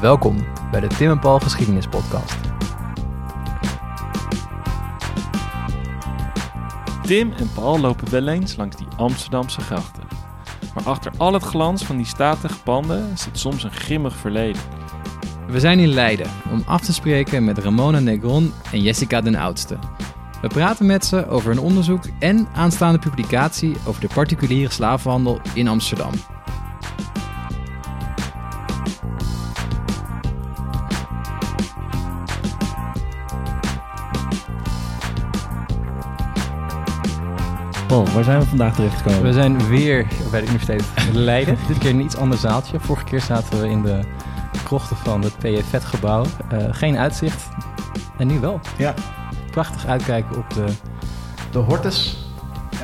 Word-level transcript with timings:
Welkom 0.00 0.36
bij 0.70 0.80
de 0.80 0.86
Tim 0.86 1.10
en 1.10 1.18
Paul 1.18 1.38
Geschiedenis 1.38 1.86
Podcast. 1.86 2.36
Tim 7.02 7.32
en 7.32 7.50
Paul 7.54 7.80
lopen 7.80 8.10
wel 8.10 8.28
eens 8.28 8.56
langs 8.56 8.76
die 8.76 8.86
Amsterdamse 8.96 9.60
grachten. 9.60 10.02
Maar 10.74 10.84
achter 10.84 11.12
al 11.16 11.32
het 11.32 11.42
glans 11.42 11.84
van 11.84 11.96
die 11.96 12.06
statige 12.06 12.62
panden 12.62 13.18
zit 13.18 13.38
soms 13.38 13.64
een 13.64 13.72
grimmig 13.72 14.16
verleden. 14.16 14.62
We 15.48 15.60
zijn 15.60 15.78
in 15.78 15.92
Leiden 15.92 16.30
om 16.50 16.62
af 16.66 16.80
te 16.80 16.92
spreken 16.92 17.44
met 17.44 17.58
Ramona 17.58 17.98
Negron 17.98 18.52
en 18.72 18.82
Jessica 18.82 19.20
den 19.20 19.36
Oudste. 19.36 19.78
We 20.42 20.48
praten 20.48 20.86
met 20.86 21.04
ze 21.04 21.28
over 21.28 21.50
hun 21.50 21.60
onderzoek 21.60 22.04
en 22.18 22.48
aanstaande 22.54 22.98
publicatie 22.98 23.76
over 23.86 24.00
de 24.00 24.14
particuliere 24.14 24.72
slavenhandel 24.72 25.40
in 25.54 25.68
Amsterdam. 25.68 26.12
Paul, 37.88 38.04
waar 38.14 38.24
zijn 38.24 38.38
we 38.40 38.46
vandaag 38.46 38.74
terechtgekomen? 38.74 39.22
We 39.22 39.32
zijn 39.32 39.68
weer 39.68 40.06
bij 40.30 40.40
de 40.40 40.46
Universiteit 40.46 40.84
Leiden. 41.12 41.56
Dit 41.68 41.78
keer 41.78 41.90
een 41.90 42.00
iets 42.00 42.16
ander 42.16 42.38
zaaltje. 42.38 42.80
Vorige 42.80 43.04
keer 43.04 43.20
zaten 43.20 43.60
we 43.60 43.68
in 43.68 43.82
de 43.82 44.00
krochten 44.64 44.96
van 44.96 45.22
het 45.22 45.38
PFV-gebouw. 45.38 46.24
Uh, 46.52 46.58
geen 46.70 46.96
uitzicht. 46.98 47.48
En 48.18 48.26
nu 48.26 48.40
wel. 48.40 48.60
Ja. 48.78 48.94
Prachtig 49.50 49.86
uitkijken 49.86 50.36
op 50.36 50.54
de, 50.54 50.64
de 51.50 51.58
Hortus. 51.58 52.26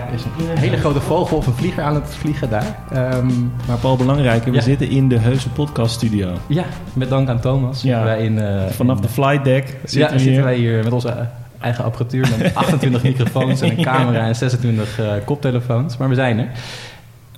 Er 0.08 0.14
is 0.14 0.22
een 0.48 0.58
hele 0.58 0.76
grote 0.76 1.00
vogel 1.00 1.36
of 1.36 1.46
een 1.46 1.52
vlieger 1.54 1.82
aan 1.82 1.94
het 1.94 2.14
vliegen 2.14 2.50
daar. 2.50 2.78
Um, 3.14 3.52
maar 3.68 3.76
Paul, 3.76 3.96
belangrijker, 3.96 4.50
we 4.50 4.56
Ja. 4.56 4.62
zitten 4.62 4.88
in 4.88 5.08
de 5.08 5.18
Heuse 5.18 5.50
Podcast 5.50 5.94
Studio. 5.94 6.32
ja, 6.46 6.64
met 6.92 7.08
dank 7.08 7.28
aan 7.28 7.40
Thomas. 7.40 7.82
Ja. 7.82 8.04
Wij 8.04 8.24
in, 8.24 8.38
eh, 8.38 8.66
Vanaf 8.70 8.96
in- 8.96 9.02
de 9.02 9.08
flight 9.08 9.44
deck 9.44 9.66
zitten 9.84 10.00
ja, 10.00 10.06
we 10.08 10.12
hier. 10.12 10.20
zitten 10.24 10.42
wij 10.44 10.56
hier 10.56 10.84
met 10.84 10.92
onze 10.92 11.28
eigen 11.64 11.84
apparatuur. 11.84 12.28
Met 12.38 12.54
28 12.64 13.02
microfoons 13.02 13.60
en 13.60 13.70
een 13.78 13.84
camera 13.92 14.26
en 14.26 14.36
26 14.36 14.98
eh, 14.98 15.12
koptelefoons. 15.24 15.96
Maar 15.96 16.08
we 16.08 16.14
zijn 16.14 16.38
er. 16.38 16.48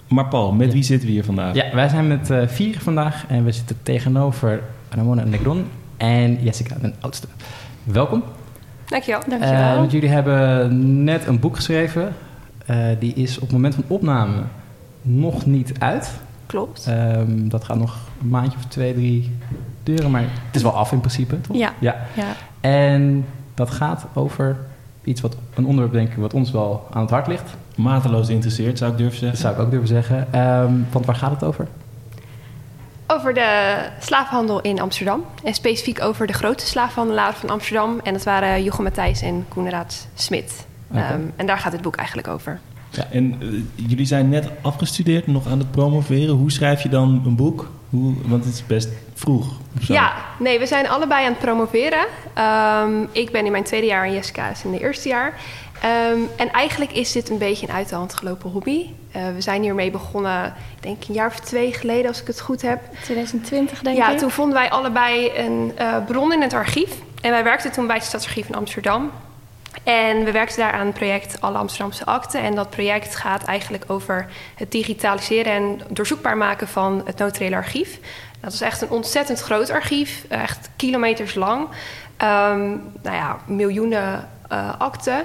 Maar 0.09 0.27
Paul, 0.27 0.53
met 0.53 0.67
Ja. 0.67 0.73
wie 0.73 0.83
zitten 0.83 1.07
we 1.07 1.13
hier 1.15 1.25
vandaag? 1.25 1.55
Ja, 1.55 1.65
wij 1.75 1.89
zijn 1.89 2.07
met 2.07 2.31
eh 2.31 2.39
vier 2.47 2.79
vandaag 2.81 3.25
en 3.29 3.45
we 3.45 3.53
zitten 3.53 3.77
tegenover 3.83 4.61
Ramona 4.91 5.25
Negron 5.25 5.65
en 5.97 6.43
Jessica, 6.43 6.77
den 6.81 6.95
oudste. 7.01 7.27
Welkom. 7.85 8.23
Dankjewel. 8.87 9.21
Eh, 9.41 9.77
want 9.77 9.93
jullie 9.93 10.09
hebben 10.09 11.05
net 11.05 11.27
een 11.27 11.41
boek 11.41 11.57
geschreven. 11.57 12.15
Eh, 12.67 12.77
die 12.99 13.15
is 13.15 13.37
op 13.37 13.43
het 13.43 13.53
moment 13.53 13.75
van 13.75 13.85
opname 13.87 14.37
nog 15.03 15.47
niet 15.47 15.73
uit. 15.79 16.11
Klopt. 16.47 16.87
Ehm, 16.89 17.49
dat 17.49 17.65
gaat 17.65 17.77
nog 17.79 17.97
een 18.23 18.29
maandje 18.29 18.59
of 18.59 18.65
twee, 18.65 18.95
drie 18.95 19.37
duren, 19.83 20.11
maar 20.11 20.23
het 20.23 20.57
is 20.57 20.63
wel 20.63 20.73
af 20.77 20.93
in 20.93 21.01
principe, 21.01 21.41
toch? 21.41 21.57
Ja. 21.57 21.73
ja. 21.79 21.97
Ja. 22.15 22.33
En 22.61 23.25
dat 23.57 23.71
gaat 23.71 24.05
over 24.15 24.57
iets 25.05 25.21
wat 25.21 25.37
een 25.55 25.67
onderwerp 25.67 25.93
denk 25.93 26.11
ik 26.11 26.17
wat 26.17 26.35
ons 26.35 26.51
wel 26.51 26.87
aan 26.93 27.01
het 27.01 27.11
hart 27.11 27.27
ligt. 27.27 27.55
Mateloos 27.77 28.27
geïnteresseerd, 28.27 28.79
zou 28.79 28.93
ik 28.93 28.99
durven 28.99 29.21
Dat 29.21 29.21
zeggen. 29.21 29.39
zou 29.41 29.55
ik 29.55 29.61
ook 29.61 29.71
durven 29.71 29.89
zeggen. 29.89 30.33
Ehm, 30.33 30.73
want 30.91 31.07
waar 31.07 31.15
gaat 31.15 31.31
het 31.31 31.45
over? 31.45 31.69
Over 33.07 33.35
de 33.35 33.77
slavenhandel 34.01 34.61
in 34.61 34.81
Amsterdam. 34.81 35.25
En 35.45 35.55
specifiek 35.55 36.03
over 36.03 36.27
de 36.27 36.33
grote 36.33 36.67
slavenhandelaren 36.67 37.35
van 37.35 37.51
Amsterdam. 37.51 38.01
En 38.03 38.13
dat 38.13 38.25
waren 38.25 38.63
Jochem 38.63 38.85
Matthijs 38.85 39.23
en 39.23 39.45
Koenraad 39.49 40.09
Smit. 40.15 40.67
Ehm, 40.93 41.21
en 41.37 41.47
daar 41.47 41.59
gaat 41.59 41.73
het 41.73 41.83
boek 41.83 41.97
eigenlijk 41.97 42.29
over. 42.29 42.61
En 43.11 43.37
eh, 43.41 43.49
jullie 43.89 44.07
zijn 44.07 44.29
net 44.29 44.49
afgestudeerd, 44.61 45.27
nog 45.27 45.47
aan 45.47 45.59
het 45.59 45.71
promoveren. 45.71 46.35
Hoe 46.35 46.51
schrijf 46.53 46.83
je 46.83 46.89
dan 46.89 47.23
een 47.27 47.37
boek? 47.37 47.71
Hoe, 47.97 48.15
want 48.25 48.45
het 48.45 48.55
is 48.55 48.67
best 48.67 48.89
vroeg. 49.15 49.47
zo. 49.83 49.93
Ja, 49.93 50.15
nee, 50.39 50.59
we 50.59 50.67
zijn 50.67 50.89
allebei 50.89 51.25
aan 51.25 51.31
het 51.31 51.41
promoveren. 51.41 52.07
Ehm, 52.35 53.07
ik 53.13 53.31
ben 53.31 53.45
in 53.45 53.53
mijn 53.53 53.65
tweede 53.65 53.87
jaar 53.87 54.05
en 54.05 54.13
Jessica 54.13 54.49
is 54.49 54.65
in 54.65 54.73
het 54.73 54.83
eerste 54.83 55.09
jaar. 55.09 55.35
Ehm, 55.83 56.19
en 56.37 56.51
eigenlijk 56.51 56.93
is 56.93 57.13
dit 57.13 57.31
een 57.31 57.39
beetje 57.39 57.69
een 57.69 57.75
uit 57.75 57.89
de 57.89 57.95
hand 57.95 58.15
gelopen 58.15 58.51
hobby. 58.51 58.87
Eh, 59.13 59.23
we 59.35 59.41
zijn 59.41 59.63
hiermee 59.63 59.91
begonnen, 59.91 60.47
ik 60.77 60.83
denk 60.83 61.05
een 61.09 61.15
jaar 61.15 61.27
of 61.27 61.41
twee 61.41 61.73
geleden 61.73 62.09
als 62.09 62.21
ik 62.21 62.27
het 62.27 62.41
goed 62.41 62.63
heb. 62.63 62.81
2020 63.03 63.83
denk 63.83 63.97
ja, 63.97 64.11
ik. 64.11 64.19
toen 64.19 64.31
vonden 64.31 64.55
wij 64.55 64.71
allebei 64.71 65.31
een 65.37 65.73
eh, 65.77 65.97
bron 66.07 66.33
in 66.33 66.43
het 66.43 66.53
archief. 66.53 66.91
En 67.21 67.31
wij 67.31 67.45
werkten 67.45 67.73
toen 67.73 67.87
bij 67.87 67.97
het 67.97 68.05
Stadsarchief 68.05 68.49
in 68.49 68.55
Amsterdam. 68.55 69.11
En 69.85 70.25
we 70.25 70.33
werkten 70.33 70.59
daar 70.59 70.73
aan 70.73 70.87
het 70.87 70.95
project 70.95 71.41
Alle 71.41 71.59
Amsterdamse 71.59 72.05
Akten. 72.05 72.43
En 72.43 72.55
dat 72.55 72.71
project 72.71 73.17
gaat 73.17 73.45
eigenlijk 73.45 73.85
over 73.87 74.27
het 74.55 74.71
digitaliseren 74.71 75.53
en 75.53 75.81
doorzoekbaar 75.89 76.37
maken 76.37 76.69
van 76.69 77.03
het 77.05 77.19
notariële 77.19 77.57
archief. 77.57 77.99
Dat 78.41 78.53
is 78.53 78.61
echt 78.61 78.83
een 78.83 78.91
ontzettend 78.91 79.41
groot 79.41 79.71
archief, 79.71 80.25
echt 80.29 80.69
kilometers 80.77 81.35
lang. 81.35 81.69
Ehm, 82.17 82.69
nou 83.03 83.17
ja, 83.17 83.39
miljoenen 83.47 84.29
eh, 84.49 84.73
akten. 84.79 85.25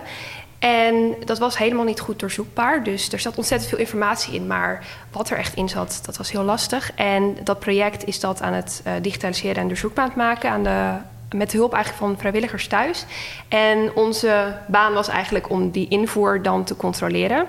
En 0.59 1.16
dat 1.25 1.39
was 1.39 1.57
helemaal 1.57 1.85
niet 1.85 2.00
goed 2.00 2.19
doorzoekbaar. 2.19 2.83
Dus 2.83 3.12
er 3.12 3.19
zat 3.19 3.38
ontzettend 3.38 3.69
veel 3.69 3.79
informatie 3.79 4.33
in. 4.33 4.47
Maar 4.47 4.85
wat 5.12 5.29
er 5.29 5.38
echt 5.38 5.56
in 5.56 5.69
zat, 5.69 6.01
dat 6.06 6.18
was 6.18 6.31
heel 6.31 6.44
lastig. 6.44 6.91
En 6.95 7.38
dat 7.44 7.59
project 7.59 8.06
is 8.06 8.19
dat 8.19 8.41
aan 8.41 8.53
het 8.53 8.81
eh, 8.83 8.94
digitaliseren 9.01 9.62
en 9.62 9.68
doorzoekbaar 9.68 10.09
maken. 10.16 10.50
Aan 10.50 10.63
de, 10.63 10.94
met 11.36 11.52
de 11.52 11.58
hulp 11.58 11.74
eigenlijk 11.74 12.03
van 12.06 12.18
vrijwilligers 12.19 12.68
thuis. 12.68 13.06
En 13.47 13.92
onze 13.96 14.53
baan 14.68 14.94
was 14.94 15.08
eigenlijk 15.08 15.50
om 15.50 15.69
die 15.69 15.88
invoer 15.88 16.42
dan 16.42 16.64
te 16.64 16.75
controleren. 16.75 17.47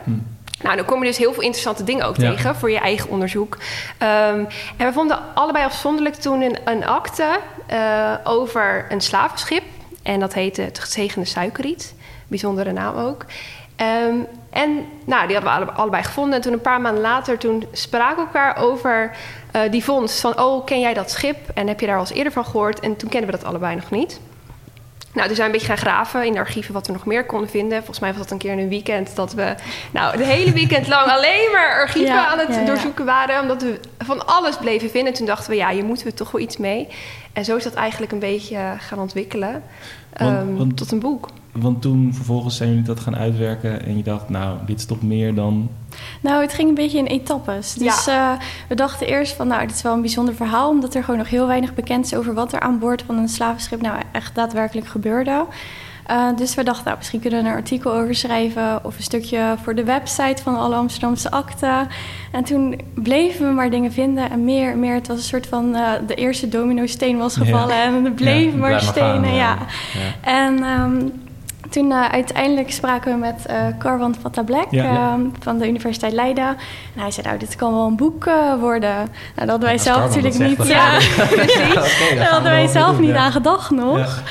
Nou, 0.62 0.76
dan 0.76 0.84
kom 0.84 1.00
je 1.00 1.06
dus 1.06 1.18
heel 1.18 1.32
veel 1.32 1.42
interessante 1.42 1.84
dingen 1.84 2.06
ook 2.06 2.16
Ja. 2.16 2.30
tegen 2.30 2.56
voor 2.56 2.70
je 2.70 2.78
eigen 2.78 3.10
onderzoek. 3.10 3.58
Ehm, 3.98 4.44
en 4.76 4.86
we 4.86 4.92
vonden 4.92 5.18
allebei 5.34 5.64
afzonderlijk 5.64 6.14
toen 6.14 6.40
een, 6.42 6.56
een 6.64 6.86
akte 6.86 7.38
eh, 7.66 8.12
over 8.24 8.86
een 8.88 9.00
slavenschip. 9.00 9.62
En 10.02 10.20
dat 10.20 10.34
heette 10.34 10.62
het 10.62 10.78
Gezegende 10.78 11.26
Suikerriet. 11.26 11.94
Bijzondere 12.28 12.72
naam 12.72 12.96
ook. 12.96 13.24
Ehm, 13.76 14.14
en 14.50 14.84
nou, 15.04 15.26
die 15.26 15.36
hadden 15.36 15.42
we 15.42 15.50
alle- 15.50 15.70
allebei 15.72 16.02
gevonden. 16.02 16.34
En 16.34 16.40
toen 16.40 16.52
een 16.52 16.60
paar 16.60 16.80
maanden 16.80 17.02
later, 17.02 17.38
toen 17.38 17.64
spraken 17.72 18.16
we 18.16 18.22
elkaar 18.22 18.56
over 18.56 19.10
eh, 19.52 19.60
die 19.70 19.84
vondst. 19.84 20.20
Van, 20.20 20.40
oh, 20.40 20.64
ken 20.64 20.80
jij 20.80 20.94
dat 20.94 21.10
schip? 21.10 21.36
En 21.54 21.66
heb 21.68 21.80
je 21.80 21.86
daar 21.86 21.94
al 21.94 22.00
eens 22.00 22.12
eerder 22.12 22.32
van 22.32 22.44
gehoord? 22.44 22.80
En 22.80 22.96
toen 22.96 23.08
kenden 23.08 23.30
we 23.30 23.36
dat 23.36 23.46
allebei 23.46 23.74
nog 23.74 23.90
niet. 23.90 24.20
Nou, 25.14 25.26
toen 25.26 25.36
zijn 25.36 25.50
we 25.50 25.54
een 25.54 25.60
beetje 25.60 25.76
gaan 25.76 25.92
graven 25.94 26.26
in 26.26 26.32
de 26.32 26.38
archieven 26.38 26.74
wat 26.74 26.86
we 26.86 26.92
nog 26.92 27.06
meer 27.06 27.26
konden 27.26 27.48
vinden. 27.50 27.76
Volgens 27.78 27.98
mij 27.98 28.10
was 28.10 28.18
dat 28.18 28.30
een 28.30 28.38
keer 28.38 28.52
in 28.52 28.58
een 28.58 28.68
weekend 28.68 29.16
dat 29.16 29.32
we 29.32 29.54
nou, 29.90 30.16
de 30.16 30.24
hele 30.24 30.52
weekend 30.52 30.88
lang 30.88 31.10
alleen 31.16 31.48
maar 31.52 31.80
archieven 31.80 32.14
Ja, 32.14 32.26
aan 32.26 32.38
het 32.38 32.48
ja, 32.48 32.60
ja. 32.60 32.66
doorzoeken 32.66 33.04
waren. 33.04 33.40
Omdat 33.40 33.62
we 33.62 33.80
van 33.98 34.26
alles 34.26 34.56
bleven 34.56 34.90
vinden. 34.90 35.12
En 35.12 35.18
toen 35.18 35.26
dachten 35.26 35.50
we, 35.50 35.56
ja, 35.56 35.70
hier 35.70 35.84
moeten 35.84 36.06
we 36.06 36.14
toch 36.14 36.30
wel 36.30 36.40
iets 36.40 36.56
mee. 36.56 36.88
En 37.32 37.44
zo 37.44 37.56
is 37.56 37.64
dat 37.64 37.74
eigenlijk 37.74 38.12
een 38.12 38.18
beetje 38.18 38.56
eh, 38.56 38.70
gaan 38.78 38.98
ontwikkelen 38.98 39.62
Want- 40.18 40.36
ehm, 40.38 40.54
want- 40.56 40.76
tot 40.76 40.92
een 40.92 41.00
boek. 41.00 41.28
Want 41.52 41.82
toen 41.82 42.14
vervolgens 42.14 42.56
zijn 42.56 42.68
jullie 42.68 42.84
dat 42.84 43.00
gaan 43.00 43.16
uitwerken 43.16 43.84
en 43.84 43.96
je 43.96 44.02
dacht, 44.02 44.28
nou, 44.28 44.56
dit 44.66 44.78
is 44.78 44.84
toch 44.84 45.02
meer 45.02 45.34
dan... 45.34 45.70
Nou, 46.20 46.42
het 46.42 46.52
ging 46.52 46.68
een 46.68 46.74
beetje 46.74 46.98
in 46.98 47.06
etappes. 47.06 47.74
Dus 47.74 48.06
eh, 48.06 48.30
we 48.68 48.74
dachten 48.74 49.06
eerst 49.06 49.32
van, 49.32 49.46
nou, 49.46 49.66
dit 49.66 49.76
is 49.76 49.82
wel 49.82 49.92
een 49.92 50.00
bijzonder 50.00 50.34
verhaal... 50.34 50.68
omdat 50.70 50.94
er 50.94 51.04
gewoon 51.04 51.18
nog 51.18 51.28
heel 51.28 51.46
weinig 51.46 51.74
bekend 51.74 52.04
is 52.04 52.14
over 52.14 52.34
wat 52.34 52.52
er 52.52 52.60
aan 52.60 52.78
boord 52.78 53.02
van 53.06 53.16
een 53.18 53.28
slavenschip... 53.28 53.80
nou 53.80 54.00
echt 54.12 54.34
daadwerkelijk 54.34 54.86
gebeurde. 54.86 55.44
Eh, 56.06 56.26
dus 56.36 56.54
we 56.54 56.62
dachten, 56.62 56.84
nou, 56.84 56.96
misschien 56.96 57.20
kunnen 57.20 57.38
we 57.42 57.44
er 57.46 57.52
een 57.52 57.58
artikel 57.58 57.92
over 57.92 58.14
schrijven... 58.14 58.84
of 58.84 58.96
een 58.96 59.02
stukje 59.02 59.54
voor 59.62 59.74
de 59.74 59.84
website 59.84 60.42
van 60.42 60.56
alle 60.58 60.74
Amsterdamse 60.74 61.30
akten. 61.30 61.88
En 62.32 62.44
toen 62.44 62.80
bleven 62.94 63.48
we 63.48 63.52
maar 63.54 63.70
dingen 63.70 63.92
vinden 63.92 64.30
en 64.30 64.44
meer 64.44 64.70
en 64.70 64.80
meer. 64.80 64.94
Het 64.94 65.08
was 65.08 65.16
een 65.16 65.22
soort 65.22 65.46
van 65.46 65.74
eh, 65.74 65.90
de 66.06 66.14
eerste 66.14 66.48
domino-steen 66.48 67.18
was 67.18 67.34
Ja. 67.34 67.44
gevallen... 67.44 67.76
en 67.82 68.04
er 68.04 68.12
bleven 68.12 68.52
Ja, 68.52 68.56
maar 68.68 68.80
stenen, 68.80 69.24
gaan, 69.24 69.34
ja. 69.34 69.56
ja. 69.92 70.30
En 70.30 70.62
ehm, 70.62 71.00
toen 71.72 71.92
eh, 71.92 72.08
uiteindelijk 72.08 72.72
spraken 72.72 73.12
we 73.12 73.18
met 73.18 73.46
eh 73.46 73.56
Carwan 73.78 74.14
Fattablek 74.20 74.66
Ja. 74.70 74.84
ehm, 74.84 75.20
van 75.40 75.58
de 75.58 75.68
Universiteit 75.68 76.12
Leiden. 76.12 76.46
En 76.94 77.00
hij 77.00 77.10
zei, 77.10 77.26
nou, 77.26 77.38
dit 77.38 77.56
kan 77.56 77.72
wel 77.72 77.86
een 77.86 77.96
boek 77.96 78.26
eh, 78.26 78.60
worden. 78.60 78.94
Nou, 78.94 79.08
dat 79.34 79.48
hadden 79.48 79.68
wij 79.68 79.78
zelf 79.78 79.96
dat 79.96 80.22
natuurlijk 80.22 80.38
niet... 80.38 80.56
dan 80.66 80.66
Ja, 80.66 80.98
precies. 81.30 81.74
Daar 82.14 82.30
hadden 82.30 82.50
wij 82.50 82.66
zelf 82.66 82.98
niet 82.98 83.14
aan 83.14 83.32
gedacht 83.32 83.70
nog. 83.70 84.22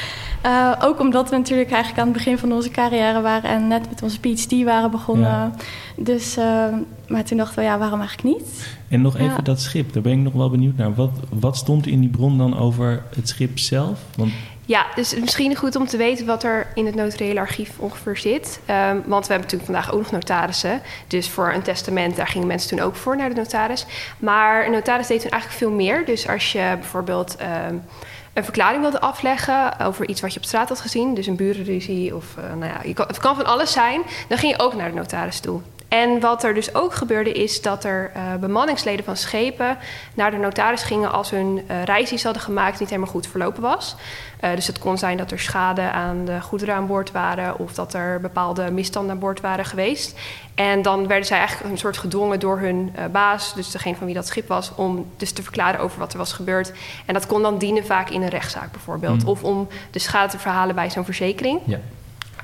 Ook 0.81 0.99
omdat 0.99 1.29
we 1.29 1.35
natuurlijk 1.37 1.71
eigenlijk 1.71 2.01
aan 2.01 2.07
het 2.07 2.17
begin 2.17 2.37
van 2.37 2.51
onze 2.51 2.69
carrière 2.69 3.21
waren... 3.21 3.49
en 3.49 3.67
net 3.67 3.89
met 3.89 4.03
onze 4.03 4.19
PhD 4.19 4.63
waren 4.63 4.91
begonnen. 4.91 5.53
Dus, 5.95 6.37
eh, 6.37 6.65
maar 7.07 7.23
toen 7.23 7.37
dachten 7.37 7.59
we, 7.59 7.65
ja, 7.65 7.77
waarom 7.77 7.99
eigenlijk 7.99 8.37
niet? 8.37 8.75
En 8.87 9.01
nog 9.01 9.17
even 9.17 9.43
dat 9.43 9.61
schip, 9.61 9.93
daar 9.93 10.01
ben 10.01 10.11
ik 10.11 10.17
nog 10.19 10.33
wel 10.33 10.49
benieuwd 10.49 10.77
naar. 10.77 10.95
Wat, 10.95 11.11
wat 11.29 11.57
stond 11.57 11.87
in 11.87 11.99
die 11.99 12.09
bron 12.09 12.37
dan 12.37 12.57
over 12.57 13.03
het 13.15 13.29
schip 13.29 13.59
zelf? 13.59 13.99
Want 14.15 14.31
Ja, 14.71 14.85
dus 14.95 15.15
misschien 15.15 15.55
goed 15.55 15.75
om 15.75 15.87
te 15.87 15.97
weten 15.97 16.25
wat 16.25 16.43
er 16.43 16.67
in 16.73 16.85
het 16.85 16.95
notariële 16.95 17.39
archief 17.39 17.79
ongeveer 17.79 18.17
zit. 18.17 18.59
Ehm, 18.65 18.99
want 19.05 19.27
we 19.27 19.33
hebben 19.33 19.49
natuurlijk 19.49 19.65
vandaag 19.65 19.91
ook 19.91 20.01
nog 20.01 20.11
notarissen. 20.11 20.81
Dus 21.07 21.29
voor 21.29 21.53
een 21.53 21.61
testament, 21.61 22.15
daar 22.15 22.27
gingen 22.27 22.47
mensen 22.47 22.69
toen 22.69 22.85
ook 22.85 22.95
voor 22.95 23.17
naar 23.17 23.29
de 23.29 23.35
notaris. 23.35 23.85
Maar 24.19 24.65
een 24.65 24.71
notaris 24.71 25.07
deed 25.07 25.21
toen 25.21 25.31
eigenlijk 25.31 25.61
veel 25.61 25.71
meer. 25.71 26.05
Dus 26.05 26.27
als 26.27 26.51
je 26.51 26.75
bijvoorbeeld 26.79 27.35
ehm, 27.35 27.75
een 28.33 28.43
verklaring 28.43 28.81
wilde 28.81 28.99
afleggen 28.99 29.79
over 29.79 30.09
iets 30.09 30.21
wat 30.21 30.33
je 30.33 30.39
op 30.39 30.45
straat 30.45 30.69
had 30.69 30.81
gezien, 30.81 31.13
dus 31.13 31.27
een 31.27 31.35
burenruzie 31.35 32.15
of 32.15 32.25
uh, 32.37 32.43
nou 32.59 32.71
ja, 32.73 33.05
het 33.07 33.19
kan 33.19 33.35
van 33.35 33.45
alles 33.45 33.71
zijn, 33.71 34.01
dan 34.27 34.37
ging 34.37 34.55
je 34.57 34.63
ook 34.63 34.75
naar 34.75 34.89
de 34.89 34.95
notaris 34.95 35.39
toe. 35.39 35.61
En 35.91 36.19
wat 36.19 36.43
er 36.43 36.53
dus 36.53 36.75
ook 36.75 36.93
gebeurde 36.93 37.31
is 37.31 37.61
dat 37.61 37.83
er 37.83 38.11
uh, 38.15 38.35
bemanningsleden 38.35 39.05
van 39.05 39.17
schepen 39.17 39.77
naar 40.13 40.31
de 40.31 40.37
notaris 40.37 40.83
gingen 40.83 41.11
als 41.11 41.29
hun 41.29 41.63
uh, 41.69 41.83
reis 41.83 42.09
die 42.09 42.17
ze 42.17 42.25
hadden 42.25 42.43
gemaakt 42.43 42.79
niet 42.79 42.89
helemaal 42.89 43.11
goed 43.11 43.27
verlopen 43.27 43.61
was. 43.61 43.95
Uh, 44.41 44.55
dus 44.55 44.67
het 44.67 44.79
kon 44.79 44.97
zijn 44.97 45.17
dat 45.17 45.31
er 45.31 45.39
schade 45.39 45.81
aan 45.81 46.25
de 46.25 46.41
goederen 46.41 46.75
aan 46.75 46.87
boord 46.87 47.11
waren 47.11 47.59
of 47.59 47.73
dat 47.73 47.93
er 47.93 48.21
bepaalde 48.21 48.71
misstanden 48.71 49.11
aan 49.11 49.19
boord 49.19 49.41
waren 49.41 49.65
geweest. 49.65 50.19
En 50.55 50.81
dan 50.81 51.07
werden 51.07 51.25
zij 51.25 51.37
eigenlijk 51.37 51.71
een 51.71 51.77
soort 51.77 51.97
gedwongen 51.97 52.39
door 52.39 52.59
hun 52.59 52.93
baas, 53.11 53.53
dus 53.53 53.71
degene 53.71 53.95
van 53.95 54.05
wie 54.05 54.15
dat 54.15 54.27
schip 54.27 54.47
was, 54.47 54.71
om 54.75 55.11
dus 55.17 55.31
te 55.31 55.43
verklaren 55.43 55.79
over 55.79 55.99
wat 55.99 56.11
er 56.11 56.17
was 56.17 56.33
gebeurd. 56.33 56.71
En 57.05 57.13
dat 57.13 57.27
kon 57.27 57.41
dan 57.41 57.57
dienen 57.57 57.85
vaak 57.85 58.09
in 58.09 58.21
een 58.21 58.29
rechtszaak 58.29 58.71
bijvoorbeeld, 58.71 59.23
mm. 59.23 59.29
of 59.29 59.43
om 59.43 59.67
de 59.91 59.99
schade 59.99 60.31
te 60.31 60.39
verhalen 60.39 60.75
bij 60.75 60.89
zo'n 60.89 61.05
verzekering. 61.05 61.59
Ja. 61.65 61.79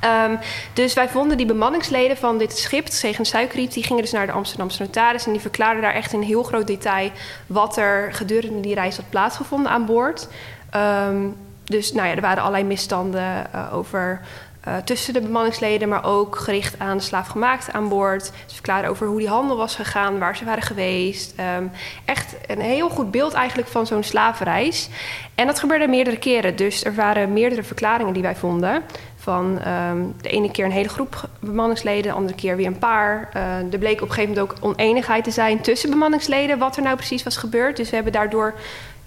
Um, 0.04 0.40
dus 0.74 0.94
wij 0.94 1.10
vonden 1.10 1.38
die 1.38 1.46
bemanningsleden 1.46 2.18
van 2.18 2.38
dit 2.38 2.58
schip, 2.58 2.88
Zegen 2.88 3.26
Suikriep, 3.26 3.72
die 3.72 3.84
gingen 3.84 4.02
dus 4.02 4.12
naar 4.12 4.26
de 4.26 4.32
Amsterdamse 4.32 4.82
notaris 4.82 5.26
en 5.26 5.32
die 5.32 5.42
verklaarden 5.42 5.82
daar 5.82 5.94
echt 5.94 6.14
in 6.14 6.22
heel 6.22 6.44
groot 6.44 6.68
detail 6.68 7.12
wat 7.48 7.78
er 7.78 8.14
gedurende 8.14 8.60
die 8.60 8.76
reis 8.76 8.96
had 8.96 9.10
plaatsgevonden 9.10 9.72
aan 9.72 9.86
boord. 9.86 10.28
Um, 10.76 11.36
dus 11.64 11.94
nou 11.94 12.08
ja, 12.08 12.16
er 12.16 12.22
waren 12.22 12.40
allerlei 12.40 12.64
misstanden 12.64 13.48
uh, 13.56 13.74
over 13.74 14.22
uh, 14.68 14.76
tussen 14.78 15.14
de 15.14 15.22
bemanningsleden, 15.22 15.90
maar 15.90 16.06
ook 16.06 16.36
gericht 16.36 16.80
aan 16.80 17.02
slaafgemaakt 17.02 17.74
aan 17.74 17.90
boord. 17.90 18.26
Ze 18.26 18.54
verklaren 18.54 18.90
over 18.90 19.08
hoe 19.08 19.20
die 19.20 19.30
handel 19.30 19.58
was 19.58 19.76
gegaan, 19.76 20.20
waar 20.20 20.38
ze 20.38 20.46
waren 20.46 20.64
geweest. 20.64 21.34
Um, 21.58 21.72
echt 22.06 22.36
een 22.48 22.62
heel 22.62 22.90
goed 22.90 23.12
beeld 23.12 23.34
eigenlijk 23.34 23.70
van 23.70 23.88
zo'n 23.88 24.04
slavenreis. 24.04 24.90
En 25.36 25.48
dat 25.48 25.60
gebeurde 25.60 25.88
meerdere 25.88 26.18
keren, 26.18 26.56
dus 26.56 26.84
er 26.84 26.96
waren 26.96 27.34
meerdere 27.34 27.64
verklaringen 27.64 28.14
die 28.14 28.22
wij 28.22 28.36
vonden. 28.36 28.84
Van 29.28 29.68
um, 29.68 30.16
de 30.22 30.30
ene 30.30 30.52
keer 30.52 30.66
een 30.66 30.72
hele 30.72 30.90
groep 30.90 31.30
bemanningsleden, 31.40 32.04
de 32.04 32.18
andere 32.18 32.36
keer 32.36 32.56
weer 32.56 32.68
een 32.68 32.78
paar. 32.78 33.30
Uh, 33.36 33.74
er 33.74 33.80
bleek 33.80 34.02
op 34.02 34.08
een 34.08 34.14
gegeven 34.14 34.36
moment 34.36 34.52
ook 34.52 34.58
oneenigheid 34.62 35.24
te 35.24 35.32
zijn 35.32 35.62
tussen 35.62 35.90
bemanningsleden, 35.90 36.58
wat 36.58 36.76
er 36.78 36.84
nou 36.84 36.96
precies 36.96 37.24
was 37.24 37.38
gebeurd. 37.38 37.78
Dus 37.78 37.90
we 37.90 37.96
hebben 37.96 38.14
daardoor 38.14 38.54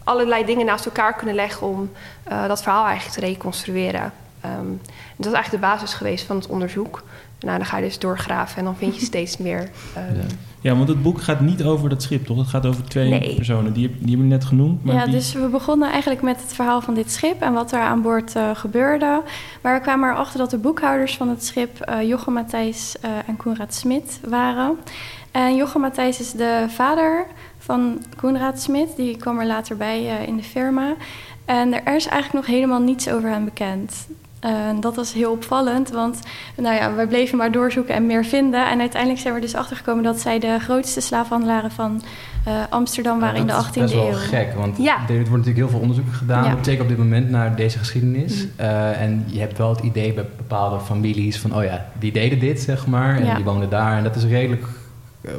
allerlei 0.05 0.45
dingen 0.45 0.67
naast 0.67 0.85
elkaar 0.85 1.15
kunnen 1.15 1.35
leggen 1.35 1.67
om 1.67 1.91
uh, 2.31 2.47
dat 2.47 2.63
verhaal 2.63 2.85
eigenlijk 2.85 3.15
te 3.15 3.27
reconstrueren. 3.27 4.13
Um, 4.45 4.81
dat 5.17 5.27
is 5.27 5.33
eigenlijk 5.33 5.63
de 5.65 5.71
basis 5.71 5.95
geweest 5.95 6.27
van 6.27 6.37
het 6.37 6.47
onderzoek. 6.47 7.03
Nou, 7.41 7.59
dan 7.59 7.67
ga 7.67 7.77
je 7.77 7.85
dus 7.85 7.99
doorgraven 7.99 8.59
en 8.59 8.65
dan 8.65 8.77
vind 8.77 8.97
je 8.97 9.05
steeds 9.05 9.37
meer. 9.37 9.61
Um, 9.61 10.17
ja. 10.17 10.23
ja. 10.61 10.77
want 10.77 10.89
het 10.89 11.03
boek 11.03 11.23
gaat 11.23 11.41
niet 11.41 11.63
over 11.63 11.89
dat 11.89 12.03
schip, 12.03 12.27
toch? 12.27 12.39
Het 12.39 12.47
gaat 12.47 12.67
over 12.67 12.85
twee 12.85 13.11
nee. 13.11 13.35
personen. 13.35 13.73
Die, 13.73 13.89
die 13.89 14.09
hebben 14.09 14.29
we 14.29 14.35
net 14.35 14.45
genoemd. 14.45 14.85
Maar 14.85 14.95
ja, 14.95 15.05
die... 15.05 15.15
dus 15.15 15.33
we 15.33 15.49
begonnen 15.49 15.91
eigenlijk 15.91 16.23
met 16.23 16.41
het 16.41 16.53
verhaal 16.53 16.81
van 16.81 16.95
dit 16.95 17.11
schip 17.11 17.41
en 17.41 17.53
wat 17.53 17.73
er 17.73 17.81
aan 17.81 18.03
boord 18.03 18.37
uh, 18.37 18.51
gebeurde. 18.55 19.23
Maar 19.61 19.75
we 19.75 19.81
kwamen 19.81 20.11
erachter 20.11 20.39
dat 20.39 20.51
de 20.51 20.59
boekhouders 20.59 21.17
van 21.17 21.29
het 21.29 21.45
schip 21.45 21.91
uh, 21.91 22.09
Jochem 22.09 22.33
Matthijs 22.33 22.97
uh, 23.05 23.11
en 23.27 23.37
Koenraad 23.37 23.75
Smit 23.75 24.21
waren. 24.29 24.77
En 25.31 25.57
Jochem 25.57 25.81
Matthijs 25.81 26.21
is 26.21 26.33
de 26.33 26.65
vader 26.69 27.27
van 27.59 28.03
Koenraad 28.17 28.61
Smit. 28.61 28.97
Die 28.97 29.17
kwam 29.17 29.39
er 29.39 29.47
later 29.47 29.77
bij 29.77 30.25
in 30.27 30.37
de 30.37 30.43
firma. 30.43 30.95
En 31.45 31.85
er 31.85 31.97
is 31.97 32.07
eigenlijk 32.07 32.33
nog 32.33 32.47
helemaal 32.47 32.81
niets 32.81 33.09
over 33.09 33.31
hem 33.31 33.45
bekend. 33.45 34.07
Dat 34.81 34.97
was 34.97 35.13
heel 35.13 35.31
opvallend, 35.31 35.91
want 35.91 36.21
nou 36.57 36.75
ja, 36.75 36.95
we 36.95 37.07
bleven 37.07 37.39
maar 37.39 37.53
doorzoeken 37.53 37.95
en 37.95 38.07
meer 38.07 38.25
vinden. 38.25 38.71
En 38.71 38.81
uiteindelijk 38.81 39.21
zijn 39.21 39.35
we 39.35 39.41
dus 39.41 39.55
achtergekomen 39.55 40.05
dat 40.05 40.21
zij 40.21 40.39
de 40.39 40.59
grootste 40.59 41.01
slaafhandelaren 41.01 41.71
van 41.71 42.03
uh, 42.49 42.55
Amsterdam 42.71 43.21
waren 43.21 43.35
ja, 43.35 43.41
in 43.41 43.47
de 43.47 43.53
18e 43.53 43.75
eeuw. 43.75 43.81
Dat 43.81 43.91
is 43.91 43.95
wel 43.97 44.13
gek, 44.13 44.55
want 44.55 44.77
ja. 44.79 44.97
er 45.09 45.15
wordt 45.15 45.31
natuurlijk 45.31 45.57
heel 45.57 45.69
veel 45.69 45.81
onderzoeken 45.81 46.15
gedaan, 46.15 46.45
ja. 46.45 46.57
zeker 46.63 46.83
op 46.83 46.89
dit 46.89 46.99
moment, 46.99 47.31
naar 47.31 47.57
deze 47.57 47.79
geschiedenis. 47.79 48.43
Mm. 48.43 48.51
Uh, 48.61 49.01
en 49.01 49.25
je 49.27 49.41
hebt 49.41 49.59
wel 49.59 49.71
het 49.71 49.81
idee 49.81 50.13
bij 50.13 50.27
bepaalde 50.37 50.81
families 50.81 51.39
van, 51.39 51.55
oh 51.57 51.65
ja, 51.65 51.87
die 51.99 52.13
deden 52.13 52.39
dit, 52.39 52.61
zeg 52.61 52.87
maar, 52.87 53.17
en 53.17 53.35
die 53.35 53.45
woonden 53.45 53.71
daar. 53.71 53.97
En 53.97 54.03
dat 54.03 54.17
is 54.17 54.25
redelijk 54.25 54.65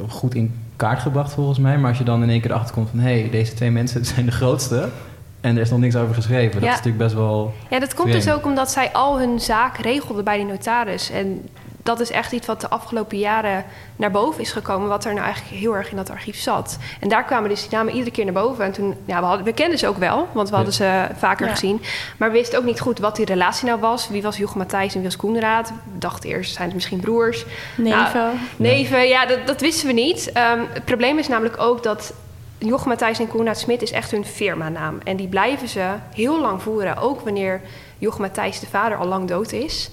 goed 0.07 0.35
in 0.35 0.53
kaart 0.75 0.99
gebracht 0.99 1.33
volgens 1.33 1.59
mij. 1.59 1.77
Maar 1.77 1.89
als 1.89 1.97
je 1.97 2.03
dan 2.03 2.23
in 2.23 2.29
één 2.29 2.41
keer 2.41 2.51
erachter 2.51 2.73
komt 2.73 2.89
van, 2.89 2.99
hé, 2.99 3.19
hey, 3.19 3.29
deze 3.29 3.53
twee 3.53 3.71
mensen 3.71 4.05
zijn 4.13 4.25
de 4.25 4.31
grootste... 4.31 4.89
En 5.41 5.55
er 5.55 5.61
is 5.61 5.69
nog 5.69 5.79
niks 5.79 5.95
over 5.95 6.15
geschreven. 6.15 6.53
Dat 6.53 6.61
ja. 6.61 6.69
is 6.69 6.75
natuurlijk 6.75 7.03
best 7.03 7.15
wel. 7.15 7.53
Ja, 7.69 7.79
dat 7.79 7.93
komt 7.93 8.09
vreemd. 8.09 8.25
dus 8.25 8.33
ook 8.33 8.45
omdat 8.45 8.71
zij 8.71 8.91
al 8.91 9.19
hun 9.19 9.39
zaak 9.39 9.77
regelden 9.77 10.23
bij 10.23 10.37
die 10.37 10.45
notaris. 10.45 11.09
En 11.09 11.49
dat 11.83 11.99
is 11.99 12.11
echt 12.11 12.31
iets 12.31 12.47
wat 12.47 12.61
de 12.61 12.69
afgelopen 12.69 13.17
jaren 13.17 13.65
naar 13.95 14.11
boven 14.11 14.41
is 14.41 14.51
gekomen. 14.51 14.87
Wat 14.87 15.05
er 15.05 15.13
nou 15.13 15.25
eigenlijk 15.25 15.55
heel 15.55 15.75
erg 15.75 15.89
in 15.89 15.95
dat 15.95 16.09
archief 16.09 16.37
zat. 16.37 16.77
En 16.99 17.09
daar 17.09 17.25
kwamen 17.25 17.49
dus 17.49 17.61
die 17.61 17.71
namen 17.71 17.93
iedere 17.93 18.11
keer 18.11 18.23
naar 18.23 18.33
boven. 18.33 18.65
En 18.65 18.71
toen, 18.71 18.95
ja, 19.05 19.19
we, 19.19 19.25
hadden, 19.25 19.45
we 19.45 19.53
kenden 19.53 19.79
ze 19.79 19.87
ook 19.87 19.97
wel, 19.97 20.27
want 20.31 20.49
we 20.49 20.55
hadden 20.55 20.73
ze 20.73 21.07
vaker 21.17 21.45
ja. 21.45 21.51
gezien. 21.51 21.81
Maar 22.17 22.31
we 22.31 22.37
wisten 22.37 22.59
ook 22.59 22.65
niet 22.65 22.79
goed 22.79 22.99
wat 22.99 23.15
die 23.15 23.25
relatie 23.25 23.67
nou 23.67 23.79
was. 23.79 24.09
Wie 24.09 24.21
was 24.21 24.37
Jochem 24.37 24.57
Matthijs 24.57 24.93
en 24.93 24.99
wie 24.99 25.09
was 25.09 25.17
Koenraad? 25.17 25.69
We 25.69 25.99
dachten 25.99 26.29
eerst, 26.29 26.53
zijn 26.53 26.65
het 26.65 26.73
misschien 26.75 26.99
broers? 26.99 27.45
Neven. 27.77 28.13
Nou, 28.13 28.35
neven, 28.55 29.07
ja, 29.07 29.25
dat, 29.25 29.47
dat 29.47 29.61
wisten 29.61 29.87
we 29.87 29.93
niet. 29.93 30.31
Um, 30.53 30.67
het 30.73 30.85
probleem 30.85 31.17
is 31.17 31.27
namelijk 31.27 31.61
ook 31.61 31.83
dat 31.83 32.13
Jochem 32.67 32.87
Matthijs 32.87 33.19
en 33.19 33.27
Koenraad 33.27 33.59
Smit 33.59 33.81
is 33.81 33.91
echt 33.91 34.11
hun 34.11 34.25
firmanaam. 34.25 34.97
En 35.03 35.15
die 35.15 35.27
blijven 35.27 35.67
ze 35.67 35.89
heel 36.13 36.41
lang 36.41 36.61
voeren, 36.61 36.97
ook 36.97 37.21
wanneer 37.21 37.61
Jochem 37.97 38.21
Matthijs 38.21 38.59
de 38.59 38.67
vader 38.67 38.97
al 38.97 39.07
lang 39.07 39.27
dood 39.27 39.51
is. 39.51 39.89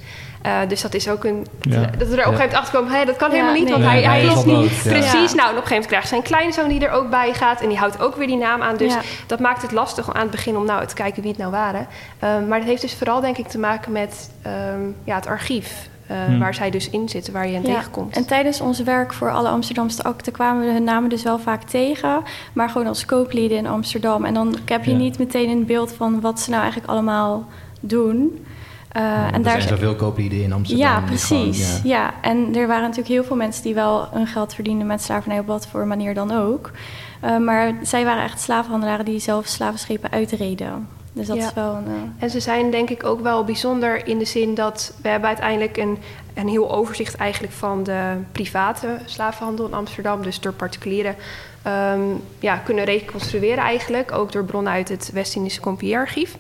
Uh, 0.47 0.59
dus 0.69 0.82
dat 0.82 0.94
is 0.94 1.09
ook 1.09 1.25
een. 1.25 1.47
Ja. 1.61 1.81
Dat 1.81 1.91
we 1.91 1.97
er 1.97 2.03
op 2.05 2.09
een 2.09 2.17
gegeven 2.17 2.35
moment 2.35 2.55
achter 2.55 2.79
komen. 2.79 2.93
Hey, 2.93 3.05
dat 3.05 3.17
kan 3.17 3.29
ja, 3.31 3.35
helemaal 3.35 3.55
niet, 3.55 3.65
nee, 3.65 3.73
want 3.73 3.85
nee, 3.85 4.05
hij, 4.05 4.20
hij 4.20 4.25
is 4.25 4.44
niet. 4.44 4.55
dood, 4.55 4.70
ja. 4.70 4.91
Precies. 4.91 5.35
Nou, 5.35 5.50
en 5.50 5.56
op 5.56 5.62
een 5.62 5.69
gegeven 5.69 5.69
moment 5.69 5.87
krijgt 5.87 6.09
zijn 6.09 6.23
kleinzoon 6.23 6.69
die 6.69 6.87
er 6.87 6.91
ook 6.91 7.11
bij 7.11 7.35
gaat. 7.35 7.61
En 7.61 7.69
die 7.69 7.79
houdt 7.79 8.00
ook 8.00 8.17
weer 8.17 8.26
die 8.26 8.37
naam 8.37 8.62
aan. 8.62 8.76
Dus 8.76 8.94
dat 9.26 9.41
maakt 9.41 9.62
het 9.62 9.73
lastig 9.73 10.15
aan 10.15 10.20
het 10.20 10.31
begin 10.31 10.56
om 10.56 10.65
nou 10.65 10.87
te 10.87 10.94
kijken 10.94 11.23
wie 11.23 11.31
het 11.31 11.41
nou 11.41 11.50
waren. 11.50 11.87
Uh, 12.25 12.49
maar 12.49 12.59
dat 12.59 12.69
heeft 12.69 12.82
dus 12.82 12.94
vooral, 12.94 13.20
denk 13.20 13.37
ik, 13.37 13.49
te 13.49 13.59
maken 13.59 13.93
met 13.93 14.31
um, 14.47 14.97
ja, 15.05 15.15
het 15.15 15.26
archief. 15.26 15.88
Uh, 16.10 16.25
hmm. 16.25 16.38
Waar 16.38 16.55
zij 16.55 16.70
dus 16.70 16.90
in 16.90 17.08
zitten, 17.08 17.32
waar 17.32 17.46
je 17.46 17.52
hen 17.52 17.66
ja. 17.66 17.75
tegenkomt. 17.75 18.16
En 18.16 18.26
tijdens 18.26 18.60
ons 18.60 18.82
werk 18.82 19.12
voor 19.12 19.31
alle 19.31 19.49
Amsterdamse 19.49 20.02
akten 20.02 20.32
kwamen 20.32 20.66
we 20.66 20.72
hun 20.72 20.84
namen 20.84 21.10
dus 21.10 21.22
wel 21.22 21.38
vaak 21.38 21.62
tegen. 21.62 22.22
Maar 22.52 22.70
gewoon 22.70 22.87
als 22.87 23.05
kooplieden 23.05 23.58
in 23.58 23.66
Amsterdam. 23.66 24.25
En 24.25 24.34
dan 24.34 24.56
heb 24.64 24.84
je 24.84 24.90
ja. 24.90 24.96
niet 24.96 25.19
meteen 25.19 25.49
een 25.49 25.66
beeld 25.66 25.93
van 25.93 26.20
wat 26.20 26.40
ze 26.40 26.50
nou 26.50 26.62
eigenlijk 26.62 26.93
allemaal 26.93 27.46
doen. 27.81 28.46
Uh, 28.96 29.02
ja, 29.02 29.32
en 29.32 29.43
daar 29.43 29.62
zijn 29.62 29.78
zoveel 29.78 29.94
kooplieden 29.94 30.43
in 30.43 30.52
Amsterdam. 30.52 30.87
Ja, 30.87 31.00
precies. 31.00 31.66
Gewoon, 31.66 31.90
ja. 31.90 32.02
ja. 32.02 32.14
en 32.20 32.56
er 32.56 32.66
waren 32.66 32.82
natuurlijk 32.82 33.08
heel 33.08 33.25
veel 33.25 33.37
mensen 33.37 33.62
die 33.62 33.75
wel 33.75 34.08
hun 34.10 34.26
geld 34.26 34.55
verdienden 34.55 34.87
met 34.87 35.02
slavernij 35.02 35.38
op 35.38 35.46
wat 35.46 35.66
voor 35.66 35.87
manier 35.87 36.14
dan 36.14 36.31
ook. 36.31 36.70
Uh, 37.25 37.38
maar 37.38 37.75
zij 37.82 38.05
waren 38.05 38.22
echt 38.22 38.40
slavenhandelaren 38.40 39.05
die 39.05 39.19
zelf 39.19 39.46
slavenschepen 39.46 40.10
uitreden. 40.10 40.88
Dus 41.12 41.26
dat 41.26 41.37
ja. 41.37 41.46
is 41.46 41.52
wel 41.55 41.75
een. 41.75 41.87
Uh... 41.87 41.94
En 42.19 42.31
ze 42.31 42.40
zijn 42.40 42.70
denk 42.70 42.90
ik 42.90 43.05
ook 43.05 43.20
wel 43.20 43.44
bijzonder 43.44 44.06
in 44.06 44.19
de 44.19 44.25
zin 44.25 44.55
dat 44.55 44.94
we 45.02 45.08
hebben 45.08 45.28
uiteindelijk 45.28 45.76
een, 45.76 45.99
een 46.34 46.49
heel 46.49 46.72
overzicht 46.72 47.16
eigenlijk 47.16 47.52
van 47.52 47.82
de 47.82 48.16
private 48.32 48.99
slavenhandel 49.05 49.66
in 49.66 49.75
Amsterdam, 49.75 50.22
dus 50.22 50.40
door 50.40 50.52
particulieren, 50.52 51.16
um, 51.66 52.22
ja, 52.38 52.56
kunnen 52.56 52.84
reconstrueren 52.84 53.65
eigenlijk, 53.65 54.12
ook 54.12 54.32
door 54.32 54.44
bronnen 54.44 54.72
uit 54.72 54.88
het 54.88 55.10
West-Indische 55.12 55.60
Compagniearchief. 55.60 56.36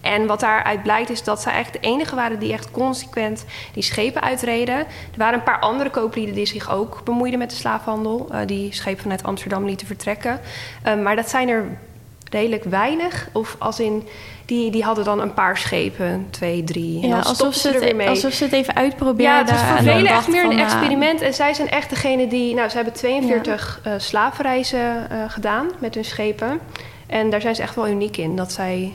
En 0.00 0.26
wat 0.26 0.40
daaruit 0.40 0.82
blijkt 0.82 1.10
is 1.10 1.22
dat 1.22 1.42
zij 1.42 1.52
eigenlijk 1.52 1.84
de 1.84 1.90
enige 1.90 2.14
waren 2.14 2.38
die 2.38 2.52
echt 2.52 2.70
consequent 2.70 3.44
die 3.72 3.82
schepen 3.82 4.22
uitreden. 4.22 4.78
Er 4.78 4.86
waren 5.16 5.34
een 5.34 5.44
paar 5.44 5.58
andere 5.58 5.90
kooplieden 5.90 6.34
die 6.34 6.46
zich 6.46 6.70
ook 6.70 7.00
bemoeiden 7.04 7.38
met 7.38 7.50
de 7.50 7.56
slaafhandel. 7.56 8.28
Uh, 8.32 8.38
die 8.46 8.72
schepen 8.72 9.02
vanuit 9.02 9.22
Amsterdam 9.22 9.64
lieten 9.64 9.86
vertrekken. 9.86 10.40
Uh, 10.86 11.02
maar 11.02 11.16
dat 11.16 11.30
zijn 11.30 11.48
er 11.48 11.64
redelijk 12.34 12.64
weinig. 12.64 13.28
Of 13.32 13.56
als 13.58 13.80
in, 13.80 14.02
die, 14.44 14.70
die 14.70 14.82
hadden 14.82 15.04
dan 15.04 15.20
een 15.20 15.34
paar 15.34 15.58
schepen, 15.58 16.26
twee, 16.30 16.64
drie. 16.64 17.02
En 17.02 17.08
ja, 17.08 17.14
dan 17.14 17.24
alsof 17.24 17.54
ze, 17.54 17.68
er 17.70 17.80
weer 17.80 17.96
mee. 17.96 18.08
alsof 18.08 18.32
ze 18.32 18.44
het 18.44 18.52
even 18.52 18.74
uitprobeerden. 18.74 19.24
Ja, 19.24 19.38
het 19.38 19.50
is 19.50 19.60
voor 19.60 19.76
velen 19.76 20.06
echt 20.06 20.28
meer 20.28 20.44
een 20.44 20.50
van, 20.50 20.60
experiment. 20.60 21.20
En 21.20 21.34
zij 21.34 21.54
zijn 21.54 21.70
echt 21.70 21.90
degene 21.90 22.28
die... 22.28 22.54
Nou, 22.54 22.68
ze 22.68 22.76
hebben 22.76 22.94
42 22.94 23.80
ja. 23.84 23.92
uh, 23.92 23.98
slavenreizen 23.98 25.08
uh, 25.12 25.18
gedaan 25.28 25.66
met 25.78 25.94
hun 25.94 26.04
schepen. 26.04 26.60
En 27.06 27.30
daar 27.30 27.40
zijn 27.40 27.54
ze 27.54 27.62
echt 27.62 27.74
wel 27.74 27.88
uniek 27.88 28.16
in. 28.16 28.36
Dat 28.36 28.52
zij... 28.52 28.92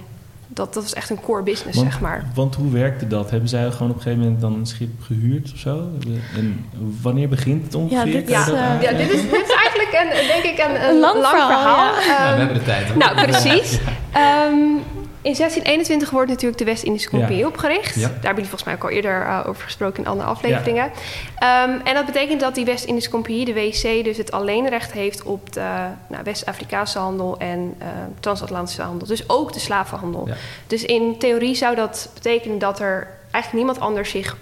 Dat, 0.51 0.73
dat 0.73 0.83
was 0.83 0.93
echt 0.93 1.09
een 1.09 1.21
core 1.21 1.43
business, 1.43 1.77
want, 1.77 1.91
zeg 1.91 2.01
maar. 2.01 2.29
Want 2.33 2.55
hoe 2.55 2.71
werkte 2.71 3.07
dat? 3.07 3.31
Hebben 3.31 3.49
zij 3.49 3.71
gewoon 3.71 3.89
op 3.89 3.95
een 3.95 4.01
gegeven 4.01 4.23
moment 4.23 4.41
dan 4.41 4.53
een 4.53 4.65
schip 4.65 4.89
gehuurd 5.01 5.51
of 5.53 5.59
zo? 5.59 5.87
En 6.35 6.65
wanneer 7.01 7.29
begint 7.29 7.63
het 7.63 7.75
ongeveer? 7.75 7.97
Ja, 7.97 8.13
dit 8.13 8.29
is, 8.29 8.47
uh, 8.47 8.81
ja, 8.81 8.91
dit 8.91 9.11
is, 9.11 9.21
dit 9.21 9.41
is 9.47 9.53
eigenlijk 9.93 10.21
een, 10.21 10.41
denk 10.41 10.57
ik 10.57 10.65
een, 10.65 10.75
een, 10.75 10.89
een 10.89 10.99
lang, 10.99 11.19
lang 11.19 11.35
verhaal. 11.35 11.93
verhaal. 11.93 12.01
Ja. 12.01 12.27
Um, 12.27 12.33
we 12.33 12.39
hebben 12.39 12.57
de 12.57 12.63
tijd. 12.63 12.87
Hoor. 12.87 12.97
Nou, 12.97 13.15
precies. 13.15 13.71
ja. 14.13 14.45
um, 14.45 14.83
in 15.21 15.35
1621 15.35 16.09
wordt 16.09 16.29
natuurlijk 16.29 16.59
de 16.59 16.65
West-Indische 16.65 17.09
Compagnie 17.09 17.37
ja. 17.37 17.47
opgericht. 17.47 17.95
Ja. 17.95 18.01
Daar 18.01 18.09
hebben 18.11 18.43
jullie 18.43 18.49
volgens 18.49 18.63
mij 18.63 18.73
ook 18.73 18.83
al 18.83 18.89
eerder 18.89 19.21
uh, 19.21 19.43
over 19.47 19.63
gesproken 19.63 20.03
in 20.03 20.09
andere 20.09 20.29
afleveringen. 20.29 20.91
Ja. 21.39 21.63
Um, 21.63 21.81
en 21.83 21.93
dat 21.93 22.05
betekent 22.05 22.39
dat 22.39 22.55
die 22.55 22.65
West-Indische 22.65 23.09
Compagnie, 23.09 23.45
de 23.45 23.53
WIC, 23.53 24.03
dus 24.03 24.17
het 24.17 24.31
alleenrecht 24.31 24.91
heeft 24.91 25.23
op 25.23 25.53
de 25.53 25.69
nou, 26.07 26.23
West-Afrikaanse 26.23 26.99
handel 26.99 27.37
en 27.37 27.75
uh, 27.81 27.87
transatlantische 28.19 28.81
handel. 28.81 29.07
Dus 29.07 29.29
ook 29.29 29.53
de 29.53 29.59
slavenhandel. 29.59 30.29
Dus 30.67 30.83
in 30.83 31.17
theorie 31.17 31.55
zou 31.55 31.75
dat 31.75 32.09
betekenen 32.13 32.59
dat 32.59 32.79
er 32.79 33.07
eigenlijk 33.31 33.65
niemand 33.65 33.79
anders 33.79 34.09
zich 34.09 34.37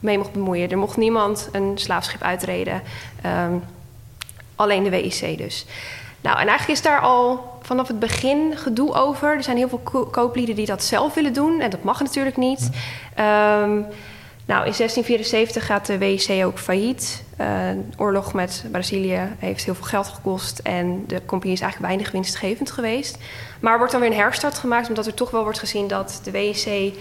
mee 0.00 0.18
mocht 0.18 0.32
bemoeien. 0.32 0.70
Er 0.70 0.78
mocht 0.78 0.96
niemand 0.96 1.48
een 1.52 1.72
slaafschip 1.74 2.22
uitreden. 2.22 2.82
Um, 3.44 3.62
alleen 4.62 4.82
de 4.82 4.90
WIC 4.90 5.38
dus. 5.38 5.66
Nou, 6.20 6.38
en 6.38 6.46
eigenlijk 6.48 6.78
is 6.78 6.82
daar 6.82 7.00
al 7.00 7.58
vanaf 7.62 7.88
het 7.88 7.98
begin 7.98 8.52
gedoe 8.56 8.94
over. 8.94 9.36
Er 9.36 9.42
zijn 9.42 9.56
heel 9.56 9.68
veel 9.68 9.80
ko 9.82 10.04
kooplieden 10.04 10.54
die 10.54 10.66
dat 10.66 10.84
zelf 10.84 11.14
willen 11.14 11.32
doen. 11.32 11.60
En 11.60 11.70
dat 11.70 11.82
mag 11.82 12.00
natuurlijk 12.00 12.36
niet. 12.36 12.70
Ja. 13.16 13.62
Um, 13.62 13.86
Nou, 14.46 14.66
in 14.66 14.72
1674 14.76 15.66
gaat 15.66 15.86
de 15.86 15.98
WC 15.98 16.44
ook 16.44 16.58
failliet. 16.58 17.24
Uh, 17.40 17.46
oorlog 17.96 18.32
met 18.32 18.64
Brazilië 18.70 19.20
heeft 19.38 19.64
heel 19.64 19.74
veel 19.74 19.84
geld 19.84 20.08
gekost 20.08 20.58
en 20.58 21.04
de 21.06 21.20
compagnie 21.26 21.52
is 21.52 21.60
eigenlijk 21.60 21.92
weinig 21.92 22.12
winstgevend 22.12 22.70
geweest. 22.70 23.18
Maar 23.60 23.72
er 23.72 23.78
wordt 23.78 23.92
dan 23.92 24.00
weer 24.02 24.10
een 24.10 24.16
herstart 24.16 24.58
gemaakt, 24.58 24.88
omdat 24.88 25.06
er 25.06 25.14
toch 25.14 25.30
wel 25.30 25.42
wordt 25.42 25.58
gezien 25.58 25.88
dat 25.88 26.20
de 26.24 26.30
WC 26.30 26.92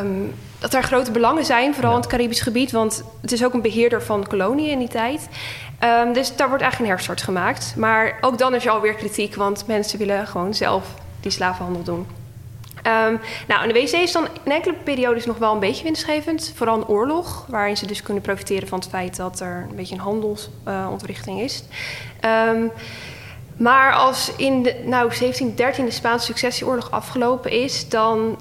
Um, 0.00 0.34
dat 0.58 0.74
er 0.74 0.82
grote 0.82 1.10
belangen 1.10 1.44
zijn, 1.44 1.74
vooral 1.74 1.92
in 1.92 2.00
het 2.00 2.06
Caribisch 2.06 2.40
gebied, 2.40 2.70
want 2.70 3.04
het 3.20 3.32
is 3.32 3.44
ook 3.44 3.54
een 3.54 3.62
beheerder 3.62 4.02
van 4.02 4.26
koloniën 4.26 4.70
in 4.70 4.78
die 4.78 4.88
tijd. 4.88 5.28
Um, 5.84 6.12
dus 6.12 6.36
daar 6.36 6.48
wordt 6.48 6.62
eigenlijk 6.62 6.92
een 6.92 6.96
herstart 6.96 7.22
gemaakt. 7.22 7.74
Maar 7.76 8.18
ook 8.20 8.38
dan 8.38 8.54
is 8.54 8.64
er 8.64 8.70
alweer 8.70 8.94
kritiek, 8.94 9.34
want 9.34 9.66
mensen 9.66 9.98
willen 9.98 10.26
gewoon 10.26 10.54
zelf 10.54 10.94
die 11.20 11.30
slavenhandel 11.30 11.82
doen. 11.82 12.06
Um, 12.86 13.20
nou, 13.48 13.62
en 13.62 13.68
de 13.68 13.74
WC 13.74 13.92
is 13.92 14.12
dan 14.12 14.26
in 14.42 14.52
enkele 14.52 14.74
periodes 14.74 15.26
nog 15.26 15.38
wel 15.38 15.52
een 15.52 15.60
beetje 15.60 15.84
winstgevend. 15.84 16.52
Vooral 16.54 16.76
een 16.76 16.86
oorlog, 16.86 17.46
waarin 17.48 17.76
ze 17.76 17.86
dus 17.86 18.02
kunnen 18.02 18.22
profiteren 18.22 18.68
van 18.68 18.78
het 18.78 18.88
feit 18.88 19.16
dat 19.16 19.40
er 19.40 19.66
een 19.70 19.76
beetje 19.76 19.94
een 19.94 20.00
handelsontwrichting 20.00 21.38
uh, 21.38 21.44
is. 21.44 21.64
Um, 22.48 22.70
maar 23.56 23.92
als 23.94 24.32
in 24.36 24.62
de, 24.62 24.72
nou, 24.72 25.08
1713 25.08 25.84
de 25.84 25.90
Spaanse 25.90 26.26
successieoorlog 26.26 26.90
afgelopen 26.90 27.50
is, 27.50 27.88
dan 27.88 28.38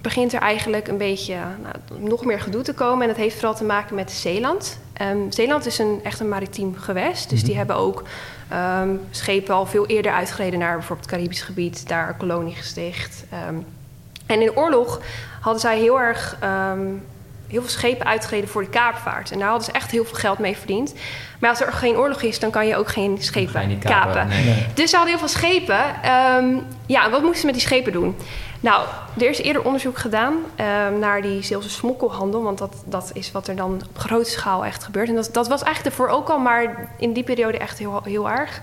begint 0.00 0.32
er 0.32 0.40
eigenlijk 0.40 0.88
een 0.88 0.98
beetje 0.98 1.34
nou, 1.34 2.02
nog 2.08 2.24
meer 2.24 2.40
gedoe 2.40 2.62
te 2.62 2.74
komen. 2.74 3.02
En 3.02 3.08
dat 3.08 3.16
heeft 3.16 3.34
vooral 3.34 3.54
te 3.54 3.64
maken 3.64 3.94
met 3.94 4.10
Zeeland. 4.10 4.78
Um, 5.00 5.32
Zeeland 5.32 5.66
is 5.66 5.78
een, 5.78 6.00
echt 6.02 6.20
een 6.20 6.28
maritiem 6.28 6.76
gewest. 6.76 7.30
Dus 7.30 7.40
die 7.40 7.48
mhm. 7.48 7.58
hebben 7.58 7.76
ook 7.76 8.02
um, 8.52 9.00
schepen 9.10 9.54
al 9.54 9.66
veel 9.66 9.86
eerder 9.86 10.12
uitgereden 10.12 10.58
naar 10.58 10.76
bijvoorbeeld 10.76 11.10
het 11.10 11.18
Caribisch 11.18 11.42
gebied. 11.42 11.88
Daar 11.88 12.16
kolonie 12.16 12.54
gesticht. 12.54 13.24
Um, 13.48 13.66
en 14.26 14.40
in 14.40 14.46
de 14.46 14.56
oorlog 14.56 15.00
hadden 15.40 15.60
zij 15.60 15.78
heel 15.78 16.00
erg 16.00 16.38
heel 17.52 17.60
veel 17.60 17.70
schepen 17.70 18.06
uitgereden 18.06 18.48
voor 18.48 18.62
de 18.62 18.68
kaapvaart. 18.68 19.30
En 19.30 19.38
daar 19.38 19.48
hadden 19.48 19.66
ze 19.66 19.72
echt 19.72 19.90
heel 19.90 20.04
veel 20.04 20.14
geld 20.14 20.38
mee 20.38 20.56
verdiend. 20.56 20.94
Maar 21.40 21.50
als 21.50 21.60
er 21.60 21.72
geen 21.72 21.96
oorlog 21.96 22.22
is, 22.22 22.38
dan 22.38 22.50
kan 22.50 22.66
je 22.66 22.76
ook 22.76 22.88
geen 22.88 23.16
schepen 23.20 23.78
kapen. 23.78 24.28
Dus 24.74 24.90
ze 24.90 24.96
hadden 24.96 25.14
heel 25.14 25.28
veel 25.28 25.38
schepen. 25.38 25.80
ja, 26.86 27.10
wat 27.10 27.20
moesten 27.20 27.40
ze 27.40 27.46
met 27.46 27.54
die 27.54 27.64
schepen 27.64 27.92
doen? 27.92 28.16
Nou, 28.60 28.86
er 29.18 29.28
is 29.28 29.38
eerder 29.38 29.64
onderzoek 29.64 29.98
gedaan 29.98 30.32
um, 30.32 30.98
naar 30.98 31.22
die 31.22 31.42
Zeelse 31.42 31.70
smokkelhandel. 31.70 32.42
Want 32.42 32.58
dat, 32.58 32.82
dat 32.86 33.10
is 33.14 33.32
wat 33.32 33.48
er 33.48 33.56
dan 33.56 33.82
op 33.88 33.98
grote 33.98 34.30
schaal 34.30 34.64
echt 34.64 34.84
gebeurt. 34.84 35.08
En 35.08 35.14
dat, 35.14 35.28
dat 35.32 35.48
was 35.48 35.62
eigenlijk 35.62 35.96
ervoor 35.96 36.14
ook 36.14 36.28
al, 36.28 36.38
maar 36.38 36.90
in 36.98 37.12
die 37.12 37.22
periode 37.22 37.58
echt 37.58 37.78
heel, 37.78 38.00
heel 38.04 38.30
erg. 38.30 38.60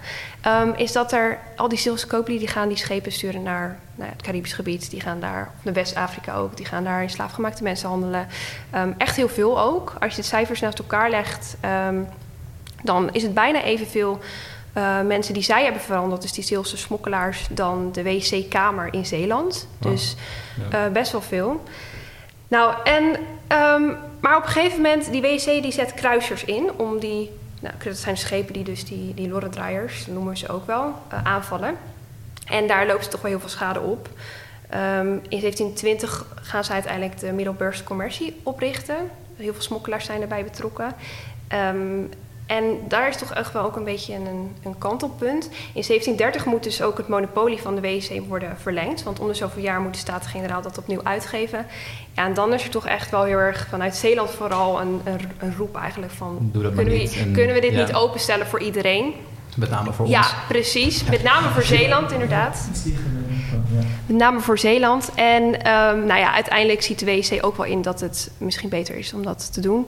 Um, 0.48 0.74
is 0.75 0.91
dat 0.91 1.12
er 1.12 1.39
al 1.55 1.67
die 1.67 1.77
Zeelse 1.77 2.08
kooplieden 2.08 2.46
die 2.46 2.55
gaan 2.55 2.67
die 2.67 2.77
schepen 2.77 3.12
sturen 3.12 3.43
naar 3.43 3.79
nou, 4.00 4.12
het 4.12 4.22
Caribisch 4.22 4.53
gebied. 4.53 4.89
Die 4.89 5.01
gaan 5.01 5.20
daar, 5.20 5.51
naar 5.62 5.74
West-Afrika 5.74 6.36
ook. 6.36 6.58
Die 6.58 6.65
gaan 6.65 6.84
daar 6.84 7.01
in 7.01 7.10
slaafgemaakte 7.10 7.63
mensen 7.63 7.89
handelen. 7.89 8.27
Um, 8.75 8.96
echt 8.98 9.15
heel 9.15 9.29
veel 9.29 9.60
ook. 9.62 9.94
Als 10.00 10.15
je 10.15 10.22
de 10.22 10.27
cijfers 10.27 10.60
naast 10.60 10.79
elkaar 10.79 11.10
legt, 11.10 11.58
dan 12.84 13.10
is 13.12 13.24
het 13.24 13.34
bijna 13.34 13.63
evenveel 13.63 14.20
uh, 14.77 15.01
mensen 15.01 15.34
die 15.34 15.44
zij 15.44 15.63
hebben 15.63 15.82
veranderd, 15.82 16.22
dus 16.22 16.34
die 16.34 16.44
Zeelse 16.44 16.77
smokkelaars, 16.77 17.48
dan 17.51 17.91
de 17.91 18.03
WC-kamer 18.03 18.94
in 18.94 19.06
Zeeland. 19.06 19.68
Dus 19.79 20.15
uh, 20.74 20.88
best 20.88 21.12
wel 21.12 21.22
veel. 21.22 21.63
Nou, 22.48 22.74
en, 22.84 23.03
um, 23.03 23.98
maar 24.20 24.38
op 24.38 24.44
een 24.44 24.50
gegeven 24.50 24.82
moment, 24.82 25.12
die 25.12 25.22
WC 25.22 25.46
die 25.46 25.72
zet 25.72 25.94
kruisers 25.94 26.44
in 26.44 26.72
om 26.75 27.00
die, 27.00 27.32
nou, 27.60 27.74
dat 27.84 27.98
zijn 27.98 28.18
schepen 28.18 28.53
die 28.53 28.63
dus 28.63 28.86
die, 28.86 29.13
die 29.13 29.29
lorrendraaiers, 29.29 30.08
noemen 30.08 30.38
ze 30.38 30.50
ook 30.50 30.65
wel, 30.65 30.94
uh, 31.13 31.24
aanvallen. 31.24 31.77
En 32.50 32.68
daar 32.68 32.88
loopt 32.88 33.03
ze 33.03 33.10
toch 33.10 33.22
wel 33.22 33.32
heel 33.32 33.39
veel 33.39 33.50
schade 33.50 33.79
op. 33.79 34.10
Um, 34.74 35.13
in 35.29 35.39
1720 35.39 36.25
gaan 36.41 36.63
ze 36.63 36.72
uiteindelijk 36.72 37.20
de 37.20 37.32
Middelburgse 37.32 37.84
Commercie 37.84 38.39
oprichten. 38.44 38.96
Heel 39.36 39.53
veel 39.53 39.62
smokkelaars 39.62 40.06
zijn 40.06 40.22
erbij 40.22 40.44
betrokken. 40.44 40.94
Um, 41.74 42.10
en 42.50 42.79
daar 42.88 43.08
is 43.08 43.18
toch 43.18 43.34
echt 43.34 43.53
wel 43.53 43.63
ook 43.63 43.75
een 43.75 43.84
beetje 43.84 44.13
een, 44.13 44.56
een 44.63 44.77
kantelpunt. 44.77 45.46
In 45.74 45.84
1730 45.88 46.46
moet 46.46 46.63
dus 46.63 46.82
ook 46.82 46.98
het 46.98 47.08
monopolie 47.08 47.62
van 47.62 47.75
de 47.75 47.82
WC 47.82 48.22
worden 48.27 48.58
verlengd. 48.58 49.03
Want 49.03 49.20
onder 49.20 49.36
zoveel 49.36 49.63
jaar 49.63 49.82
moet 49.82 49.94
de 49.94 50.00
Staten-Generaal 50.00 50.62
dat 50.62 50.77
opnieuw 50.77 51.03
uitgeven. 51.03 51.65
Ja, 52.15 52.25
en 52.25 52.34
dan 52.34 52.53
is 52.53 52.63
er 52.63 52.70
toch 52.70 52.86
echt 52.86 53.12
wel 53.12 53.24
heel 53.24 53.38
erg 53.38 53.68
vanuit 53.68 53.96
Zeeland 53.96 54.29
vooral 54.29 54.82
een, 54.82 55.01
een, 55.03 55.20
een 55.39 55.56
roep 55.58 55.75
eigenlijk 55.75 56.12
van... 56.12 56.50
kunnen, 56.51 56.94
we, 56.94 57.32
kunnen 57.34 57.56
we 57.56 57.62
dit 57.62 57.75
niet 57.75 57.94
openstellen 57.94 58.48
voor 58.48 58.60
iedereen? 58.60 59.13
Met 59.59 59.69
name 59.69 59.93
voor 59.93 60.05
ons. 60.05 60.13
Ja, 60.13 60.27
precies. 60.47 61.03
Met 61.03 61.23
name 61.23 61.49
voor 61.49 61.63
Zeeland 61.63 62.11
inderdaad. 62.11 62.69
Met 64.05 64.17
name 64.17 64.39
voor 64.39 64.59
Zeeland. 64.59 65.11
En 65.15 65.43
um, 65.43 66.05
nou 66.05 66.19
ja, 66.19 66.33
uiteindelijk 66.33 66.81
ziet 66.81 66.99
de 66.99 67.05
WC 67.05 67.45
ook 67.45 67.57
wel 67.57 67.65
in 67.65 67.81
dat 67.81 67.99
het 67.99 68.31
misschien 68.37 68.69
beter 68.69 68.95
is 68.95 69.13
om 69.13 69.23
dat 69.23 69.53
te 69.53 69.61
doen. 69.61 69.87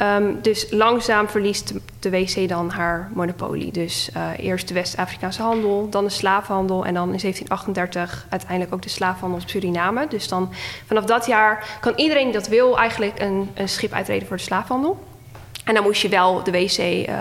Um, 0.00 0.38
dus 0.42 0.66
langzaam 0.70 1.28
verliest 1.28 1.72
de 1.98 2.10
WC 2.10 2.48
dan 2.48 2.70
haar 2.70 3.10
monopolie. 3.14 3.72
Dus 3.72 4.10
uh, 4.16 4.28
eerst 4.36 4.68
de 4.68 4.74
West-Afrikaanse 4.74 5.42
handel, 5.42 5.88
dan 5.90 6.04
de 6.04 6.10
slavenhandel 6.10 6.84
en 6.84 6.94
dan 6.94 7.12
in 7.12 7.18
1738 7.18 8.26
uiteindelijk 8.28 8.74
ook 8.74 8.82
de 8.82 8.88
slavenhandel 8.88 9.40
op 9.40 9.48
Suriname. 9.48 10.06
Dus 10.08 10.28
dan 10.28 10.52
vanaf 10.86 11.04
dat 11.04 11.26
jaar 11.26 11.78
kan 11.80 11.92
iedereen 11.96 12.24
die 12.24 12.32
dat 12.32 12.48
wil 12.48 12.78
eigenlijk 12.78 13.20
een, 13.20 13.50
een 13.54 13.68
schip 13.68 13.92
uitreden 13.92 14.26
voor 14.28 14.36
de 14.36 14.42
slavenhandel. 14.42 15.10
En 15.64 15.74
dan 15.74 15.82
moest 15.82 16.02
je 16.02 16.08
wel 16.08 16.42
de 16.42 16.50
WC 16.50 16.78
uh, 16.78 17.16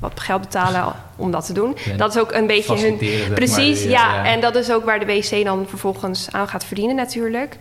wat 0.00 0.20
geld 0.20 0.40
betalen 0.40 0.94
om 1.16 1.30
dat 1.30 1.46
te 1.46 1.52
doen. 1.52 1.76
dat 1.96 2.14
is 2.14 2.20
ook 2.20 2.32
een 2.32 2.46
beetje 2.46 2.78
hun. 2.78 2.98
Precies, 3.34 3.82
ja, 3.82 4.24
En 4.24 4.40
dat 4.40 4.54
is 4.54 4.72
ook 4.72 4.84
waar 4.84 4.98
de 4.98 5.06
WC 5.06 5.44
dan 5.44 5.66
vervolgens 5.68 6.28
aan 6.32 6.48
gaat 6.48 6.64
verdienen, 6.64 6.96
natuurlijk. 6.96 7.56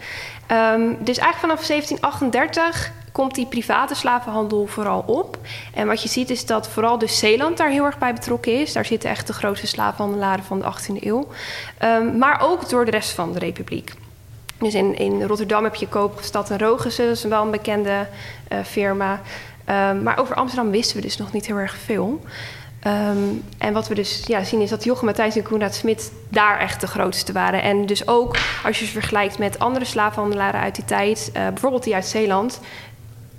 Um, 0.51 0.97
dus 0.99 1.17
eigenlijk 1.17 1.39
vanaf 1.39 1.67
1738 1.67 2.91
komt 3.11 3.35
die 3.35 3.45
private 3.45 3.95
slavenhandel 3.95 4.65
vooral 4.67 5.03
op. 5.07 5.37
En 5.73 5.87
wat 5.87 6.01
je 6.01 6.09
ziet 6.09 6.29
is 6.29 6.45
dat 6.45 6.69
vooral 6.69 6.97
dus 6.97 7.19
Zeeland 7.19 7.57
daar 7.57 7.69
heel 7.69 7.85
erg 7.85 7.97
bij 7.97 8.13
betrokken 8.13 8.61
is. 8.61 8.73
Daar 8.73 8.85
zitten 8.85 9.09
echt 9.09 9.27
de 9.27 9.33
grootste 9.33 9.67
slavenhandelaren 9.67 10.43
van 10.43 10.59
de 10.59 10.65
18e 10.65 11.03
eeuw. 11.03 11.27
Um, 11.83 12.17
maar 12.17 12.41
ook 12.41 12.69
door 12.69 12.85
de 12.85 12.91
rest 12.91 13.11
van 13.11 13.33
de 13.33 13.39
republiek. 13.39 13.93
Dus 14.59 14.73
in, 14.73 14.97
in 14.97 15.23
Rotterdam 15.23 15.63
heb 15.63 15.75
je 15.75 15.87
Koopstad 15.87 16.49
en 16.49 16.59
Rogessen, 16.59 17.05
dat 17.07 17.15
is 17.15 17.23
wel 17.23 17.43
een 17.43 17.51
bekende 17.51 18.07
uh, 18.51 18.59
firma. 18.63 19.21
Um, 19.69 20.03
maar 20.03 20.19
over 20.19 20.35
Amsterdam 20.35 20.71
wisten 20.71 20.95
we 20.95 21.01
dus 21.01 21.17
nog 21.17 21.33
niet 21.33 21.45
heel 21.45 21.57
erg 21.57 21.77
veel. 21.77 22.21
Um, 22.87 23.43
en 23.57 23.73
wat 23.73 23.87
we 23.87 23.95
dus 23.95 24.23
ja, 24.25 24.43
zien 24.43 24.61
is 24.61 24.69
dat 24.69 24.83
Jochem 24.83 25.05
Matthijs 25.05 25.35
en 25.35 25.43
Koenraad 25.43 25.75
Smit 25.75 26.11
daar 26.29 26.59
echt 26.59 26.81
de 26.81 26.87
grootste 26.87 27.31
waren. 27.31 27.61
En 27.61 27.85
dus 27.85 28.07
ook 28.07 28.37
als 28.63 28.79
je 28.79 28.85
ze 28.85 28.91
vergelijkt 28.91 29.37
met 29.37 29.59
andere 29.59 29.85
slavenhandelaren 29.85 30.59
uit 30.59 30.75
die 30.75 30.85
tijd, 30.85 31.29
uh, 31.33 31.47
bijvoorbeeld 31.47 31.83
die 31.83 31.95
uit 31.95 32.05
Zeeland, 32.05 32.59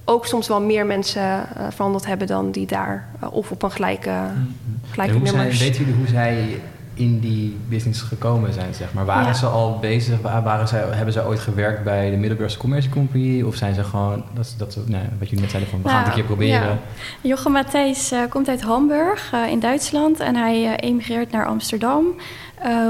ook 0.04 0.26
soms 0.26 0.48
wel 0.48 0.60
meer 0.60 0.86
mensen 0.86 1.22
uh, 1.22 1.66
verhandeld 1.70 2.06
hebben 2.06 2.26
dan 2.26 2.50
die 2.50 2.66
daar 2.66 3.08
uh, 3.22 3.32
of 3.32 3.50
op 3.50 3.62
een 3.62 3.70
gelijke, 3.70 4.10
mm-hmm. 4.10 4.56
gelijke 4.90 5.18
nummers. 5.18 5.58
Weten 5.58 5.80
jullie 5.80 5.94
hoe 5.94 6.08
zij 6.08 6.60
in 6.98 7.20
die 7.20 7.56
business 7.68 8.00
gekomen 8.00 8.52
zijn, 8.52 8.74
zeg 8.74 8.92
maar. 8.92 9.04
Waren 9.04 9.34
ze 9.34 9.46
al 9.46 9.78
bezig, 9.78 10.20
waren 10.20 10.68
ze, 10.68 10.76
hebben 10.76 11.12
ze 11.12 11.26
ooit 11.26 11.40
gewerkt 11.40 11.84
bij 11.84 12.10
de 12.10 12.16
Middelburgse 12.16 12.58
Commercie 12.58 12.90
Company? 12.90 13.42
Of 13.42 13.54
zijn 13.54 13.74
ze 13.74 13.84
gewoon, 13.84 14.24
dat, 14.34 14.54
dat 14.58 14.78
nou, 14.86 15.04
wat 15.18 15.28
jullie 15.28 15.40
net 15.40 15.50
zeiden 15.50 15.70
van, 15.70 15.82
we 15.82 15.88
gaan 15.88 15.98
het 15.98 16.06
een 16.06 16.14
keer 16.14 16.24
proberen. 16.24 16.68
Ja. 16.68 16.78
Jochem 17.20 17.52
Matthijs 17.52 18.12
uh, 18.12 18.18
komt 18.28 18.48
uit 18.48 18.62
Hamburg 18.62 19.32
uh, 19.34 19.50
in 19.50 19.60
Duitsland 19.60 20.20
en 20.20 20.36
hij 20.36 20.62
uh, 20.62 20.72
emigreert 20.76 21.30
naar 21.30 21.46
Amsterdam. 21.46 22.04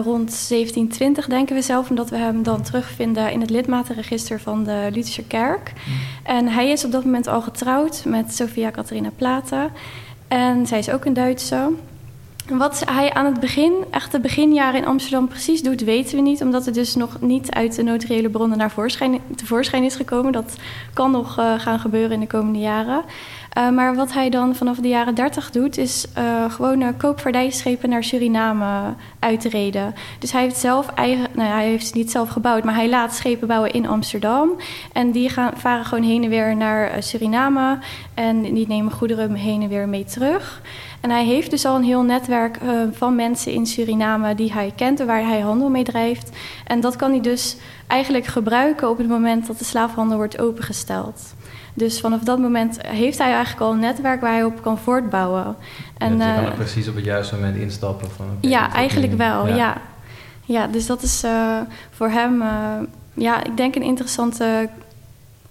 rond 0.05 0.49
1720 0.49 1.27
denken 1.27 1.55
we 1.55 1.63
zelf, 1.63 1.91
omdat 1.91 2.11
we 2.11 2.17
hem 2.17 2.43
dan 2.43 2.63
terugvinden 2.63 3.33
in 3.33 3.41
het 3.41 3.51
lidmatenregister 3.51 4.41
van 4.41 4.65
de 4.65 4.89
Lutherse 4.93 5.25
Kerk. 5.25 5.73
Mm. 5.87 5.95
En 6.23 6.49
hij 6.49 6.69
is 6.71 6.85
op 6.85 6.93
dat 6.93 7.05
moment 7.05 7.27
al 7.27 7.41
getrouwd 7.41 8.05
met 8.05 8.35
Sofia 8.35 8.71
Catharina 8.71 9.11
Plata. 9.17 9.71
En 10.29 10.67
zij 10.67 10.79
is 10.79 10.91
ook 10.91 11.05
een 11.05 11.15
Duitse. 11.15 11.71
Wat 12.49 12.83
hij 12.91 13.13
aan 13.13 13.25
het 13.25 13.41
begin, 13.41 13.85
echt 13.91 14.13
de 14.13 14.21
beginjaren 14.21 14.81
in 14.81 14.87
Amsterdam 14.87 15.29
precies 15.29 15.63
doet, 15.63 15.85
weten 15.85 16.17
we 16.17 16.23
niet. 16.23 16.43
Omdat 16.43 16.65
het 16.65 16.75
dus 16.75 16.95
nog 16.95 17.21
niet 17.21 17.51
uit 17.51 17.75
de 17.75 17.83
notariële 17.83 18.31
bronnen 18.31 18.59
naar 18.59 18.71
voorschijn, 18.71 19.21
tevoorschijn 19.37 19.85
is 19.85 19.97
gekomen. 19.97 20.33
Dat 20.33 20.57
kan 20.93 21.11
nog 21.11 21.39
uh, 21.39 21.59
gaan 21.59 21.79
gebeuren 21.79 22.13
in 22.13 22.21
de 22.21 22.27
komende 22.27 22.59
jaren. 22.59 23.05
Uh, 23.59 23.71
maar 23.71 23.95
wat 23.95 24.13
hij 24.13 24.31
dan 24.31 24.55
vanaf 24.55 24.77
de 24.77 24.89
jaren 24.89 25.15
30 25.15 25.51
doet, 25.51 25.79
is 25.79 26.07
uh, 26.19 26.51
gewoon 26.51 26.97
koopvaardijschepen 26.97 27.89
naar 27.89 28.05
Suriname 28.05 28.95
uitreden. 29.19 29.95
Dus 30.19 30.33
hij 30.33 30.43
heeft 30.43 30.57
zelf 30.57 30.89
eigen, 30.89 31.27
nou, 31.35 31.49
hij 31.49 31.67
heeft 31.67 31.87
ze 31.87 31.97
niet 31.97 32.11
zelf 32.11 32.29
gebouwd, 32.29 32.65
maar 32.65 32.75
hij 32.75 32.89
laat 32.89 33.15
schepen 33.15 33.49
bouwen 33.49 33.73
in 33.73 33.89
Amsterdam. 33.89 34.51
En 34.93 35.11
die 35.11 35.29
gaan, 35.29 35.53
varen 35.57 35.85
gewoon 35.85 36.05
heen 36.05 36.23
en 36.23 36.31
weer 36.31 36.57
naar 36.57 37.03
Suriname. 37.03 37.79
En 38.15 38.43
die 38.43 38.67
nemen 38.69 38.93
goederen 38.93 39.35
heen 39.35 39.63
en 39.63 39.69
weer 39.69 39.89
mee 39.89 40.05
terug. 40.05 40.63
En 41.01 41.11
hij 41.11 41.25
heeft 41.25 41.51
dus 41.51 41.65
al 41.65 41.77
een 41.77 41.83
heel 41.83 42.03
netwerk 42.03 42.59
uh, 42.63 42.81
van 42.93 43.15
mensen 43.15 43.53
in 43.53 43.67
Suriname 43.67 44.35
die 44.35 44.53
hij 44.53 44.73
kent 44.77 45.01
en 45.01 45.07
waar 45.07 45.27
hij 45.27 45.41
handel 45.41 45.69
mee 45.69 45.85
drijft. 45.85 46.31
En 46.65 46.81
dat 46.81 46.97
kan 46.97 47.11
hij 47.11 47.21
dus 47.21 47.57
eigenlijk 47.87 48.27
gebruiken 48.27 48.89
op 48.89 48.99
het 48.99 49.09
moment 49.09 49.47
dat 49.47 49.59
de 49.59 49.65
slaafhandel 49.65 50.17
wordt 50.17 50.41
opengesteld. 50.41 51.35
Dus 51.75 52.01
vanaf 52.01 52.21
dat 52.21 52.39
moment 52.39 52.87
heeft 52.87 53.19
hij 53.19 53.33
eigenlijk 53.33 53.61
al 53.61 53.73
een 53.73 53.79
netwerk 53.79 54.21
waar 54.21 54.33
hij 54.33 54.45
op 54.45 54.63
kan 54.63 54.79
voortbouwen. 54.79 55.57
En, 55.99 56.13
je 56.13 56.19
kan 56.19 56.45
er 56.45 56.53
precies 56.53 56.89
op 56.89 56.95
het 56.95 57.05
juiste 57.05 57.35
moment 57.35 57.57
instappen. 57.57 58.11
Van, 58.11 58.27
ja, 58.41 58.73
eigenlijk 58.73 59.17
wel, 59.17 59.47
ja. 59.47 59.81
ja. 60.45 60.67
dus 60.67 60.87
dat 60.87 61.03
is 61.03 61.25
uh, 61.25 61.59
voor 61.91 62.09
hem, 62.09 62.43
ja, 63.15 63.45
ik 63.45 63.57
denk 63.57 63.75
een 63.75 63.83
interessante 63.83 64.69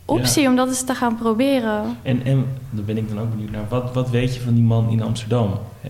optie 0.08 0.48
om 0.48 0.56
dat 0.56 0.68
eens 0.68 0.84
te 0.84 0.96
gaan 0.96 1.16
proberen. 1.16 1.98
En, 2.02 2.22
en 2.26 2.46
daar 2.70 2.84
ben 2.86 2.98
ik 2.98 3.10
dan 3.10 3.20
ook 3.20 3.30
benieuwd 3.30 3.52
naar. 3.52 3.66
Wat, 3.70 3.94
wat 3.94 4.10
weet 4.10 4.36
je 4.36 4.42
van 4.42 4.54
die 4.54 4.64
man 4.64 4.90
in 4.90 5.02
Amsterdam? 5.02 5.52
Eh, 5.82 5.90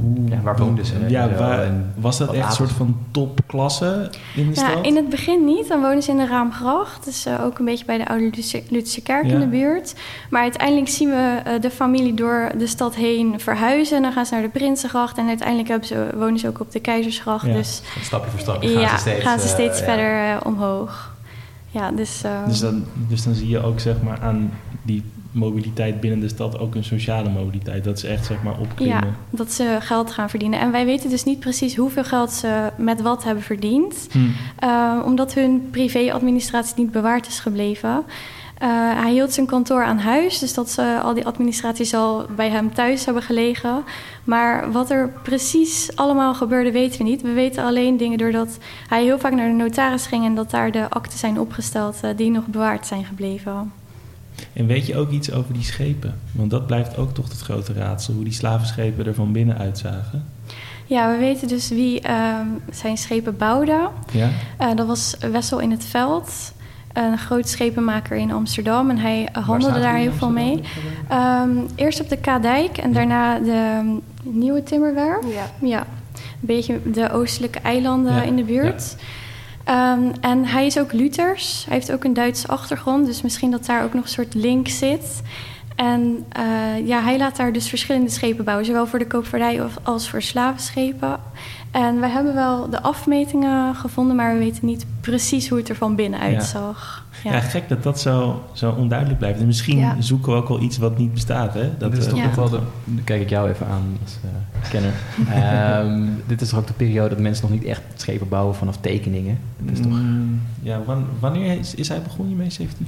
Hoe, 0.00 0.28
Ja, 0.28 0.40
waar 0.42 0.56
woonden 0.56 0.84
ze? 0.86 0.94
Ja, 1.08 1.28
waar, 1.38 1.62
en 1.64 1.92
was 1.96 2.18
dat 2.18 2.32
echt 2.32 2.46
een 2.46 2.52
soort 2.52 2.70
van 2.72 2.96
topklasse 3.10 4.10
in 4.36 4.50
de 4.50 4.60
Ja, 4.60 4.68
stad? 4.70 4.84
in 4.86 4.96
het 4.96 5.08
begin 5.08 5.44
niet. 5.44 5.68
Dan 5.68 5.80
wonen 5.80 6.02
ze 6.02 6.10
in 6.10 6.16
de 6.16 6.26
Raamgracht. 6.26 7.04
Dus 7.04 7.26
ook 7.44 7.58
een 7.58 7.64
beetje 7.64 7.84
bij 7.84 7.98
de 7.98 8.08
oude 8.08 8.30
Lutse- 8.68 9.00
kerk 9.02 9.26
Ja. 9.26 9.32
in 9.32 9.40
de 9.40 9.46
buurt. 9.46 9.94
Maar 10.30 10.42
uiteindelijk 10.42 10.88
zien 10.88 11.08
we 11.10 11.40
eh, 11.44 11.60
de 11.60 11.70
familie 11.70 12.14
door 12.14 12.50
de 12.58 12.66
stad 12.66 12.94
heen 12.94 13.40
verhuizen. 13.40 13.96
En 13.96 14.02
dan 14.02 14.12
gaan 14.12 14.26
ze 14.26 14.34
naar 14.34 14.42
de 14.42 14.48
Prinsengracht. 14.48 15.18
En 15.18 15.28
uiteindelijk 15.28 15.68
hebben 15.68 15.88
ze, 15.88 16.06
wonen 16.14 16.38
ze 16.38 16.48
ook 16.48 16.60
op 16.60 16.72
de 16.72 16.80
Keizersgracht. 16.80 17.46
Ja. 17.46 17.52
Dus 17.52 17.82
stapje 18.00 18.30
voor 18.30 18.40
stapje 18.40 18.68
gaan 18.68 18.88
ze 18.98 18.98
steeds, 18.98 19.22
gaan 19.24 19.40
ze 19.40 19.48
steeds 19.48 19.80
verder 19.80 20.44
omhoog. 20.46 21.09
Ja, 21.70 21.90
dus... 21.90 22.22
eh, 22.22 22.46
Dus 22.46 22.60
dan, 22.60 22.84
dus 23.08 23.22
dan 23.24 23.34
zie 23.34 23.48
je 23.48 23.62
ook 23.62 23.80
zeg 23.80 24.02
maar 24.02 24.20
aan 24.20 24.50
die 24.82 25.02
mobiliteit 25.32 26.00
binnen 26.00 26.20
de 26.20 26.28
stad 26.28 26.58
ook 26.58 26.74
een 26.74 26.84
sociale 26.84 27.28
mobiliteit. 27.28 27.84
Dat 27.84 27.96
is 27.96 28.04
echt 28.04 28.26
zeg 28.26 28.42
maar 28.42 28.58
opklimmen. 28.58 29.06
Ja, 29.06 29.14
dat 29.30 29.52
ze 29.52 29.76
geld 29.80 30.10
gaan 30.10 30.30
verdienen. 30.30 30.60
En 30.60 30.70
wij 30.72 30.84
weten 30.84 31.10
dus 31.10 31.24
niet 31.24 31.40
precies 31.40 31.76
hoeveel 31.76 32.04
geld 32.04 32.30
ze 32.32 32.70
met 32.76 33.02
wat 33.02 33.24
hebben 33.24 33.42
verdiend. 33.44 34.08
Hm. 34.10 34.18
Eh, 34.58 35.02
omdat 35.04 35.34
hun 35.34 35.68
privé-administratie 35.70 36.74
niet 36.76 36.92
bewaard 36.92 37.26
is 37.26 37.38
gebleven. 37.40 38.02
Eh, 38.60 38.68
hij 39.02 39.12
hield 39.12 39.32
zijn 39.32 39.46
kantoor 39.46 39.84
aan 39.84 39.98
huis, 39.98 40.38
dus 40.38 40.54
dat 40.54 40.70
ze 40.70 41.00
al 41.02 41.14
die 41.14 41.26
administratie 41.26 41.84
zal 41.84 42.26
bij 42.36 42.50
hem 42.50 42.74
thuis 42.74 43.04
hebben 43.04 43.22
gelegen. 43.22 43.84
Maar 44.24 44.72
wat 44.72 44.90
er 44.90 45.12
precies 45.22 45.90
allemaal 45.94 46.34
gebeurde, 46.34 46.72
weten 46.72 46.98
we 46.98 47.04
niet. 47.04 47.22
We 47.22 47.32
weten 47.32 47.64
alleen 47.64 47.96
dingen 47.96 48.18
doordat 48.18 48.58
hij 48.88 49.02
heel 49.02 49.18
vaak 49.18 49.32
naar 49.32 49.48
de 49.48 49.54
notaris 49.54 50.06
ging 50.06 50.24
en 50.24 50.34
dat 50.34 50.50
daar 50.50 50.72
de 50.72 50.90
akten 50.90 51.18
zijn 51.18 51.40
opgesteld 51.40 51.98
eh, 52.02 52.10
die 52.16 52.30
nog 52.30 52.46
bewaard 52.46 52.86
zijn 52.86 53.04
gebleven. 53.04 53.72
En 54.52 54.66
weet 54.66 54.86
je 54.86 54.96
ook 54.96 55.10
iets 55.10 55.32
over 55.32 55.54
die 55.54 55.62
schepen? 55.62 56.20
Want 56.32 56.50
dat 56.50 56.66
blijft 56.66 56.96
ook 56.96 57.14
toch 57.14 57.28
het 57.28 57.40
grote 57.40 57.72
raadsel. 57.72 58.14
Hoe 58.14 58.24
die 58.24 58.32
slavenschepen 58.32 59.06
er 59.06 59.14
van 59.14 59.32
binnen 59.32 59.58
uitzagen. 59.58 60.24
Ja, 60.86 61.12
we 61.12 61.18
weten 61.18 61.48
dus 61.48 61.68
wie 61.68 62.00
ehm, 62.00 62.46
zijn 62.70 62.96
schepen 62.96 63.36
bouwde. 63.36 63.88
Ja? 64.12 64.30
Eh, 64.58 64.74
dat 64.74 64.86
was 64.86 65.16
Wessel 65.32 65.58
in 65.58 65.70
het 65.70 65.84
Veld, 65.84 66.52
een 67.04 67.18
groot 67.18 67.48
schepenmaker 67.48 68.16
in 68.16 68.32
Amsterdam. 68.32 68.90
En 68.90 68.98
hij 68.98 69.28
eh, 69.32 69.46
handelde 69.46 69.80
daar 69.80 69.96
heel 69.96 70.12
veel 70.12 70.30
mee. 70.30 70.60
Ehm, 71.08 71.50
eerst 71.74 72.00
op 72.00 72.08
de 72.08 72.16
Kadijk 72.16 72.78
en 72.78 72.92
daarna 72.92 73.38
de 73.38 73.78
um, 73.78 74.00
Nieuwe 74.22 74.62
Timmerwerf. 74.62 75.24
Ja. 75.34 75.68
Ja, 75.68 75.78
een 75.78 76.24
beetje 76.40 76.90
de 76.90 77.10
oostelijke 77.10 77.58
eilanden 77.58 78.14
Ja, 78.14 78.22
in 78.22 78.36
de 78.36 78.44
buurt. 78.44 78.96
Ehm, 79.64 80.02
en 80.20 80.44
hij 80.44 80.66
is 80.66 80.78
ook 80.78 80.92
Luthers. 80.92 81.64
Hij 81.68 81.74
heeft 81.74 81.92
ook 81.92 82.04
een 82.04 82.14
Duitse 82.14 82.48
achtergrond, 82.48 83.06
dus 83.06 83.22
misschien 83.22 83.50
dat 83.50 83.66
daar 83.66 83.84
ook 83.84 83.94
nog 83.94 84.02
een 84.02 84.10
soort 84.10 84.34
link 84.34 84.68
zit. 84.68 85.22
En 85.80 86.24
eh, 86.28 86.86
ja, 86.86 87.02
hij 87.02 87.18
laat 87.18 87.36
daar 87.36 87.52
dus 87.52 87.68
verschillende 87.68 88.10
schepen 88.10 88.44
bouwen, 88.44 88.66
zowel 88.66 88.86
voor 88.86 88.98
de 88.98 89.06
koopvaardij 89.06 89.60
als 89.82 90.08
voor 90.10 90.22
slavenschepen. 90.22 91.16
En 91.70 92.00
we 92.00 92.06
hebben 92.08 92.34
wel 92.34 92.70
de 92.70 92.82
afmetingen 92.82 93.74
gevonden, 93.74 94.16
maar 94.16 94.32
we 94.32 94.38
weten 94.38 94.66
niet 94.66 94.86
precies 95.00 95.48
hoe 95.48 95.58
het 95.58 95.68
er 95.68 95.74
van 95.76 95.94
binnen 95.94 96.20
uitzag. 96.20 97.04
Ja. 97.24 97.32
Ja. 97.32 97.40
gek 97.40 97.68
dat 97.68 97.82
dat 97.82 98.00
zo, 98.00 98.42
zo 98.52 98.70
onduidelijk 98.70 99.18
blijft. 99.18 99.40
En 99.40 99.46
misschien 99.46 99.78
Ja. 99.78 99.96
zoeken 99.98 100.32
we 100.32 100.38
ook 100.38 100.48
wel 100.48 100.60
iets 100.60 100.78
wat 100.78 100.98
niet 100.98 101.12
bestaat. 101.12 101.54
Hè? 101.54 101.76
Dat, 101.78 101.90
dit 101.90 102.00
is 102.00 102.04
eh, 102.06 102.10
toch 102.10 102.20
Ja. 102.20 102.26
ook 102.26 102.34
wel 102.34 102.48
de... 102.50 102.58
Dan 102.84 103.04
kijk 103.04 103.22
ik 103.22 103.28
jou 103.28 103.50
even 103.50 103.66
aan 103.66 103.96
als 104.02 104.16
eh, 104.22 104.70
kenner. 104.70 104.92
Ehm, 105.34 106.06
dit 106.26 106.40
is 106.40 106.48
toch 106.48 106.58
ook 106.58 106.66
de 106.66 106.72
periode 106.72 107.08
dat 107.08 107.18
mensen 107.18 107.42
nog 107.50 107.58
niet 107.60 107.64
echt 107.68 107.82
schepen 107.96 108.28
bouwen 108.28 108.54
vanaf 108.54 108.76
tekeningen. 108.76 109.38
Het 109.64 109.78
is 109.78 109.82
toch... 109.84 109.92
Mm, 109.92 110.40
ja, 110.62 110.82
wan- 110.86 111.06
wanneer 111.20 111.58
is, 111.58 111.74
is 111.74 111.88
hij 111.88 112.02
begonnen 112.02 112.28
hiermee? 112.28 112.50
17, 112.50 112.86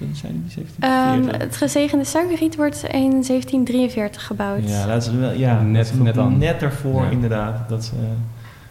wanneer 0.00 0.16
zijn 0.16 0.42
die 0.42 0.50
17? 0.50 0.82
Ehm, 0.82 1.40
het 1.40 1.56
gezegende 1.56 2.04
suikerriet 2.04 2.56
wordt 2.56 2.82
in 2.84 3.22
1743 3.24 4.26
gebouwd. 4.26 4.68
Ja, 4.68 4.86
dat 4.86 5.02
is 5.02 5.10
wel, 5.12 5.32
ja, 5.32 5.60
Net- 5.62 5.74
dat 5.76 5.84
is 5.92 5.92
nog 5.98 6.04
net 6.06 6.14
dan. 6.14 6.38
net 6.38 6.62
ervoor 6.62 7.02
Ja. 7.04 7.10
inderdaad. 7.10 7.68
Dat, 7.68 7.92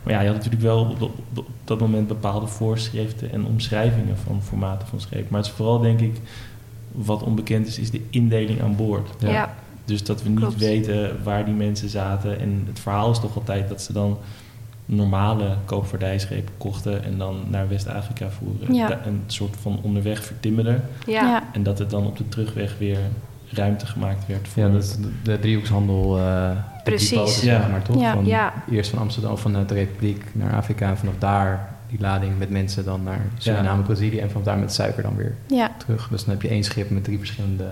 maar 0.04 0.14
ja, 0.14 0.20
je 0.20 0.26
had 0.28 0.36
natuurlijk 0.36 0.64
wel 0.64 0.80
op, 0.80 1.02
op- 1.02 1.38
op 1.38 1.48
dat 1.64 1.80
moment 1.80 2.08
bepaalde 2.08 2.48
voorschriften 2.48 3.32
en 3.32 3.46
omschrijvingen 3.46 4.18
van 4.26 4.42
formaten 4.44 4.88
van 4.88 5.00
schepen. 5.02 5.28
Maar 5.30 5.40
het 5.40 5.50
is 5.50 5.56
vooral 5.56 5.80
denk 5.80 6.00
ik, 6.00 6.16
wat 6.92 7.24
onbekend 7.24 7.68
is, 7.68 7.80
is 7.80 7.92
de 7.92 8.02
indeling 8.10 8.62
aan 8.62 8.76
boord. 8.76 9.10
Ja. 9.20 9.30
Ja. 9.30 9.54
Dus 9.86 10.04
dat 10.04 10.24
we 10.24 10.30
niet 10.30 10.40
Klopt. 10.40 10.58
weten 10.58 11.24
waar 11.24 11.46
die 11.46 11.54
mensen 11.54 11.90
zaten. 11.90 12.40
En 12.40 12.64
het 12.68 12.80
verhaal 12.80 13.12
is 13.12 13.20
toch 13.20 13.36
altijd 13.36 13.70
dat 13.70 13.82
ze 13.82 13.94
dan 13.94 14.18
normale 14.92 15.56
koopvaardijschepen 15.66 16.54
kochten 16.58 17.04
en 17.04 17.18
dan 17.18 17.36
naar 17.50 17.68
West-Afrika 17.68 18.30
voeren. 18.30 18.74
Ja. 18.74 19.00
Een 19.06 19.22
soort 19.28 19.56
van 19.62 19.80
onderweg 19.82 20.24
vertimmerden. 20.24 20.84
Ja. 21.06 21.22
Ja. 21.22 21.44
En 21.54 21.64
dat 21.64 21.80
het 21.80 21.90
dan 21.90 22.06
op 22.06 22.18
de 22.18 22.28
terugweg 22.30 22.76
weer 22.78 22.98
ruimte 23.52 23.86
gemaakt 23.86 24.28
werd 24.28 24.48
voor... 24.48 24.64
Ja, 24.64 24.70
dat 24.70 24.84
is 24.84 24.96
de, 24.96 25.12
de 25.24 25.40
driehoekshandel. 25.40 26.18
eh 26.20 26.52
Precies. 26.84 27.18
Boten, 27.18 27.34
Ja. 27.34 27.60
zeg 27.62 27.70
maar 27.70 27.82
toch? 27.82 28.00
Ja. 28.02 28.14
Van, 28.14 28.26
Ja. 28.26 28.54
Eerst 28.72 28.90
van 28.90 29.00
Amsterdam, 29.00 29.38
van 29.38 29.56
eh, 29.56 29.68
de 29.68 29.74
Republiek 29.74 30.24
naar 30.32 30.56
Afrika. 30.56 30.90
En 30.90 30.98
vanaf 30.98 31.14
daar 31.20 31.70
die 31.90 32.00
lading 32.02 32.38
met 32.38 32.50
mensen 32.50 32.86
dan 32.86 33.04
naar 33.04 33.22
Suriname, 33.38 33.82
Brazilië. 33.84 34.20
En 34.20 34.30
vanaf 34.30 34.46
daar 34.46 34.58
met 34.58 34.74
suiker 34.74 35.04
dan 35.04 35.16
weer 35.16 35.36
Ja. 35.48 35.72
terug. 35.78 36.08
Dus 36.12 36.24
dan 36.24 36.34
heb 36.34 36.42
je 36.42 36.50
één 36.50 36.64
schip 36.64 36.90
met 36.90 37.04
drie 37.04 37.18
verschillende 37.18 37.66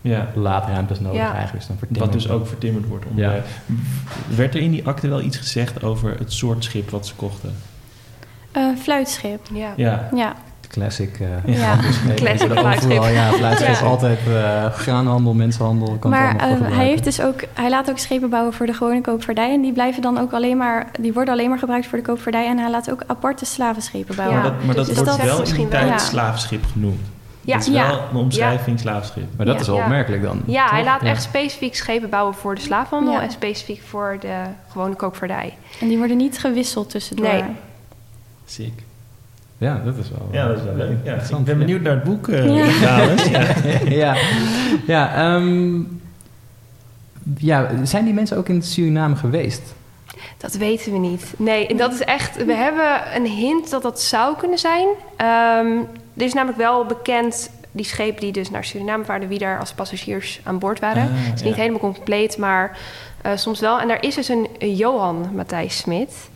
ja. 0.00 0.26
laadruimtes 0.34 1.00
nodig 1.00 1.18
Ja. 1.20 1.34
eigenlijk. 1.34 1.66
Dus 1.66 1.76
dan 1.88 1.98
Wat 1.98 2.12
dus 2.12 2.28
ook 2.30 2.46
vertimmerd 2.46 2.86
wordt. 2.86 3.04
Om 3.10 3.18
Ja. 3.18 3.30
de- 3.30 3.42
werd 4.36 4.54
er 4.54 4.60
in 4.60 4.70
die 4.70 4.86
akte 4.86 5.08
wel 5.08 5.20
iets 5.20 5.36
gezegd 5.36 5.82
over 5.84 6.14
het 6.18 6.32
soort 6.32 6.64
schip 6.64 6.90
wat 6.90 7.06
ze 7.06 7.14
kochten? 7.14 7.54
Eh, 8.52 8.62
fluitschip. 8.82 9.40
Ja. 9.52 9.72
Ja. 9.76 10.08
Ja. 10.14 10.34
Classic. 10.68 11.20
eh 11.20 11.54
Ja. 11.56 11.76
Classic 12.16 12.50
fluitschip. 12.52 12.90
overal, 12.90 13.08
Ja, 13.08 13.32
fluitschip. 13.32 13.74
Ja. 13.74 13.86
Altijd 13.86 14.18
eh, 14.28 14.66
graanhandel, 14.72 15.34
mensenhandel. 15.34 15.96
Kan 15.96 16.10
Maar 16.10 16.36
eh, 16.36 16.56
hij 16.76 16.86
heeft 16.86 17.04
dus 17.04 17.20
ook, 17.22 17.40
hij 17.54 17.70
laat 17.70 17.90
ook 17.90 17.98
schepen 17.98 18.30
bouwen 18.30 18.52
voor 18.52 18.66
de 18.66 18.72
gewone 18.72 19.00
koopvaardij. 19.00 19.52
En 19.52 19.60
die 19.62 19.72
blijven 19.72 20.02
dan 20.02 20.18
ook 20.18 20.32
alleen 20.32 20.56
maar, 20.56 20.90
die 21.00 21.12
worden 21.12 21.34
alleen 21.34 21.48
maar 21.48 21.58
gebruikt 21.58 21.86
voor 21.86 21.98
de 21.98 22.04
koopvaardij. 22.04 22.46
En 22.46 22.58
hij 22.58 22.70
laat 22.70 22.90
ook 22.90 23.02
aparte 23.06 23.44
slavenschepen 23.44 24.16
bouwen. 24.16 24.36
Ja. 24.36 24.42
maar 24.42 24.52
dat, 24.52 24.64
maar 24.64 24.74
dat 24.74 24.86
dus 24.86 24.94
wordt 24.94 25.10
dat 25.10 25.20
wel 25.20 25.26
in 25.28 25.32
die 25.32 25.40
misschien 25.40 25.68
tijd 25.68 26.00
slavenschip 26.00 26.64
genoemd. 26.72 27.00
Ja. 27.50 27.56
Dat 27.58 27.66
is 27.66 27.72
Ja. 27.74 27.86
wel 27.88 28.00
een 28.10 28.16
omschrijving 28.16 28.80
slavenschip. 28.80 29.24
Maar 29.36 29.46
dat 29.46 29.54
Ja. 29.54 29.60
is 29.60 29.66
wel 29.66 29.76
Ja. 29.76 29.82
opmerkelijk 29.82 30.22
dan. 30.22 30.42
Ja, 30.46 30.66
hij 30.70 30.84
laat 30.84 31.00
Ja. 31.02 31.08
echt 31.08 31.22
specifiek 31.22 31.74
schepen 31.76 32.10
bouwen 32.10 32.34
voor 32.34 32.54
de 32.54 32.60
slaafhandel 32.60 33.12
Ja. 33.12 33.22
en 33.22 33.30
specifiek 33.30 33.82
voor 33.88 34.16
de 34.20 34.42
gewone 34.68 34.94
koopvaardij. 34.94 35.54
En 35.80 35.88
die 35.88 35.98
worden 35.98 36.16
niet 36.16 36.38
gewisseld 36.38 36.90
tussendoor. 36.90 37.26
Nee. 37.28 37.44
Sick. 38.44 38.72
Ja, 39.58 39.80
dat 39.84 39.96
is 39.96 40.10
wel... 40.10 40.28
Ja, 40.32 40.46
dat 40.48 40.56
is 40.58 40.64
wel 40.64 40.74
leuk. 40.74 40.96
Ja, 41.04 41.14
ik 41.14 41.44
ben 41.44 41.58
benieuwd 41.58 41.80
naar 41.80 41.92
het 41.94 42.04
boek, 42.04 42.28
eh 42.28 42.56
Ja. 42.80 42.98
Ja. 43.30 43.44
ja, 43.88 44.16
ja, 44.86 45.14
ehm, 45.14 45.80
ja, 47.38 47.68
zijn 47.84 48.04
die 48.04 48.14
mensen 48.14 48.36
ook 48.36 48.48
in 48.48 48.62
Suriname 48.62 49.16
geweest? 49.16 49.62
Dat 50.38 50.54
weten 50.54 50.92
we 50.92 50.98
niet. 50.98 51.32
Nee, 51.36 51.66
en 51.66 51.76
dat 51.76 51.92
is 51.92 52.00
echt. 52.00 52.44
We 52.44 52.54
hebben 52.54 53.00
een 53.14 53.26
hint 53.26 53.70
dat 53.70 53.82
dat 53.82 54.00
zou 54.00 54.36
kunnen 54.36 54.58
zijn. 54.58 54.86
Ehm, 55.16 55.66
er 56.20 56.26
is 56.26 56.34
namelijk 56.34 56.58
wel 56.58 56.84
bekend 56.84 57.50
die 57.72 57.84
schepen 57.84 58.20
die 58.20 58.32
dus 58.32 58.50
naar 58.50 58.64
Suriname 58.64 59.04
waren, 59.04 59.28
wie 59.28 59.38
daar 59.38 59.58
als 59.58 59.72
passagiers 59.72 60.40
aan 60.44 60.58
boord 60.58 60.80
waren. 60.80 61.02
Ah, 61.02 61.08
het 61.12 61.34
is 61.34 61.42
niet 61.42 61.54
ja. 61.54 61.60
helemaal 61.60 61.80
compleet, 61.80 62.36
maar 62.36 62.78
eh, 63.22 63.32
soms 63.36 63.60
wel. 63.60 63.80
En 63.80 63.88
daar 63.88 64.02
is 64.02 64.14
dus 64.14 64.28
een, 64.28 64.48
een 64.58 64.74
Johan 64.74 65.30
Matthijs 65.34 65.76
Smit. 65.76 66.28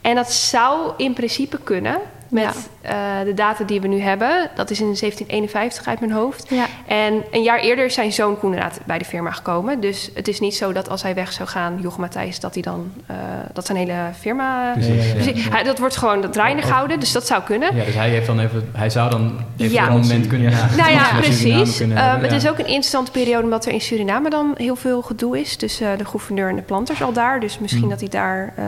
En 0.00 0.14
dat 0.14 0.32
zou 0.32 0.92
in 0.96 1.12
principe 1.12 1.58
kunnen 1.64 2.00
met 2.30 2.68
eh, 2.80 2.94
de 3.24 3.34
data 3.34 3.64
die 3.64 3.80
we 3.80 3.88
nu 3.88 4.00
hebben. 4.00 4.50
Dat 4.54 4.70
is 4.70 4.78
in 4.80 4.84
1751 4.84 5.86
uit 5.88 6.00
mijn 6.00 6.12
hoofd. 6.12 6.46
Ja. 6.48 6.66
En 6.86 7.22
een 7.30 7.42
jaar 7.42 7.58
eerder 7.58 7.84
is 7.84 7.94
zijn 7.94 8.12
zoon 8.12 8.38
Koen 8.38 8.52
inderdaad 8.52 8.80
bij 8.84 8.98
de 8.98 9.04
firma 9.04 9.30
gekomen. 9.30 9.80
Dus 9.80 10.10
het 10.14 10.28
is 10.28 10.40
niet 10.40 10.54
zo 10.56 10.72
dat 10.72 10.88
als 10.88 11.02
hij 11.02 11.14
weg 11.14 11.32
zou 11.32 11.48
gaan, 11.48 11.78
Jochem 11.82 12.00
Matthijs, 12.00 12.40
dat 12.40 12.54
hij 12.54 12.62
dan 12.62 12.92
eh, 13.06 13.16
dat 13.52 13.66
zijn 13.66 13.78
hele 13.78 13.94
firma. 14.20 14.72
Precies, 14.72 15.12
ja, 15.12 15.32
ja. 15.44 15.50
hij- 15.50 15.62
dat 15.62 15.78
wordt 15.78 15.96
gewoon 15.96 16.20
dat 16.20 16.32
draaiende 16.32 16.62
gehouden, 16.62 17.00
dus 17.00 17.12
dat 17.12 17.26
zou 17.26 17.42
kunnen. 17.42 17.76
Ja, 17.76 17.84
dus 17.84 17.94
hij 17.94 18.08
heeft 18.10 18.26
dan 18.26 18.40
even... 18.40 18.68
Hij 18.72 18.90
zou 18.90 19.10
dan 19.10 19.32
even 19.56 19.72
Ja. 19.74 19.86
een 19.86 19.92
moment 19.92 20.26
kunnen... 20.26 20.50
Ja, 20.50 20.66
Nou 20.76 20.90
ja, 20.90 21.08
precies. 21.20 21.80
Ehm, 21.80 21.90
hebben, 21.90 22.20
het 22.22 22.30
ja. 22.30 22.36
is 22.36 22.48
ook 22.48 22.58
een 22.58 22.66
interessante 22.66 23.10
periode 23.10 23.42
omdat 23.44 23.66
er 23.66 23.72
in 23.72 23.80
Suriname 23.80 24.30
dan 24.30 24.54
heel 24.56 24.76
veel 24.76 25.02
gedoe 25.02 25.40
is. 25.40 25.56
Dus 25.58 25.80
eh, 25.80 25.88
de 25.98 26.04
gouverneur 26.04 26.48
en 26.48 26.56
de 26.56 26.62
planters 26.62 27.02
al 27.02 27.12
daar. 27.12 27.40
Dus 27.40 27.58
misschien 27.58 27.80
Hmm. 27.80 27.90
dat 27.90 28.00
hij 28.00 28.08
daar. 28.08 28.52
eh, 28.56 28.64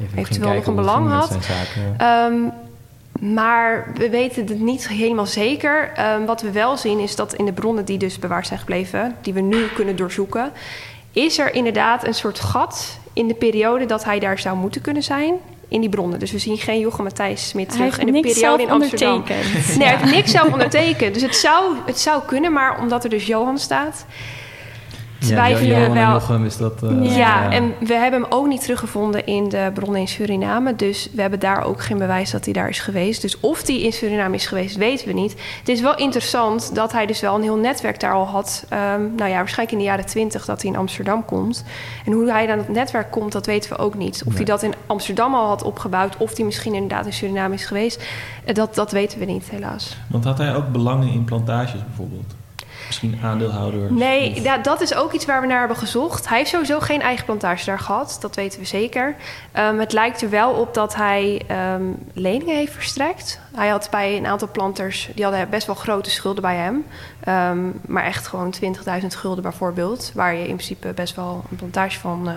Even 0.00 0.18
eventueel 0.18 0.52
nog 0.54 0.66
een 0.66 0.74
belang 0.74 1.10
had. 1.10 1.28
zaak, 1.40 1.68
ja. 1.98 2.26
Ehm, 2.26 2.34
maar 3.20 3.92
we 3.94 4.10
weten 4.10 4.46
het 4.46 4.60
niet 4.60 4.88
helemaal 4.88 5.26
zeker. 5.26 5.92
Ehm, 5.94 6.24
wat 6.24 6.42
we 6.42 6.50
wel 6.50 6.76
zien 6.76 6.98
is 6.98 7.16
dat 7.16 7.34
in 7.34 7.44
de 7.44 7.52
bronnen 7.52 7.84
die 7.84 7.98
dus 7.98 8.18
bewaard 8.18 8.46
zijn 8.46 8.58
gebleven, 8.58 9.16
die 9.20 9.32
we 9.32 9.40
nu 9.40 9.66
kunnen 9.74 9.96
doorzoeken, 9.96 10.52
is 11.12 11.38
er 11.38 11.54
inderdaad 11.54 12.06
een 12.06 12.14
soort 12.14 12.40
gat 12.40 12.98
in 13.12 13.28
de 13.28 13.34
periode 13.34 13.86
dat 13.86 14.04
hij 14.04 14.18
daar 14.18 14.38
zou 14.38 14.56
moeten 14.56 14.80
kunnen 14.80 15.02
zijn. 15.02 15.34
In 15.68 15.80
die 15.80 15.90
bronnen. 15.90 16.18
Dus 16.18 16.32
we 16.32 16.38
zien 16.38 16.58
geen 16.58 16.80
Jochem 16.80 17.04
Matthijs 17.04 17.48
Smit 17.48 17.66
Hij 17.66 17.76
terug 17.76 17.98
in 17.98 18.12
de 18.12 18.20
periode 18.20 18.62
in 18.62 18.70
Amsterdam. 18.70 19.12
ondertekend. 19.12 19.76
Nee, 19.78 19.88
hij 19.88 19.96
heeft 19.96 20.12
niks 20.12 20.30
zelf 20.30 20.52
ondertekend. 20.52 21.14
Dus 21.14 21.22
het 21.22 21.36
zou, 21.36 21.76
het 21.86 21.98
zou 21.98 22.22
kunnen, 22.26 22.52
maar 22.52 22.80
omdat 22.80 23.04
er 23.04 23.10
dus 23.10 23.26
Johan 23.26 23.58
staat. 23.58 24.06
Twijfelen 25.18 25.80
ja, 25.80 25.88
we 25.88 25.94
wel. 25.94 26.12
Jochem 26.12 26.44
is 26.44 26.56
dat... 26.56 26.82
Uh, 26.82 27.16
ja, 27.16 27.50
en 27.50 27.74
we 27.80 27.94
hebben 27.94 28.20
hem 28.20 28.30
ook 28.30 28.46
niet 28.46 28.60
teruggevonden 28.60 29.26
in 29.26 29.48
de 29.48 29.70
bronnen 29.74 30.00
in 30.00 30.08
Suriname. 30.08 30.76
Dus 30.76 31.08
we 31.12 31.20
hebben 31.20 31.40
daar 31.40 31.64
ook 31.64 31.82
geen 31.82 31.98
bewijs 31.98 32.30
dat 32.30 32.44
hij 32.44 32.54
daar 32.54 32.68
is 32.68 32.80
geweest. 32.80 33.22
Dus 33.22 33.40
of 33.40 33.66
hij 33.66 33.80
in 33.80 33.92
Suriname 33.92 34.34
is 34.34 34.46
geweest, 34.46 34.76
weten 34.76 35.06
we 35.06 35.12
niet. 35.12 35.34
Het 35.58 35.68
is 35.68 35.80
wel 35.80 35.96
interessant 35.96 36.74
dat 36.74 36.92
hij 36.92 37.06
dus 37.06 37.20
wel 37.20 37.34
een 37.34 37.42
heel 37.42 37.56
netwerk 37.56 38.00
daar 38.00 38.12
al 38.12 38.26
had. 38.26 38.66
Um, 38.72 39.14
nou 39.16 39.30
ja, 39.30 39.36
waarschijnlijk 39.36 39.72
in 39.72 39.78
de 39.78 39.90
jaren 39.90 40.06
twintig 40.06 40.44
dat 40.44 40.62
hij 40.62 40.70
in 40.70 40.76
Amsterdam 40.76 41.24
komt. 41.24 41.64
En 42.04 42.12
hoe 42.12 42.30
hij 42.30 42.50
aan 42.50 42.58
het 42.58 42.68
netwerk 42.68 43.10
komt, 43.10 43.32
dat 43.32 43.46
weten 43.46 43.70
we 43.70 43.78
ook 43.78 43.94
niet. 43.94 44.22
Of 44.26 44.26
nee. 44.26 44.36
hij 44.36 44.44
dat 44.44 44.62
in 44.62 44.74
Amsterdam 44.86 45.34
al 45.34 45.46
had 45.46 45.62
opgebouwd... 45.62 46.16
of 46.16 46.36
hij 46.36 46.44
misschien 46.44 46.74
inderdaad 46.74 47.06
in 47.06 47.12
Suriname 47.12 47.54
is 47.54 47.64
geweest... 47.64 48.04
dat, 48.52 48.74
dat 48.74 48.92
weten 48.92 49.18
we 49.18 49.24
niet, 49.24 49.50
helaas. 49.50 49.96
Want 50.06 50.24
had 50.24 50.38
hij 50.38 50.54
ook 50.54 50.72
belangen 50.72 51.08
in 51.08 51.24
plantages 51.24 51.84
bijvoorbeeld? 51.84 52.34
Misschien 52.86 53.18
aandeelhouder? 53.22 53.92
Nee, 53.92 54.30
of... 54.30 54.42
ja, 54.42 54.58
dat 54.58 54.80
is 54.80 54.94
ook 54.94 55.12
iets 55.12 55.24
waar 55.24 55.40
we 55.40 55.46
naar 55.46 55.58
hebben 55.58 55.76
gezocht. 55.76 56.28
Hij 56.28 56.38
heeft 56.38 56.50
sowieso 56.50 56.80
geen 56.80 57.00
eigen 57.00 57.24
plantage 57.24 57.64
daar 57.64 57.78
gehad, 57.78 58.18
dat 58.20 58.36
weten 58.36 58.60
we 58.60 58.66
zeker. 58.66 59.14
Um, 59.58 59.78
het 59.78 59.92
lijkt 59.92 60.22
er 60.22 60.30
wel 60.30 60.52
op 60.52 60.74
dat 60.74 60.94
hij 60.94 61.42
um, 61.74 61.98
leningen 62.12 62.56
heeft 62.56 62.72
verstrekt. 62.72 63.40
Hij 63.54 63.68
had 63.68 63.88
bij 63.90 64.16
een 64.16 64.26
aantal 64.26 64.50
planters, 64.50 65.08
die 65.14 65.24
hadden 65.24 65.50
best 65.50 65.66
wel 65.66 65.76
grote 65.76 66.10
schulden 66.10 66.42
bij 66.42 66.56
hem. 66.56 66.84
Um, 67.28 67.80
maar 67.86 68.04
echt 68.04 68.26
gewoon 68.26 68.54
20.000 69.00 69.06
gulden 69.06 69.42
bijvoorbeeld. 69.42 70.12
Waar 70.14 70.34
je 70.34 70.48
in 70.48 70.54
principe 70.54 70.92
best 70.92 71.14
wel 71.16 71.44
een 71.50 71.56
plantage 71.56 71.98
van... 71.98 72.28
Uh, 72.28 72.34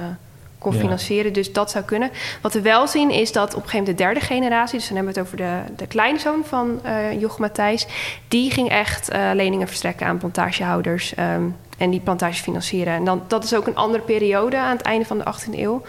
kon 0.59 0.73
ja. 0.73 0.79
financieren. 0.79 1.33
Dus 1.33 1.53
dat 1.53 1.71
zou 1.71 1.83
kunnen. 1.83 2.09
Wat 2.41 2.53
we 2.53 2.61
wel 2.61 2.87
zien 2.87 3.11
is 3.11 3.31
dat 3.31 3.47
op 3.47 3.63
een 3.63 3.69
gegeven 3.69 3.79
moment 3.79 3.97
de 3.97 4.03
derde 4.03 4.19
generatie... 4.19 4.77
dus 4.79 4.87
dan 4.87 4.95
hebben 4.95 5.13
we 5.13 5.19
het 5.19 5.27
over 5.27 5.37
de, 5.37 5.73
de 5.75 5.87
kleinzoon 5.87 6.43
van 6.45 6.79
uh, 6.85 7.19
Jochem 7.19 7.41
Matthijs... 7.41 7.87
die 8.27 8.51
ging 8.51 8.69
echt 8.69 9.11
uh, 9.11 9.29
leningen 9.33 9.67
verstrekken 9.67 10.07
aan 10.07 10.17
plantagehouders... 10.17 11.13
Um, 11.17 11.55
en 11.79 11.89
die 11.89 11.99
plantages 11.99 12.39
financieren. 12.39 12.93
En 12.93 13.03
dan, 13.03 13.21
dat 13.27 13.43
is 13.43 13.55
ook 13.55 13.67
een 13.67 13.75
andere 13.75 14.03
periode 14.03 14.57
aan 14.57 14.77
het 14.77 14.85
einde 14.85 15.05
van 15.05 15.17
de 15.17 15.23
18e 15.23 15.59
eeuw. 15.59 15.81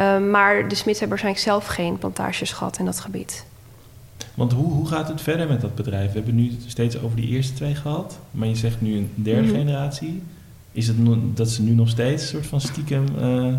Um, 0.00 0.30
maar 0.30 0.68
de 0.68 0.74
Smits 0.74 0.98
hebben 0.98 1.08
waarschijnlijk 1.08 1.44
zelf 1.44 1.66
geen 1.66 1.98
plantages 1.98 2.52
gehad 2.52 2.78
in 2.78 2.84
dat 2.84 3.00
gebied. 3.00 3.44
Want 4.34 4.52
hoe, 4.52 4.72
hoe 4.72 4.86
gaat 4.86 5.08
het 5.08 5.20
verder 5.20 5.48
met 5.48 5.60
dat 5.60 5.74
bedrijf? 5.74 6.12
We 6.12 6.16
hebben 6.16 6.34
nu 6.34 6.56
steeds 6.66 7.02
over 7.02 7.16
die 7.16 7.28
eerste 7.28 7.52
twee 7.52 7.74
gehad. 7.74 8.18
Maar 8.30 8.48
je 8.48 8.56
zegt 8.56 8.80
nu 8.80 8.96
een 8.96 9.10
derde 9.14 9.40
mm-hmm. 9.40 9.56
generatie. 9.56 10.22
Is 10.72 10.86
het 10.86 10.96
dat 11.36 11.48
ze 11.48 11.62
nu 11.62 11.70
nog 11.70 11.88
steeds 11.88 12.22
een 12.22 12.28
soort 12.28 12.46
van 12.46 12.60
stiekem... 12.60 13.04
Uh, 13.20 13.54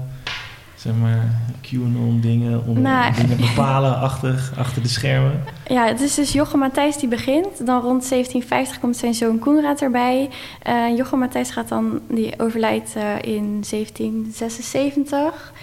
zeg 0.81 0.93
maar, 1.01 1.25
QAnon-dingen, 1.61 2.65
om 2.65 2.81
nou, 2.81 3.13
dingen 3.13 3.37
bepalen 3.47 3.99
achter, 3.99 4.51
achter 4.57 4.81
de 4.81 4.87
schermen? 4.87 5.43
Ja, 5.67 5.85
het 5.85 6.01
is 6.01 6.15
dus 6.15 6.31
Jochem 6.31 6.59
Matthijs 6.59 6.97
die 6.97 7.09
begint. 7.09 7.65
Dan 7.65 7.81
rond 7.81 8.09
1750 8.09 8.79
komt 8.79 8.97
zijn 8.97 9.13
zoon 9.13 9.39
Koenraad 9.39 9.81
erbij. 9.81 10.29
Uh, 10.67 10.97
Jochem 10.97 11.19
Matthijs 11.19 11.51
gaat 11.51 11.67
dan, 11.67 11.99
die 12.07 12.39
overlijdt 12.39 12.93
uh, 12.97 13.03
in 13.21 13.63
1776. 13.69 15.53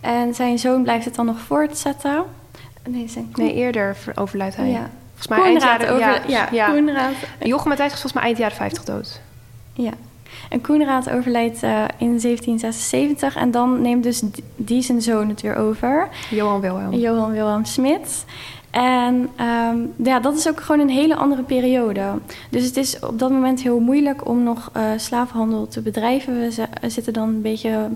En 0.00 0.34
zijn 0.34 0.58
zoon 0.58 0.82
blijft 0.82 1.04
het 1.04 1.14
dan 1.14 1.26
nog 1.26 1.38
voortzetten. 1.38 2.24
Nee, 2.88 3.08
zijn 3.08 3.28
nee 3.34 3.54
eerder 3.54 3.96
overlijdt 4.14 4.56
hij. 4.56 4.70
Ja. 4.70 4.90
Volgens 5.08 5.28
mij 5.28 5.42
eind 5.42 5.62
jaren... 5.62 5.88
Over, 5.88 6.00
ja, 6.00 6.20
ja, 6.26 6.48
ja. 6.52 6.70
Koenraad. 6.70 7.12
Jochem 7.40 7.68
Matthijs 7.68 7.92
is 7.92 8.00
volgens 8.00 8.12
mij 8.12 8.22
eind 8.22 8.38
jaren 8.38 8.56
50 8.56 8.84
dood. 8.84 9.20
Ja. 9.72 9.92
En 10.48 10.60
Koenraad 10.60 11.10
overlijdt 11.10 11.62
uh, 11.62 11.70
in 11.98 12.18
1776 12.18 13.36
en 13.36 13.50
dan 13.50 13.82
neemt 13.82 14.02
dus 14.02 14.22
die 14.56 14.82
zijn 14.82 15.02
zoon 15.02 15.28
het 15.28 15.40
weer 15.40 15.56
over. 15.56 16.08
Johan 16.30 16.60
Wilhelm. 16.60 16.94
Johan 16.94 17.30
Wilhelm 17.30 17.64
Smit. 17.64 18.24
En 18.70 19.28
um, 19.40 19.92
ja, 19.96 20.20
dat 20.20 20.36
is 20.36 20.48
ook 20.48 20.60
gewoon 20.60 20.80
een 20.80 20.94
hele 20.94 21.14
andere 21.14 21.42
periode. 21.42 22.02
Dus 22.50 22.64
het 22.64 22.76
is 22.76 22.98
op 22.98 23.18
dat 23.18 23.30
moment 23.30 23.62
heel 23.62 23.80
moeilijk 23.80 24.28
om 24.28 24.42
nog 24.42 24.70
uh, 24.76 24.82
slavenhandel 24.96 25.68
te 25.68 25.80
bedrijven. 25.80 26.34
We 26.80 26.90
zitten 26.90 27.12
dan 27.12 27.28
een 27.28 27.42
beetje 27.42 27.88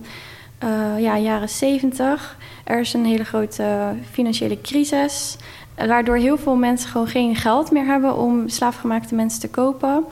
uh, 0.64 1.00
ja, 1.02 1.18
jaren 1.18 1.48
70. 1.48 2.36
Er 2.64 2.80
is 2.80 2.92
een 2.92 3.04
hele 3.04 3.24
grote 3.24 3.94
financiële 4.10 4.60
crisis. 4.60 5.36
Waardoor 5.76 6.16
heel 6.16 6.38
veel 6.38 6.56
mensen 6.56 6.90
gewoon 6.90 7.06
geen 7.06 7.36
geld 7.36 7.70
meer 7.70 7.84
hebben 7.84 8.16
om 8.16 8.48
slaafgemaakte 8.48 9.14
mensen 9.14 9.40
te 9.40 9.50
kopen. 9.50 10.04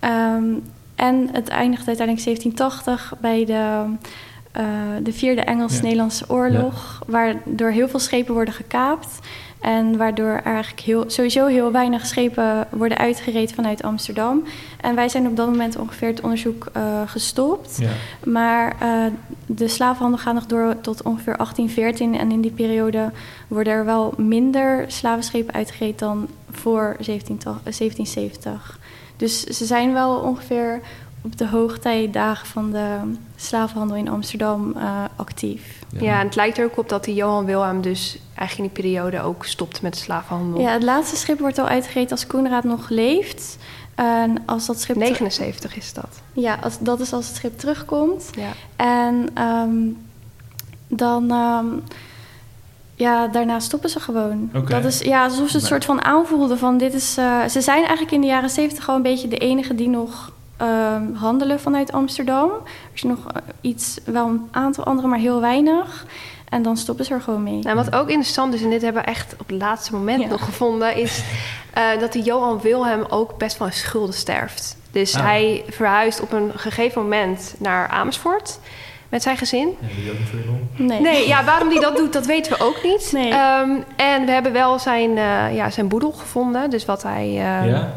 Um, 0.00 0.62
en 1.02 1.28
het 1.32 1.48
eindigt 1.48 1.86
uiteindelijk 1.86 2.24
1780 2.24 3.14
bij 3.20 3.44
de, 3.44 3.84
uh, 4.60 4.64
de 5.02 5.12
Vierde 5.12 5.40
Engels-Nederlandse 5.40 6.24
Oorlog, 6.28 7.02
ja. 7.06 7.12
waardoor 7.12 7.70
heel 7.70 7.88
veel 7.88 7.98
schepen 7.98 8.34
worden 8.34 8.54
gekaapt. 8.54 9.18
En 9.60 9.96
waardoor 9.96 10.40
eigenlijk 10.44 10.80
heel, 10.80 11.04
sowieso 11.06 11.46
heel 11.46 11.72
weinig 11.72 12.06
schepen 12.06 12.66
worden 12.70 12.98
uitgereed 12.98 13.52
vanuit 13.52 13.82
Amsterdam. 13.82 14.44
En 14.80 14.94
wij 14.94 15.08
zijn 15.08 15.26
op 15.26 15.36
dat 15.36 15.46
moment 15.46 15.76
ongeveer 15.76 16.08
het 16.08 16.20
onderzoek 16.20 16.66
uh, 16.76 17.02
gestopt. 17.06 17.76
Ja. 17.80 17.90
Maar 18.24 18.76
uh, 18.82 19.04
de 19.46 19.68
slavenhandel 19.68 20.18
gaat 20.20 20.34
nog 20.34 20.46
door 20.46 20.80
tot 20.80 21.02
ongeveer 21.02 21.36
1814. 21.36 22.18
En 22.18 22.32
in 22.32 22.40
die 22.40 22.50
periode 22.50 23.10
worden 23.48 23.72
er 23.72 23.84
wel 23.84 24.14
minder 24.16 24.84
slavenschepen 24.86 25.54
uitgereed 25.54 25.98
dan 25.98 26.28
voor 26.50 26.96
17, 27.00 27.38
1770. 27.42 28.78
Dus 29.22 29.44
ze 29.44 29.64
zijn 29.64 29.92
wel 29.92 30.16
ongeveer 30.16 30.80
op 31.20 31.38
de 31.38 31.48
hoogtijdagen 31.48 32.46
van 32.46 32.70
de 32.70 32.98
slavenhandel 33.36 33.96
in 33.96 34.08
Amsterdam 34.08 34.74
uh, 34.76 35.04
actief. 35.16 35.78
Ja. 35.88 36.02
ja. 36.02 36.20
en 36.20 36.26
het 36.26 36.34
lijkt 36.34 36.58
er 36.58 36.64
ook 36.64 36.78
op 36.78 36.88
dat 36.88 37.04
die 37.04 37.14
Johan 37.14 37.44
Wilhelm 37.44 37.80
dus 37.80 38.18
eigenlijk 38.34 38.58
in 38.58 38.74
die 38.74 38.90
periode 38.92 39.20
ook 39.20 39.44
stopt 39.44 39.82
met 39.82 39.92
de 39.92 39.98
slavenhandel. 39.98 40.60
Ja, 40.60 40.72
het 40.72 40.82
laatste 40.82 41.16
schip 41.16 41.38
wordt 41.38 41.58
al 41.58 41.66
uitgereden 41.66 42.10
als 42.10 42.26
Koenraad 42.26 42.64
nog 42.64 42.88
leeft. 42.88 43.58
En 43.94 44.42
als 44.46 44.66
dat 44.66 44.80
schip 44.80 44.96
79 44.96 45.76
is 45.76 45.92
dat. 45.92 46.20
Ja, 46.32 46.58
als, 46.62 46.78
dat 46.78 47.00
is 47.00 47.12
als 47.12 47.26
het 47.26 47.36
schip 47.36 47.58
terugkomt. 47.58 48.30
Ja. 48.36 48.50
En 48.76 49.42
um, 49.42 50.06
dan... 50.88 51.30
Um, 51.30 51.82
ja, 53.02 53.26
daarna 53.26 53.60
stoppen 53.60 53.90
ze 53.90 54.00
gewoon. 54.00 54.50
Okay. 54.54 54.80
Dat 54.80 54.92
is 54.92 55.00
ja, 55.00 55.24
alsof 55.24 55.48
ze 55.48 55.56
het 55.56 55.66
soort 55.66 55.84
van 55.84 56.04
aanvoelden 56.04 56.58
van 56.58 56.78
dit 56.78 56.94
is. 56.94 57.18
Uh, 57.18 57.44
ze 57.44 57.60
zijn 57.60 57.80
eigenlijk 57.80 58.10
in 58.10 58.20
de 58.20 58.26
jaren 58.26 58.50
zeventig 58.50 58.84
gewoon 58.84 58.96
een 59.04 59.10
beetje 59.10 59.28
de 59.28 59.38
enige 59.38 59.74
die 59.74 59.88
nog 59.88 60.32
uh, 60.62 60.96
handelen 61.14 61.60
vanuit 61.60 61.92
Amsterdam. 61.92 62.50
Er 62.50 62.90
is 62.94 63.02
nog 63.02 63.18
uh, 63.18 63.42
iets, 63.60 63.98
wel 64.04 64.26
een 64.26 64.48
aantal 64.50 64.84
andere, 64.84 65.08
maar 65.08 65.18
heel 65.18 65.40
weinig. 65.40 66.06
En 66.48 66.62
dan 66.62 66.76
stoppen 66.76 67.04
ze 67.04 67.14
er 67.14 67.20
gewoon 67.20 67.42
mee. 67.42 67.58
Nou, 67.62 67.76
wat 67.76 67.94
ook 67.94 68.08
interessant 68.08 68.54
is, 68.54 68.62
en 68.62 68.70
dit 68.70 68.82
hebben 68.82 69.02
we 69.02 69.08
echt 69.08 69.32
op 69.38 69.48
het 69.48 69.58
laatste 69.58 69.92
moment 69.92 70.22
ja. 70.22 70.28
nog 70.28 70.44
gevonden, 70.44 70.96
is 70.96 71.22
uh, 71.78 72.00
dat 72.00 72.12
die 72.12 72.22
Johan 72.22 72.60
Wilhelm 72.60 73.04
ook 73.08 73.38
best 73.38 73.56
van 73.56 73.72
schulden 73.72 74.14
sterft. 74.14 74.76
Dus 74.90 75.14
ah. 75.14 75.22
hij 75.22 75.64
verhuist 75.68 76.20
op 76.20 76.32
een 76.32 76.50
gegeven 76.56 77.02
moment 77.02 77.54
naar 77.58 77.88
Amersfoort 77.88 78.58
met 79.12 79.22
zijn 79.22 79.36
gezin. 79.36 79.76
Nee, 80.76 80.88
nee. 80.88 81.00
nee, 81.00 81.28
ja, 81.28 81.44
waarom 81.44 81.68
hij 81.68 81.80
dat 81.80 81.96
doet, 81.96 82.12
dat 82.12 82.26
weten 82.26 82.52
we 82.52 82.64
ook 82.64 82.82
niet. 82.82 83.12
Nee. 83.12 83.32
Um, 83.32 83.84
en 83.96 84.24
we 84.24 84.30
hebben 84.30 84.52
wel 84.52 84.78
zijn, 84.78 85.10
uh, 85.10 85.54
ja, 85.54 85.70
zijn 85.70 85.88
boedel 85.88 86.12
gevonden. 86.12 86.70
Dus 86.70 86.84
wat 86.84 87.02
hij... 87.02 87.26
Uh, 87.28 87.70
ja? 87.70 87.94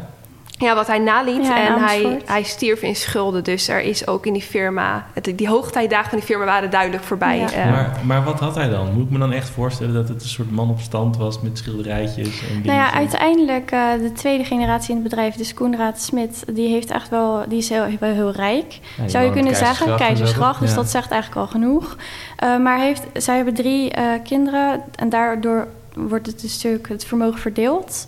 Ja, 0.58 0.74
wat 0.74 0.86
hij 0.86 0.98
naliet. 0.98 1.46
Ja, 1.46 1.66
en 1.66 1.84
hij, 1.84 2.20
hij 2.24 2.42
stierf 2.42 2.82
in 2.82 2.96
schulden. 2.96 3.44
Dus 3.44 3.68
er 3.68 3.80
is 3.80 4.06
ook 4.06 4.26
in 4.26 4.32
die 4.32 4.42
firma... 4.42 5.06
Het, 5.12 5.32
die 5.36 5.48
hoogtijdagen 5.48 6.08
van 6.08 6.18
die 6.18 6.26
firma 6.26 6.44
waren 6.44 6.70
duidelijk 6.70 7.02
voorbij. 7.02 7.38
Ja. 7.38 7.66
Uh, 7.66 7.70
maar, 7.70 7.98
maar 8.04 8.24
wat 8.24 8.40
had 8.40 8.54
hij 8.54 8.68
dan? 8.68 8.92
Moet 8.92 9.04
ik 9.04 9.10
me 9.10 9.18
dan 9.18 9.32
echt 9.32 9.48
voorstellen 9.48 9.94
dat 9.94 10.08
het 10.08 10.22
een 10.22 10.28
soort 10.28 10.50
man 10.50 10.70
op 10.70 10.80
stand 10.80 11.16
was... 11.16 11.40
met 11.40 11.58
schilderijtjes 11.58 12.40
en 12.48 12.62
Nou 12.64 12.78
ja, 12.78 12.92
uiteindelijk 12.92 13.72
uh, 13.72 13.92
de 14.00 14.12
tweede 14.12 14.44
generatie 14.44 14.90
in 14.90 15.00
het 15.00 15.08
bedrijf... 15.08 15.34
dus 15.34 15.54
Koenraad 15.54 16.00
Smit, 16.00 16.44
die 16.52 16.68
heeft 16.68 16.90
echt 16.90 17.08
wel... 17.08 17.44
die 17.48 17.58
is 17.58 17.68
heel, 17.68 17.84
heel, 17.84 17.98
heel 18.00 18.32
rijk. 18.32 18.78
Ja, 18.96 19.08
Zou 19.08 19.24
je 19.24 19.32
kunnen 19.32 19.56
zeggen, 19.56 19.96
keizersgracht. 19.96 20.60
Dus 20.60 20.70
ja. 20.70 20.76
dat 20.76 20.90
zegt 20.90 21.10
eigenlijk 21.10 21.40
al 21.40 21.48
genoeg. 21.48 21.96
Uh, 22.44 22.58
maar 22.58 22.78
heeft, 22.78 23.02
zij 23.14 23.36
hebben 23.36 23.54
drie 23.54 23.92
kinderen... 24.24 24.82
en 24.94 25.08
daardoor 25.08 25.68
wordt 25.94 26.26
het 26.26 26.42
een 26.42 26.48
stuk 26.48 26.88
het 26.88 27.04
vermogen 27.04 27.40
verdeeld... 27.40 28.06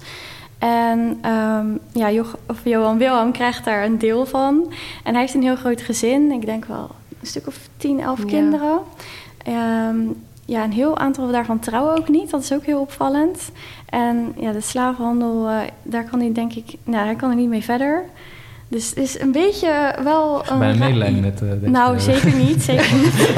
En 0.59 1.21
um, 1.31 1.79
ja, 1.93 2.11
jo 2.11 2.25
of 2.47 2.61
Johan 2.65 2.99
Wilhelm 2.99 3.33
krijgt 3.33 3.65
daar 3.65 3.85
een 3.85 3.99
deel 3.99 4.27
van. 4.27 4.73
En 5.05 5.13
hij 5.13 5.21
heeft 5.21 5.35
een 5.35 5.43
heel 5.43 5.57
groot 5.57 5.81
gezin. 5.81 6.33
Ik 6.33 6.47
denk 6.47 6.65
wel 6.65 6.91
een 7.21 7.27
stuk 7.27 7.47
of 7.47 7.69
10, 7.77 8.01
11 8.01 8.19
ja. 8.19 8.25
kinderen. 8.25 8.79
Um, 9.49 10.17
ja, 10.45 10.65
een 10.65 10.73
heel 10.73 10.99
aantal 10.99 11.31
daarvan 11.31 11.59
trouwen 11.59 11.97
ook 11.97 12.09
niet. 12.09 12.31
Dat 12.31 12.43
is 12.43 12.53
ook 12.53 12.65
heel 12.65 12.81
opvallend. 12.81 13.51
En 13.89 14.35
ja, 14.37 14.53
de 14.53 14.61
slavenhandel, 14.61 15.49
uh, 15.49 15.59
daar 15.83 16.05
kan 16.05 16.21
hij 16.21 16.33
denk 16.33 16.53
ik... 16.53 16.65
Nou, 16.85 17.05
daar 17.05 17.17
kan 17.17 17.29
hij 17.29 17.39
niet 17.39 17.49
mee 17.49 17.65
verder. 17.65 18.05
Dus 18.69 18.89
het 18.89 18.99
is 18.99 19.21
een 19.21 19.33
beetje 19.33 19.95
wel... 20.03 20.43
Een 20.51 20.59
Bij 20.59 20.71
een 20.71 20.79
medelijden 20.79 21.21
met... 21.21 21.41
Uh, 21.43 21.71
nou, 21.71 22.01
zeker 22.11 22.35
niet. 22.35 22.63
Zeker 22.63 22.97
niet. 22.97 23.29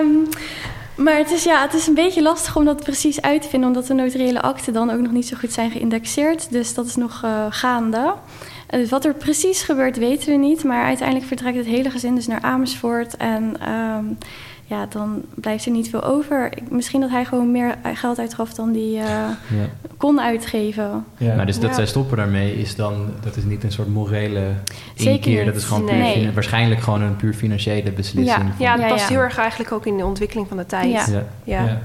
um, 0.00 0.28
maar 1.02 1.16
het 1.16 1.30
is, 1.30 1.44
ja, 1.44 1.62
het 1.62 1.74
is 1.74 1.86
een 1.86 1.94
beetje 1.94 2.22
lastig 2.22 2.56
om 2.56 2.64
dat 2.64 2.84
precies 2.84 3.22
uit 3.22 3.42
te 3.42 3.48
vinden, 3.48 3.68
omdat 3.68 3.86
de 3.86 3.94
notariële 3.94 4.40
akten 4.40 4.72
dan 4.72 4.90
ook 4.90 5.00
nog 5.00 5.12
niet 5.12 5.26
zo 5.26 5.36
goed 5.36 5.52
zijn 5.52 5.70
geïndexeerd. 5.70 6.50
Dus 6.50 6.74
dat 6.74 6.86
is 6.86 6.96
nog 6.96 7.22
uh, 7.24 7.46
gaande. 7.50 8.14
Dus 8.66 8.90
wat 8.90 9.04
er 9.04 9.14
precies 9.14 9.62
gebeurt, 9.62 9.96
weten 9.96 10.28
we 10.30 10.36
niet. 10.36 10.64
Maar 10.64 10.84
uiteindelijk 10.84 11.26
vertrekt 11.26 11.56
het 11.56 11.66
hele 11.66 11.90
gezin 11.90 12.14
dus 12.14 12.26
naar 12.26 12.40
Amersfoort. 12.40 13.16
En 13.16 13.70
um, 13.70 14.18
ja, 14.70 14.86
dan 14.86 15.22
blijft 15.34 15.64
er 15.66 15.72
niet 15.72 15.90
veel 15.90 16.04
over. 16.04 16.52
Misschien 16.68 17.00
dat 17.00 17.10
hij 17.10 17.24
gewoon 17.24 17.50
meer 17.50 17.78
geld 17.94 18.18
uitgaf 18.18 18.54
dan 18.54 18.72
die 18.72 18.96
uh, 18.96 19.02
ja. 19.02 19.36
kon 19.96 20.20
uitgeven. 20.20 21.04
Ja. 21.16 21.34
Maar 21.34 21.46
dus 21.46 21.60
dat 21.60 21.74
zij 21.74 21.86
stoppen 21.86 22.16
daarmee 22.16 22.54
is 22.54 22.76
dan, 22.76 23.06
dat 23.20 23.36
is 23.36 23.44
niet 23.44 23.64
een 23.64 23.72
soort 23.72 23.88
morele 23.88 24.52
inkeer. 24.94 25.44
Dat 25.44 25.54
is 25.54 25.64
gewoon 25.64 25.84
puur, 25.84 26.32
waarschijnlijk 26.34 26.80
gewoon 26.80 27.02
een 27.02 27.16
puur 27.16 27.34
financiële 27.34 27.92
beslissing. 27.92 28.52
Ja, 28.58 28.76
ja 28.76 28.76
dat 28.76 28.88
past 28.88 29.08
heel 29.08 29.18
erg 29.18 29.38
eigenlijk 29.38 29.72
ook 29.72 29.86
in 29.86 29.96
de 29.96 30.04
ontwikkeling 30.04 30.48
van 30.48 30.56
de 30.56 30.66
tijd. 30.66 31.22
Ja. 31.44 31.80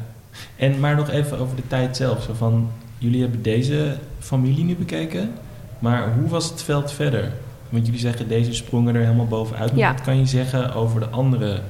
En 0.55 0.79
maar 0.79 0.95
nog 0.95 1.09
even 1.09 1.39
over 1.39 1.55
de 1.55 1.67
tijd 1.67 1.97
zelf. 1.97 2.23
Zo 2.23 2.33
van, 2.33 2.69
jullie 2.97 3.21
hebben 3.21 3.41
deze 3.41 3.97
familie 4.19 4.63
nu 4.63 4.75
bekeken, 4.75 5.31
maar 5.79 6.13
hoe 6.19 6.29
was 6.29 6.49
het 6.49 6.63
veld 6.63 6.91
verder? 6.91 7.31
Want 7.69 7.85
jullie 7.85 8.01
zeggen 8.01 8.27
deze 8.27 8.53
sprongen 8.53 8.95
er 8.95 9.01
helemaal 9.01 9.27
bovenuit. 9.27 9.73
wat 9.73 10.01
kan 10.01 10.17
je 10.17 10.25
zeggen 10.25 10.73
over 10.73 10.99
de 10.99 11.09
andere 11.09 11.61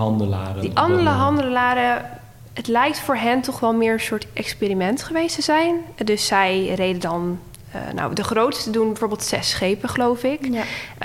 handelaren? 0.00 0.60
Die 0.60 0.70
andere 0.74 1.08
handelaren, 1.08 2.04
het 2.52 2.66
lijkt 2.66 3.00
voor 3.00 3.16
hen 3.16 3.40
toch 3.40 3.60
wel 3.60 3.74
meer 3.74 3.92
een 3.92 4.00
soort 4.00 4.26
experiment 4.32 5.02
geweest 5.02 5.34
te 5.34 5.42
zijn. 5.42 5.76
Dus 6.04 6.26
zij 6.26 6.74
reden 6.74 7.00
dan 7.00 7.38
uh, 7.74 7.92
nou, 7.94 8.14
de 8.14 8.24
grootste 8.24 8.70
doen 8.70 8.86
bijvoorbeeld 8.86 9.22
zes 9.22 9.50
schepen, 9.50 9.88
geloof 9.88 10.22
ik. 10.22 10.48
Ja. 10.50 10.62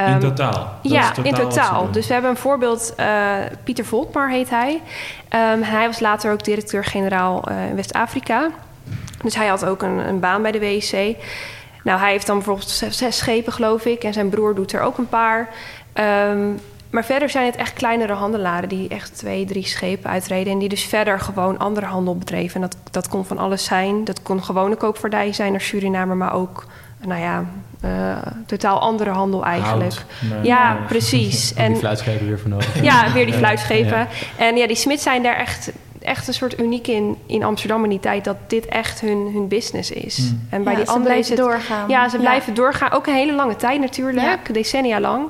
Um, 0.07 0.13
in 0.13 0.19
totaal? 0.19 0.79
ja, 0.81 1.13
in 1.23 1.33
totaal. 1.33 1.91
Dus 1.91 2.07
we 2.07 2.13
hebben 2.13 2.31
een 2.31 2.37
voorbeeld. 2.37 2.93
Uh, 2.99 3.35
Pieter 3.63 3.85
Volkmar 3.85 4.29
heet 4.29 4.49
hij. 4.49 4.73
Um, 4.73 5.61
hij 5.61 5.87
was 5.87 5.99
later 5.99 6.31
ook 6.31 6.43
directeur-generaal 6.43 7.51
uh, 7.51 7.69
in 7.69 7.75
West-Afrika. 7.75 8.49
Dus 9.23 9.35
hij 9.35 9.47
had 9.47 9.65
ook 9.65 9.81
een, 9.81 9.97
een, 10.07 10.19
baan 10.19 10.41
bij 10.41 10.51
de 10.51 10.59
WEC. 10.59 11.17
Nou, 11.83 11.99
hij 11.99 12.11
heeft 12.11 12.27
dan 12.27 12.35
bijvoorbeeld 12.35 12.69
zes, 12.69 13.17
schepen, 13.17 13.53
geloof 13.53 13.85
ik. 13.85 14.03
En 14.03 14.13
zijn 14.13 14.29
broer 14.29 14.55
doet 14.55 14.73
er 14.73 14.81
ook 14.81 14.97
een 14.97 15.09
paar. 15.09 15.49
Um, 16.29 16.59
maar 16.95 17.05
verder 17.05 17.29
zijn 17.29 17.45
het 17.45 17.55
echt 17.55 17.73
kleinere 17.73 18.13
handelaren 18.13 18.69
die 18.69 18.87
echt 18.87 19.17
twee, 19.17 19.45
drie 19.45 19.65
schepen 19.65 20.09
uitreden. 20.09 20.53
En 20.53 20.59
die 20.59 20.69
dus 20.69 20.83
verder 20.83 21.19
gewoon 21.19 21.57
andere 21.57 21.85
handel 21.85 22.17
bedreven. 22.17 22.55
En 22.55 22.61
dat, 22.61 22.77
dat 22.91 23.07
kon 23.07 23.25
van 23.25 23.37
alles 23.37 23.63
zijn. 23.63 24.03
Dat 24.03 24.21
kon 24.21 24.43
gewone 24.43 24.75
koopvaardij 24.75 25.33
zijn 25.33 25.51
naar 25.51 25.61
Suriname, 25.61 26.15
maar 26.15 26.33
ook, 26.33 26.65
nou 27.05 27.21
ja, 27.21 27.45
uh, 27.85 28.17
totaal 28.45 28.79
andere 28.79 29.09
handel 29.09 29.45
eigenlijk. 29.45 30.05
ja, 30.41 30.77
precies. 30.87 31.53
en 31.53 31.71
die 31.71 31.79
fluitschepen 31.79 32.27
weer 32.27 32.39
voor 32.39 32.49
nodig. 32.49 32.81
Ja, 32.83 33.11
weer 33.13 33.25
die 33.25 33.35
fluitschepen. 33.35 34.07
En 34.37 34.55
ja, 34.55 34.67
die 34.67 34.75
Smit 34.75 35.01
zijn 35.01 35.23
daar 35.23 35.35
echt 35.35 35.71
echt 36.05 36.27
een 36.27 36.33
soort 36.33 36.59
uniek 36.59 36.87
in, 36.87 37.17
in 37.25 37.43
Amsterdam 37.43 37.83
in 37.83 37.89
die 37.89 37.99
tijd 37.99 38.23
dat 38.23 38.37
dit 38.47 38.65
echt 38.65 39.01
hun, 39.01 39.29
hun 39.33 39.47
business 39.47 39.91
is. 39.91 40.17
Hmm. 40.17 40.47
En 40.49 40.63
bij 40.63 40.75
die 40.75 40.89
anderen 40.89 41.17
is 41.17 41.29
het 41.29 41.37
doorgaan. 41.37 41.89
Ja, 41.89 42.09
ze 42.09 42.17
blijven 42.17 42.53
doorgaan. 42.53 42.91
Ook 42.91 43.07
een 43.07 43.13
hele 43.13 43.33
lange 43.33 43.55
tijd 43.55 43.79
natuurlijk, 43.79 44.53
decennia 44.53 44.99
lang. 44.99 45.29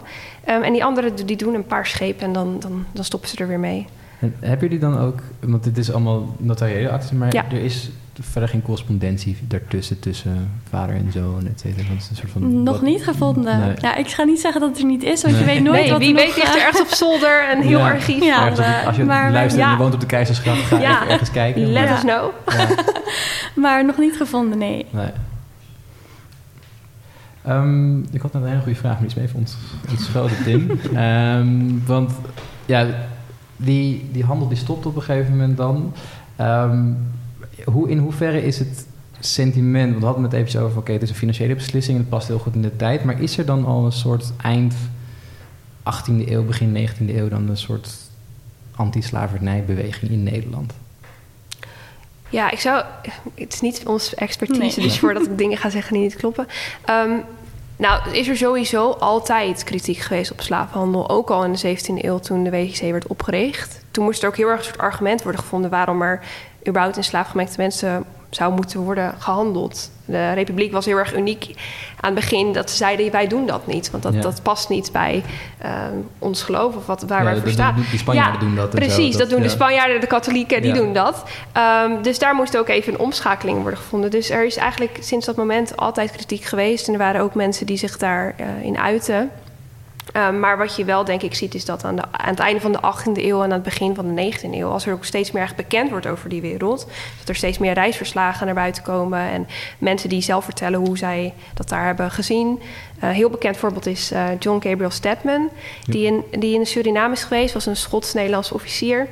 Um, 0.49 0.63
en 0.63 0.73
die 0.73 0.84
anderen 0.84 1.25
die 1.25 1.38
doen 1.38 1.53
een 1.53 1.65
paar 1.65 1.86
schepen 1.86 2.25
en 2.25 2.34
dan, 2.34 2.60
dan, 2.60 2.86
dan 2.91 3.03
stoppen 3.03 3.29
ze 3.29 3.38
er 3.38 3.47
weer 3.47 3.60
mee. 3.60 3.86
En 4.19 4.36
hebben 4.39 4.67
jullie 4.67 4.79
dan 4.79 4.99
ook, 4.99 5.19
want 5.39 5.63
dit 5.63 5.77
is 5.77 5.91
allemaal 5.91 6.36
notariële 6.38 6.89
acties, 6.89 7.12
maar 7.12 7.34
er 7.34 7.63
is 7.63 7.89
verder 8.21 8.49
geen 8.49 8.62
correspondentie 8.62 9.38
daartussen, 9.47 9.99
tussen 9.99 10.51
vader 10.69 10.95
en 10.95 11.12
zoon, 11.12 11.47
et 11.47 11.60
cetera? 11.60 11.89
een 11.89 12.15
soort 12.15 12.31
van, 12.31 12.63
Nog 12.63 12.81
niet 12.81 13.03
gevonden. 13.03 13.75
Ja, 13.81 13.95
ik 13.95 14.08
ga 14.08 14.23
niet 14.23 14.39
zeggen 14.39 14.62
dat 14.62 14.69
het 14.69 14.79
er 14.79 14.86
niet 14.86 15.03
is, 15.03 15.21
want 15.21 15.38
je 15.38 15.43
weet 15.43 15.63
nooit 15.63 15.81
nee, 15.81 15.91
wat 15.91 15.99
wie 15.99 16.13
weet 16.13 16.36
ligt 16.36 16.55
er 16.55 16.62
ergens 16.62 16.81
op 16.81 16.88
zolder 16.88 17.51
een 17.51 17.62
heel 17.62 17.79
archief. 17.79 18.23
Ja, 18.23 18.47
als 18.86 18.95
je 18.95 19.03
maar, 19.03 19.31
luistert 19.31 19.63
en 19.63 19.71
je 19.71 19.77
woont 19.77 19.93
op 19.93 19.99
de 19.99 20.05
Keizersgracht, 20.05 20.62
ga 20.62 20.77
even 20.77 21.10
ergens 21.10 21.31
kijken. 21.31 21.71
Let 21.71 21.89
us 21.89 21.99
know. 21.99 22.31
maar 23.63 23.86
nog 23.86 23.97
niet 23.97 24.15
gevonden, 24.15 24.58
nee. 24.58 24.86
Um, 27.47 28.05
ik 28.12 28.21
had 28.21 28.34
net 28.34 28.41
een 28.41 28.47
hele 28.49 28.62
goede 28.62 28.77
vraag, 28.77 28.95
maar 28.95 29.05
iets 29.05 29.13
mee 29.13 29.29
vond. 29.29 29.58
Iets 29.91 30.05
schoot 30.05 30.29
het 30.34 30.47
in. 30.47 30.71
um, 31.03 31.86
want 31.86 32.12
ja, 32.65 32.88
die, 33.58 34.10
die 34.12 34.23
handel 34.23 34.47
die 34.47 34.58
stopt 34.58 34.86
op 34.86 34.95
een 34.95 35.01
gegeven 35.01 35.31
moment 35.31 35.58
dan. 35.58 35.93
Um, 36.41 36.97
hoe, 37.63 37.89
in 37.89 37.97
hoeverre 37.97 38.43
is 38.43 38.60
het 38.60 38.86
sentiment, 39.19 39.89
want 39.89 39.99
we 39.99 40.05
hadden 40.05 40.23
het 40.23 40.34
even 40.34 40.62
over, 40.62 40.77
oké, 40.77 40.91
het 40.91 41.01
is 41.01 41.10
een 41.10 41.15
financiële 41.15 41.55
beslissing 41.55 41.97
en 41.97 42.01
het 42.01 42.12
past 42.12 42.27
heel 42.27 42.39
goed 42.39 42.55
in 42.55 42.62
de 42.62 42.75
tijd, 42.75 43.03
maar 43.03 43.21
is 43.21 43.38
er 43.38 43.45
dan 43.45 43.65
al 43.65 43.86
een 43.86 43.91
soort 43.91 44.34
eind 44.41 44.73
18e 45.79 46.27
eeuw, 46.27 46.45
begin 46.45 46.88
19e 46.88 47.10
eeuw 47.10 47.29
dan 47.29 47.49
een 47.49 47.58
soort 47.58 47.97
anti-slavernijbeweging 48.75 50.12
in 50.12 50.23
Nederland? 50.23 50.73
Ja, 52.36 52.52
ik 52.52 52.60
zou. 52.60 52.84
Het 53.36 53.54
is 53.54 53.62
niet 53.62 53.84
onze 53.86 54.15
expertise, 54.15 54.82
dus 54.82 55.00
voordat 55.00 55.26
ik 55.26 55.38
dingen 55.38 55.58
ga 55.58 55.69
zeggen 55.69 55.93
die 55.93 56.02
niet 56.02 56.15
kloppen. 56.15 56.48
Um, 56.89 57.24
nou, 57.78 58.12
is 58.12 58.28
er 58.28 58.38
sowieso 58.38 58.91
altijd 58.91 59.63
kritiek 59.63 59.98
geweest 59.98 60.32
op 60.32 60.41
slavenhandel. 60.41 61.10
Ook 61.10 61.30
al 61.30 61.43
in 61.43 61.54
de 61.54 61.78
17e 61.78 62.04
eeuw 62.04 62.19
toen 62.19 62.43
de 62.43 62.50
WGC 62.50 62.91
werd 62.91 63.08
opgericht. 63.08 63.86
Toen 63.91 64.04
moest 64.04 64.21
er 64.24 64.30
ook 64.30 64.38
heel 64.38 64.48
erg 64.48 64.58
een 64.58 64.65
soort 64.65 64.78
argument 64.78 65.24
worden 65.24 65.41
gevonden 65.41 65.69
waarom 65.69 66.02
er 66.02 66.19
überhaupt 66.67 66.98
in 66.98 67.04
slaafgemaakte 67.04 67.56
mensen 67.58 68.06
zou 68.30 68.54
moeten 68.54 68.80
worden 68.80 69.15
gehandeld. 69.19 69.91
De 70.05 70.33
Republiek 70.33 70.71
was 70.71 70.85
heel 70.85 70.97
erg 70.97 71.15
uniek 71.15 71.45
aan 71.99 72.15
het 72.15 72.19
begin 72.19 72.53
dat 72.53 72.69
ze 72.69 72.75
zeiden: 72.75 73.11
wij 73.11 73.27
doen 73.27 73.45
dat 73.45 73.67
niet, 73.67 73.91
want 73.91 74.03
dat, 74.03 74.21
dat 74.21 74.43
past 74.43 74.69
niet 74.69 74.91
bij 74.91 75.23
uh, 75.65 75.71
ons 76.19 76.43
geloof 76.43 76.75
of 76.75 76.85
wat, 76.85 77.03
waar 77.07 77.23
wij 77.23 77.37
voor 77.37 77.49
staan. 77.49 77.85
Die 77.89 77.99
Spanjaarden 77.99 78.39
doen 78.39 78.55
dat. 78.55 78.69
Precies, 78.69 79.11
dat, 79.11 79.19
dat, 79.19 79.29
doen 79.29 79.41
de 79.41 79.49
Spanjaarden, 79.49 80.01
de 80.01 80.07
katholieken, 80.07 80.61
die 80.61 80.73
doen 80.73 80.93
dat. 80.93 81.23
Um, 81.83 82.01
dus 82.01 82.19
daar 82.19 82.35
moest 82.35 82.57
ook 82.57 82.67
even 82.67 82.93
een 82.93 82.99
omschakeling 82.99 83.61
worden 83.61 83.79
gevonden. 83.79 84.11
Dus 84.11 84.29
er 84.29 84.45
is 84.45 84.55
eigenlijk 84.55 84.97
sinds 84.99 85.25
dat 85.25 85.35
moment 85.35 85.77
altijd 85.77 86.11
kritiek 86.11 86.43
geweest 86.43 86.87
en 86.87 86.93
er 86.93 86.99
waren 86.99 87.21
ook 87.21 87.33
mensen 87.33 87.65
die 87.65 87.77
zich 87.77 87.97
daarin 87.97 88.33
uh, 88.39 88.65
in 88.65 88.77
uiten. 88.77 89.31
Um, 90.17 90.39
maar 90.39 90.58
wat 90.58 90.75
je 90.75 90.86
wel 90.86 91.04
denk 91.04 91.21
ik 91.21 91.36
ziet, 91.36 91.56
is 91.56 91.65
dat 91.65 91.84
aan, 91.84 91.95
de, 91.95 92.01
aan, 92.12 92.30
het 92.30 92.39
einde 92.39 92.62
van 92.62 92.71
de 92.71 92.80
18e 92.80 93.23
eeuw 93.23 93.38
en 93.38 93.43
aan 93.43 93.51
het 93.51 93.63
begin 93.63 93.95
van 93.95 94.15
de 94.15 94.34
19e 94.34 94.51
eeuw, 94.51 94.69
als 94.69 94.86
er 94.86 94.93
ook 94.93 95.06
steeds 95.06 95.32
meer 95.32 95.43
echt 95.43 95.56
bekend 95.56 95.89
wordt 95.89 96.08
over 96.08 96.30
die 96.30 96.41
wereld, 96.41 96.88
dat 97.19 97.30
er 97.30 97.36
steeds 97.36 97.58
meer 97.58 97.73
reisverslagen 97.73 98.45
naar 98.45 98.56
buiten 98.56 98.84
komen 98.84 99.19
en 99.19 99.47
mensen 99.78 100.10
die 100.10 100.21
zelf 100.21 100.43
vertellen 100.43 100.80
hoe 100.80 100.97
zij 100.97 101.34
dat 101.54 101.69
daar 101.69 101.86
hebben 101.86 102.12
gezien. 102.12 102.60
Een 102.99 103.10
uh, 103.10 103.15
heel 103.15 103.30
bekend 103.30 103.58
voorbeeld 103.58 103.86
is 103.86 104.12
uh, 104.12 104.25
John 104.39 104.67
Gabriel 104.67 104.89
Stedman, 104.89 105.49
die, 105.84 106.06
in, 106.06 106.23
die 106.32 106.56
in 106.56 106.65
Suriname 106.65 107.13
is 107.13 107.23
geweest, 107.23 107.54
was 107.54 107.65
een 107.65 107.75
Schots-Nederlands 107.75 108.51
officier. 108.51 109.08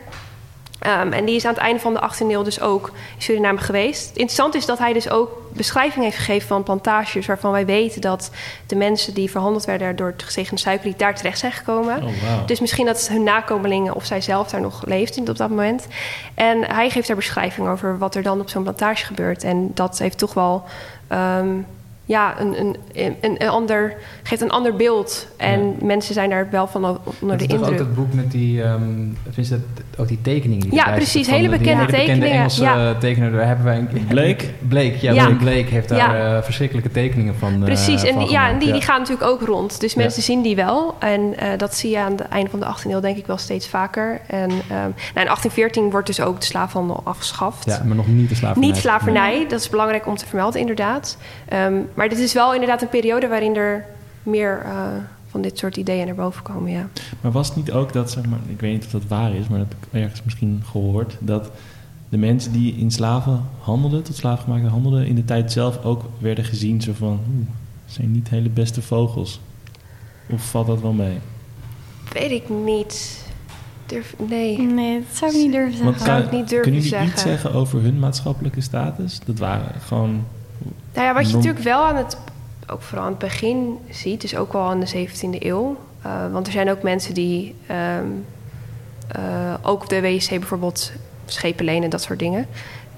Um, 0.87 1.13
en 1.13 1.25
die 1.25 1.35
is 1.35 1.45
aan 1.45 1.53
het 1.53 1.61
einde 1.61 1.79
van 1.79 1.93
de 1.93 1.99
18e 1.99 2.27
eeuw 2.27 2.43
dus 2.43 2.61
ook 2.61 2.87
in 2.87 3.21
Suriname 3.21 3.59
geweest. 3.59 4.09
Interessant 4.09 4.55
is 4.55 4.65
dat 4.65 4.77
hij 4.77 4.93
dus 4.93 5.09
ook 5.09 5.41
beschrijving 5.53 6.03
heeft 6.03 6.17
gegeven 6.17 6.47
van 6.47 6.63
plantages... 6.63 7.25
waarvan 7.25 7.51
wij 7.51 7.65
weten 7.65 8.01
dat 8.01 8.31
de 8.67 8.75
mensen 8.75 9.13
die 9.13 9.31
verhandeld 9.31 9.65
werden... 9.65 9.95
door 9.95 10.07
het 10.07 10.23
gezegende 10.23 10.61
suikerriet 10.61 10.99
daar 10.99 11.15
terecht 11.15 11.39
zijn 11.39 11.51
gekomen. 11.51 11.95
Oh, 11.95 12.03
wow. 12.03 12.47
Dus 12.47 12.59
misschien 12.59 12.85
dat 12.85 13.07
hun 13.07 13.23
nakomelingen 13.23 13.93
of 13.93 14.05
zij 14.05 14.21
zelf 14.21 14.49
daar 14.49 14.61
nog 14.61 14.85
leeft 14.85 15.29
op 15.29 15.37
dat 15.37 15.49
moment. 15.49 15.87
En 16.33 16.63
hij 16.63 16.89
geeft 16.89 17.07
daar 17.07 17.15
beschrijving 17.15 17.67
over 17.67 17.97
wat 17.97 18.15
er 18.15 18.23
dan 18.23 18.39
op 18.39 18.49
zo'n 18.49 18.63
plantage 18.63 19.05
gebeurt. 19.05 19.43
En 19.43 19.71
dat 19.73 19.99
heeft 19.99 20.17
toch 20.17 20.33
wel... 20.33 20.63
Um, 21.11 21.65
ja, 22.05 22.39
een, 22.39 22.59
een, 22.59 22.75
een, 22.93 23.35
een, 23.37 23.49
ander, 23.49 23.93
geeft 24.23 24.41
een 24.41 24.49
ander 24.49 24.75
beeld. 24.75 25.27
En 25.37 25.75
mensen 25.81 26.13
zijn 26.13 26.29
daar 26.29 26.47
wel 26.51 26.67
van 26.67 26.99
onder 27.19 27.37
de 27.37 27.43
indruk. 27.43 27.49
Dat 27.49 27.59
is 27.59 27.67
ook 27.69 27.77
dat 27.77 27.95
boek 27.95 28.13
met 28.13 28.31
die, 28.31 28.63
um, 28.63 29.17
dat, 29.35 29.59
ook 29.97 30.07
die 30.07 30.21
tekeningen. 30.21 30.69
Die 30.69 30.79
ja, 30.79 30.91
precies. 30.91 31.27
Hele 31.27 31.49
bekende 31.49 31.85
die, 31.85 31.95
tekeningen. 31.95 32.19
Bekende 32.19 32.35
Engelse 32.35 32.63
ja. 32.63 32.95
tekenaar, 32.95 33.31
daar 33.31 33.47
hebben 33.47 33.65
wij... 33.65 33.77
Een, 33.77 34.07
Blake? 34.07 34.45
Blake, 34.59 34.95
ja. 34.99 35.11
ja. 35.11 35.29
Blake 35.29 35.65
heeft 35.65 35.89
daar 35.89 35.97
ja. 35.97 36.35
uh, 36.37 36.43
verschrikkelijke 36.43 36.91
tekeningen 36.91 37.35
van 37.35 37.53
uh, 37.53 37.63
Precies, 37.63 38.03
en 38.03 38.17
die, 38.17 38.29
ja, 38.29 38.49
en 38.49 38.59
die, 38.59 38.71
die 38.71 38.81
gaan 38.81 38.99
natuurlijk 38.99 39.29
ook 39.29 39.41
rond. 39.41 39.79
Dus 39.79 39.95
mensen 39.95 40.23
zien 40.23 40.41
die 40.41 40.55
wel. 40.55 40.95
En 40.99 41.21
uh, 41.21 41.49
dat 41.57 41.75
zie 41.75 41.89
je 41.89 41.99
aan 41.99 42.11
het 42.11 42.21
einde 42.21 42.49
van 42.49 42.59
de 42.59 42.65
18e 42.65 42.91
eeuw 42.91 42.99
denk 42.99 43.17
ik 43.17 43.25
wel 43.25 43.37
steeds 43.37 43.67
vaker. 43.67 44.21
En 44.27 44.51
um, 44.51 44.57
nou, 44.67 44.93
in 45.05 45.13
1814 45.13 45.89
wordt 45.89 46.07
dus 46.07 46.21
ook 46.21 46.39
de 46.39 46.45
slaafhandel 46.45 47.01
afgeschaft. 47.03 47.65
Ja, 47.65 47.81
maar 47.85 47.95
nog 47.95 48.07
niet 48.07 48.29
de 48.29 48.35
slavernij. 48.35 48.69
Niet 48.69 48.77
slavernij, 48.77 49.37
nee. 49.37 49.47
dat 49.47 49.59
is 49.59 49.69
belangrijk 49.69 50.07
om 50.07 50.17
te 50.17 50.25
vermelden 50.25 50.59
inderdaad. 50.59 51.17
Um, 51.53 51.89
maar 51.93 52.09
dit 52.09 52.19
is 52.19 52.33
wel 52.33 52.53
inderdaad 52.53 52.81
een 52.81 52.89
periode 52.89 53.27
waarin 53.27 53.55
er 53.55 53.85
meer 54.23 54.61
uh, 54.65 54.87
van 55.27 55.41
dit 55.41 55.57
soort 55.57 55.77
ideeën 55.77 56.05
naar 56.05 56.15
boven 56.15 56.43
komen. 56.43 56.71
Ja. 56.71 56.87
Maar 57.21 57.31
was 57.31 57.47
het 57.47 57.57
niet 57.57 57.71
ook 57.71 57.93
dat, 57.93 58.11
zeg 58.11 58.25
maar, 58.25 58.39
ik 58.47 58.59
weet 58.59 58.73
niet 58.73 58.85
of 58.85 58.91
dat 58.91 59.07
waar 59.07 59.35
is, 59.35 59.47
maar 59.47 59.59
dat 59.59 59.67
heb 59.67 59.77
ik 59.83 60.01
ergens 60.01 60.23
misschien 60.23 60.61
gehoord, 60.65 61.17
dat 61.19 61.51
de 62.09 62.17
mensen 62.17 62.51
die 62.51 62.75
in 62.75 62.91
slaven 62.91 63.45
handelden, 63.59 64.03
tot 64.03 64.15
slaafgemaakte 64.15 64.67
handelden, 64.67 65.05
in 65.05 65.15
de 65.15 65.25
tijd 65.25 65.51
zelf 65.51 65.83
ook 65.83 66.03
werden 66.17 66.45
gezien 66.45 66.81
zo 66.81 66.93
van, 66.93 67.19
oeh, 67.35 67.47
zijn 67.85 68.11
niet 68.11 68.29
hele 68.29 68.49
beste 68.49 68.81
vogels. 68.81 69.39
Of 70.29 70.49
valt 70.49 70.67
dat 70.67 70.81
wel 70.81 70.93
mee? 70.93 71.17
Weet 72.13 72.31
ik 72.31 72.49
niet. 72.49 73.25
Durf, 73.85 74.15
nee. 74.29 74.57
Nee, 74.59 74.99
dat 75.07 75.17
zou 75.17 75.31
ik 75.31 75.37
niet 75.37 75.51
durven 75.51 75.71
zeggen. 75.71 75.85
Want, 75.85 76.01
zou 76.01 76.23
ik 76.23 76.31
niet 76.31 76.49
durven 76.49 76.61
kunnen 76.61 76.81
jullie 76.81 76.89
zeggen. 76.89 77.09
iets 77.09 77.21
zeggen 77.21 77.53
over 77.53 77.81
hun 77.81 77.99
maatschappelijke 77.99 78.61
status? 78.61 79.19
Dat 79.25 79.39
waren 79.39 79.81
gewoon... 79.81 80.25
Nou 80.93 81.07
ja, 81.07 81.13
wat 81.13 81.29
je 81.29 81.35
natuurlijk 81.35 81.63
wel 81.63 81.83
aan 81.83 81.95
het 81.95 82.17
ook 82.67 82.81
vooral 82.81 83.05
aan 83.05 83.11
het 83.11 83.19
begin 83.19 83.77
ziet, 83.89 84.21
dus 84.21 84.35
ook 84.35 84.53
wel 84.53 84.71
in 84.71 84.79
de 84.79 85.07
17e 85.07 85.39
eeuw. 85.39 85.77
Uh, 86.05 86.31
want 86.31 86.47
er 86.47 86.53
zijn 86.53 86.69
ook 86.69 86.81
mensen 86.81 87.13
die 87.13 87.55
um, 87.99 88.25
uh, 89.17 89.53
ook 89.61 89.89
de 89.89 90.01
WC 90.01 90.29
bijvoorbeeld 90.29 90.91
schepen 91.25 91.65
lenen, 91.65 91.89
dat 91.89 92.01
soort 92.01 92.19
dingen. 92.19 92.47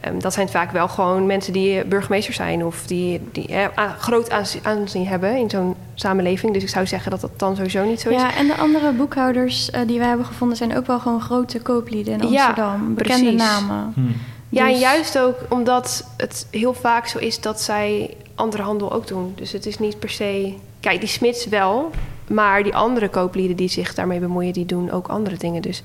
Um, 0.07 0.21
dat 0.21 0.33
zijn 0.33 0.49
vaak 0.49 0.71
wel 0.71 0.87
gewoon 0.87 1.25
mensen 1.25 1.53
die 1.53 1.85
burgemeester 1.85 2.33
zijn 2.33 2.65
of 2.65 2.87
die, 2.87 3.21
die 3.31 3.47
eh, 3.47 3.91
groot 3.99 4.31
aanzien 4.63 5.07
hebben 5.07 5.37
in 5.37 5.49
zo'n 5.49 5.75
samenleving. 5.93 6.53
Dus 6.53 6.63
ik 6.63 6.69
zou 6.69 6.87
zeggen 6.87 7.11
dat 7.11 7.21
dat 7.21 7.39
dan 7.39 7.55
sowieso 7.55 7.83
niet 7.83 7.99
zo 7.99 8.09
is. 8.09 8.15
Ja, 8.15 8.35
en 8.35 8.47
de 8.47 8.55
andere 8.55 8.91
boekhouders 8.91 9.69
uh, 9.69 9.79
die 9.87 9.99
we 9.99 10.05
hebben 10.05 10.25
gevonden 10.25 10.57
zijn 10.57 10.77
ook 10.77 10.87
wel 10.87 10.99
gewoon 10.99 11.21
grote 11.21 11.61
kooplieden 11.61 12.13
in 12.13 12.21
Amsterdam. 12.21 12.87
Ja, 12.87 12.93
bekende 12.93 13.21
precies. 13.21 13.39
namen. 13.39 13.91
Hmm. 13.93 14.15
Ja, 14.55 14.65
en 14.65 14.71
dus- 14.71 14.81
juist 14.81 15.19
ook 15.19 15.35
omdat 15.49 16.07
het 16.17 16.47
heel 16.51 16.73
vaak 16.73 17.07
zo 17.07 17.17
is 17.17 17.41
dat 17.41 17.61
zij 17.61 18.15
andere 18.35 18.63
handel 18.63 18.93
ook 18.93 19.07
doen. 19.07 19.33
Dus 19.35 19.51
het 19.51 19.65
is 19.65 19.79
niet 19.79 19.99
per 19.99 20.09
se. 20.09 20.53
Kijk, 20.79 20.99
die 20.99 21.09
smits 21.09 21.47
wel, 21.47 21.91
maar 22.27 22.63
die 22.63 22.75
andere 22.75 23.09
kooplieden 23.09 23.55
die 23.55 23.69
zich 23.69 23.93
daarmee 23.93 24.19
bemoeien, 24.19 24.53
die 24.53 24.65
doen 24.65 24.91
ook 24.91 25.07
andere 25.07 25.37
dingen. 25.37 25.61
Dus 25.61 25.83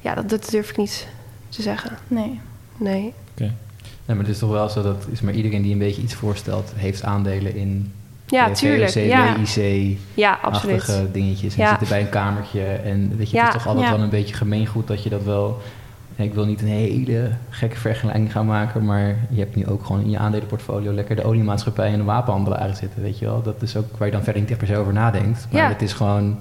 ja, 0.00 0.14
dat, 0.14 0.28
dat 0.30 0.50
durf 0.50 0.70
ik 0.70 0.76
niet 0.76 1.06
te 1.48 1.62
zeggen. 1.62 1.98
Nee. 2.08 2.40
Nee. 2.76 3.12
Oké. 3.32 3.54
Nee, 4.04 4.16
maar 4.16 4.24
het 4.24 4.34
is 4.34 4.38
toch 4.38 4.50
wel 4.50 4.68
zo 4.68 4.82
dat 4.82 5.06
is 5.10 5.20
maar 5.20 5.34
iedereen 5.34 5.62
die 5.62 5.72
een 5.72 5.78
beetje 5.78 6.02
iets 6.02 6.14
voorstelt, 6.14 6.72
heeft 6.74 7.02
aandelen 7.02 7.54
in 7.54 7.92
ja, 8.26 8.50
tuurlijk. 8.50 8.90
VOC, 8.90 9.02
ja. 9.02 9.36
WIC, 9.36 9.98
ja, 10.14 10.38
absoluut. 10.42 11.02
dingetjes. 11.12 11.54
En 11.54 11.62
ja. 11.62 11.68
zitten 11.68 11.88
bij 11.88 12.00
een 12.00 12.08
kamertje. 12.08 12.64
En 12.64 13.16
weet 13.16 13.30
je, 13.30 13.38
het 13.38 13.46
is 13.46 13.52
toch 13.52 13.66
altijd 13.66 13.90
wel 13.90 14.00
een 14.00 14.10
beetje 14.10 14.34
gemeengoed 14.34 14.86
dat 14.86 15.02
je 15.02 15.08
dat 15.08 15.22
wel 15.22 15.60
ik 16.24 16.34
wil 16.34 16.46
niet 16.46 16.60
een 16.60 16.66
hele 16.66 17.30
gekke 17.50 17.76
vergelijking 17.76 18.32
gaan 18.32 18.46
maken, 18.46 18.84
maar 18.84 19.16
je 19.30 19.38
hebt 19.38 19.56
nu 19.56 19.66
ook 19.66 19.84
gewoon 19.84 20.02
in 20.02 20.10
je 20.10 20.18
aandelenportfolio 20.18 20.92
lekker 20.92 21.16
de 21.16 21.24
oliemaatschappij 21.24 21.92
en 21.92 21.98
de 21.98 22.04
wapenhandelaren 22.04 22.76
zitten, 22.76 23.02
weet 23.02 23.18
je 23.18 23.24
wel. 23.24 23.42
Dat 23.42 23.62
is 23.62 23.76
ook 23.76 23.96
waar 23.96 24.06
je 24.06 24.12
dan 24.12 24.22
verder 24.22 24.40
niet 24.40 24.50
echt 24.50 24.58
per 24.58 24.68
se 24.68 24.76
over 24.76 24.92
nadenkt. 24.92 25.46
Maar 25.50 25.68
het 25.68 25.82
is 25.82 25.92
gewoon, 25.92 26.38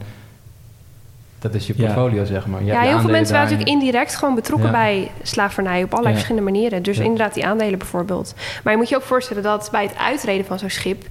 dat 1.40 1.54
is 1.54 1.68
je 1.68 1.74
portfolio, 1.74 2.26
zeg 2.26 2.48
maar. 2.48 2.64
Je 2.64 2.66
ja, 2.66 2.82
heel 2.82 3.00
veel 3.00 3.10
mensen 3.10 3.34
waren 3.34 3.50
natuurlijk 3.52 3.82
indirect 3.82 4.16
gewoon 4.16 4.36
betrokken 4.36 4.72
bij 4.72 5.12
slavernij 5.22 5.84
op 5.84 5.92
allerlei 5.92 6.16
verschillende 6.16 6.52
manieren. 6.52 6.84
Dus 6.84 6.98
inderdaad 6.98 7.34
die 7.34 7.46
aandelen 7.46 7.80
bijvoorbeeld. 7.80 8.36
Maar 8.64 8.74
je 8.74 8.80
moet 8.80 8.90
je 8.90 8.96
ook 8.96 9.02
voorstellen 9.02 9.44
dat 9.44 9.70
bij 9.72 9.84
het 9.84 9.98
uitreden 9.98 10.46
van 10.46 10.60
zo'n 10.60 10.70
schip 10.70 11.04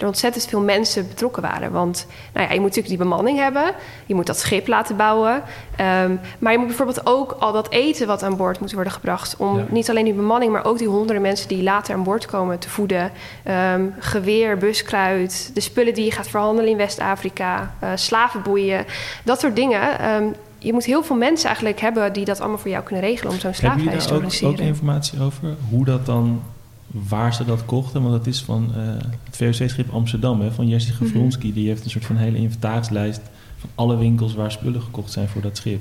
er 0.00 0.06
ontzettend 0.06 0.46
veel 0.46 0.60
mensen 0.60 1.08
betrokken 1.08 1.42
waren. 1.42 1.72
Want 1.72 2.06
nou 2.32 2.46
ja, 2.46 2.52
je 2.52 2.60
moet 2.60 2.68
natuurlijk 2.68 2.98
die 2.98 3.08
bemanning 3.08 3.38
hebben. 3.38 3.74
Je 4.06 4.14
moet 4.14 4.26
dat 4.26 4.38
schip 4.38 4.66
laten 4.66 4.96
bouwen. 4.96 5.42
Ehm, 5.76 6.16
maar 6.38 6.52
je 6.52 6.58
moet 6.58 6.66
bijvoorbeeld 6.66 7.06
ook 7.06 7.36
al 7.38 7.52
dat 7.52 7.70
eten 7.70 8.06
wat 8.06 8.22
aan 8.22 8.36
boord 8.36 8.60
moet 8.60 8.72
worden 8.72 8.92
gebracht. 8.92 9.36
Om 9.36 9.66
niet 9.68 9.90
alleen 9.90 10.04
die 10.04 10.14
bemanning, 10.14 10.52
maar 10.52 10.64
ook 10.64 10.78
die 10.78 10.88
honderden 10.88 11.22
mensen 11.22 11.48
die 11.48 11.62
later 11.62 11.94
aan 11.94 12.02
boord 12.02 12.26
komen 12.26 12.58
te 12.58 12.68
voeden. 12.70 13.10
Ehm, 13.44 13.84
geweer, 13.98 14.56
buskruid, 14.56 15.50
de 15.54 15.60
spullen 15.60 15.94
die 15.94 16.04
je 16.04 16.12
gaat 16.12 16.28
verhandelen 16.28 16.70
in 16.70 16.76
West-Afrika, 16.76 17.74
uh, 17.82 17.90
slavenboeien, 17.94 18.84
dat 19.24 19.40
soort 19.40 19.56
dingen. 19.56 19.98
Ehm, 19.98 20.24
je 20.58 20.72
moet 20.72 20.84
heel 20.84 21.02
veel 21.02 21.16
mensen 21.16 21.46
eigenlijk 21.46 21.80
hebben 21.80 22.12
die 22.12 22.24
dat 22.24 22.40
allemaal 22.40 22.58
voor 22.58 22.70
jou 22.70 22.84
kunnen 22.84 23.04
regelen 23.04 23.32
om 23.32 23.38
zo'n 23.38 23.54
slaafreis 23.54 24.06
te 24.06 24.14
organiseren. 24.14 24.48
Heb 24.48 24.58
je 24.58 24.64
daar 24.64 24.70
ook, 24.70 24.86
ook 24.90 24.90
informatie 24.90 25.22
over 25.22 25.56
hoe 25.70 25.84
dat 25.84 26.06
dan 26.06 26.42
waar 26.90 27.34
ze 27.34 27.44
dat 27.44 27.64
kochten. 27.64 28.02
Want 28.02 28.14
dat 28.14 28.26
is 28.26 28.42
van 28.42 28.72
uh, 28.76 28.82
het 29.24 29.36
VOC-schip 29.36 29.92
Amsterdam, 29.92 30.40
hè, 30.40 30.50
van 30.50 30.68
Jesse. 30.68 30.92
Mhm. 31.00 31.52
Die 31.52 31.68
heeft 31.68 31.84
een 31.84 31.90
soort 31.90 32.04
van 32.04 32.16
hele 32.16 32.38
inventarislijst 32.38 33.20
van 33.56 33.70
alle 33.74 33.96
winkels 33.96 34.34
waar 34.34 34.52
spullen 34.52 34.82
gekocht 34.82 35.12
zijn 35.12 35.28
voor 35.28 35.42
dat 35.42 35.56
schip. 35.56 35.80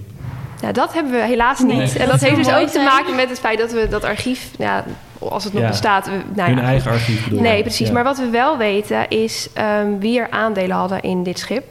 Ja, 0.62 0.72
dat 0.72 0.94
hebben 0.94 1.12
we 1.12 1.22
helaas 1.22 1.60
niet. 1.60 1.96
En 1.96 2.08
dat, 2.08 2.22
heeft 2.26 2.36
dus 2.36 2.54
ook 2.54 2.68
te 2.68 2.80
maken 2.80 3.16
met 3.16 3.30
het 3.30 3.40
feit 3.40 3.60
dat 3.60 3.72
we 3.72 3.88
dat 3.90 4.04
archief, 4.04 4.52
ja, 4.58 4.86
als 5.20 5.44
het 5.44 5.54
nog 5.54 5.68
bestaat... 5.68 6.06
We, 6.06 6.22
nou 6.36 6.50
hun 6.50 6.60
eigen 6.60 6.92
archief 6.92 7.24
bedoel 7.24 7.42
Nee, 7.42 7.62
precies. 7.62 7.92
Maar 7.92 8.04
wat 8.04 8.18
we 8.18 8.30
wel 8.30 8.58
weten 8.58 9.10
is 9.10 9.50
um, 9.58 10.00
wie 10.00 10.20
er 10.20 10.30
aandelen 10.30 10.76
hadden 10.76 11.02
in 11.02 11.24
dit 11.24 11.40
schip 11.40 11.64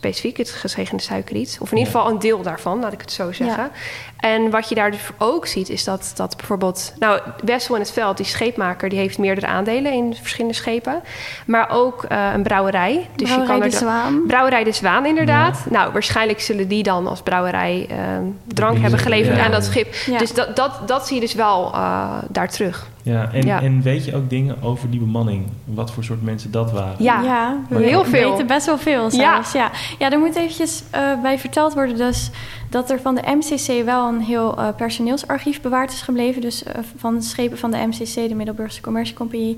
specifiek 0.00 0.36
het 0.36 0.50
gezegende 0.50 1.02
suikerriet. 1.02 1.58
Of 1.60 1.70
in 1.70 1.78
ieder 1.78 1.92
geval 1.92 2.10
een 2.10 2.18
deel 2.18 2.42
daarvan, 2.42 2.80
laat 2.80 2.92
ik 2.92 3.00
het 3.00 3.12
zo 3.12 3.32
zeggen. 3.32 3.70
En 4.16 4.50
wat 4.50 4.68
je 4.68 4.74
daar 4.74 4.90
dus 4.90 5.00
ook 5.18 5.46
ziet, 5.46 5.68
is 5.68 5.84
dat, 5.84 6.12
dat 6.14 6.36
bijvoorbeeld... 6.36 6.92
Nou, 6.98 7.20
Wessel 7.44 7.74
in 7.74 7.80
het 7.80 7.92
Veld, 7.92 8.16
die 8.16 8.26
scheepmaker... 8.26 8.88
die 8.88 8.98
heeft 8.98 9.18
meerdere 9.18 9.46
aandelen 9.46 9.92
in 9.92 10.14
verschillende 10.14 10.56
schepen. 10.56 11.02
Maar 11.46 11.70
ook 11.70 12.04
uh, 12.08 12.30
een 12.34 12.42
brouwerij. 12.42 13.08
Dus 13.16 13.28
brouwerij 13.28 13.54
je 13.54 13.60
kan 13.60 13.70
de 13.70 13.76
Zwaan. 13.76 14.22
Brouwerij 14.26 14.64
de 14.64 14.72
Zwaan, 14.72 15.06
inderdaad. 15.06 15.58
Nou, 15.70 15.92
waarschijnlijk 15.92 16.40
zullen 16.40 16.68
die 16.68 16.82
dan 16.82 17.06
als 17.06 17.22
brouwerij 17.22 17.86
uh, 17.90 17.96
drank 18.44 18.78
hebben 18.78 18.98
geleverd 18.98 19.38
aan 19.38 19.50
dat 19.50 19.64
schip. 19.64 19.94
Dus 20.18 20.34
dat, 20.34 20.56
dat, 20.56 20.88
dat 20.88 21.06
zie 21.06 21.14
je 21.14 21.20
dus 21.20 21.34
wel 21.34 21.72
uh, 21.74 22.18
daar 22.28 22.48
terug. 22.48 22.89
Ja 23.02 23.32
en, 23.32 23.48
en 23.48 23.82
weet 23.82 24.04
je 24.04 24.16
ook 24.16 24.30
dingen 24.30 24.62
over 24.62 24.90
die 24.90 25.00
bemanning? 25.00 25.46
Wat 25.64 25.90
voor 25.90 26.04
soort 26.04 26.22
mensen 26.22 26.50
dat 26.50 26.72
waren? 26.72 27.04
Ja, 27.04 27.22
ja 27.22 27.56
we 27.68 27.82
heel 27.82 28.04
veel. 28.04 28.30
weten 28.30 28.46
best 28.46 28.66
wel 28.66 28.78
veel 28.78 29.10
zelfs. 29.10 29.52
Ja, 29.52 29.60
ja. 29.60 29.70
ja 29.98 30.12
er 30.12 30.18
moet 30.18 30.36
eventjes 30.36 30.82
uh, 30.94 31.22
bij 31.22 31.38
verteld 31.38 31.74
worden 31.74 31.96
dus 31.96 32.30
dat 32.70 32.90
er 32.90 33.00
van 33.00 33.14
de 33.14 33.22
MCC 33.26 33.84
wel 33.84 34.08
een 34.08 34.20
heel 34.20 34.58
uh, 34.58 34.68
personeelsarchief 34.76 35.60
bewaard 35.60 35.92
is 35.92 36.02
gebleven. 36.02 36.40
Dus 36.40 36.62
uh, 36.62 36.72
van 36.96 37.22
schepen 37.22 37.58
van 37.58 37.70
de 37.70 37.86
MCC, 37.86 38.28
de 38.28 38.34
Middelburgse 38.34 38.80
Commerciecompagnie, 38.80 39.56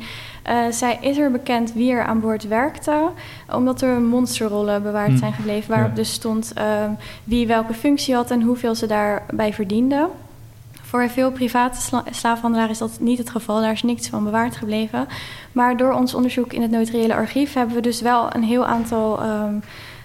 zij 0.70 0.98
is 1.00 1.18
er 1.18 1.30
bekend 1.30 1.72
wie 1.72 1.92
er 1.92 2.04
aan 2.04 2.20
boord 2.20 2.48
werkte. 2.48 3.10
Omdat 3.54 3.82
er 3.82 4.00
monsterrollen 4.00 4.82
bewaard 4.82 5.10
hm. 5.10 5.16
zijn 5.16 5.32
gebleven, 5.32 5.70
waarop 5.74 5.96
dus 5.96 6.12
stond 6.12 6.52
wie 7.24 7.46
welke 7.46 7.74
functie 7.74 8.14
had 8.14 8.30
en 8.30 8.42
hoeveel 8.42 8.74
ze 8.74 8.86
daarbij 8.86 9.52
verdienden. 9.52 10.08
Voor 10.92 11.10
veel 11.10 11.32
private 11.32 11.80
sla 11.80 12.04
slaafhandelaren 12.10 12.70
is 12.70 12.78
dat 12.78 13.00
niet 13.00 13.18
het 13.18 13.30
geval. 13.30 13.60
Daar 13.60 13.72
is 13.72 13.82
niks 13.82 14.08
van 14.08 14.24
bewaard 14.24 14.56
gebleven. 14.56 15.06
Maar 15.52 15.76
door 15.76 15.92
ons 15.92 16.14
onderzoek 16.14 16.52
in 16.52 16.62
het 16.62 16.70
notariële 16.70 17.14
archief 17.14 17.52
hebben 17.52 17.74
we 17.74 17.82
dus 17.82 18.00
wel 18.00 18.34
een 18.34 18.42
heel 18.42 18.66
aantal 18.66 19.22
um, 19.22 19.62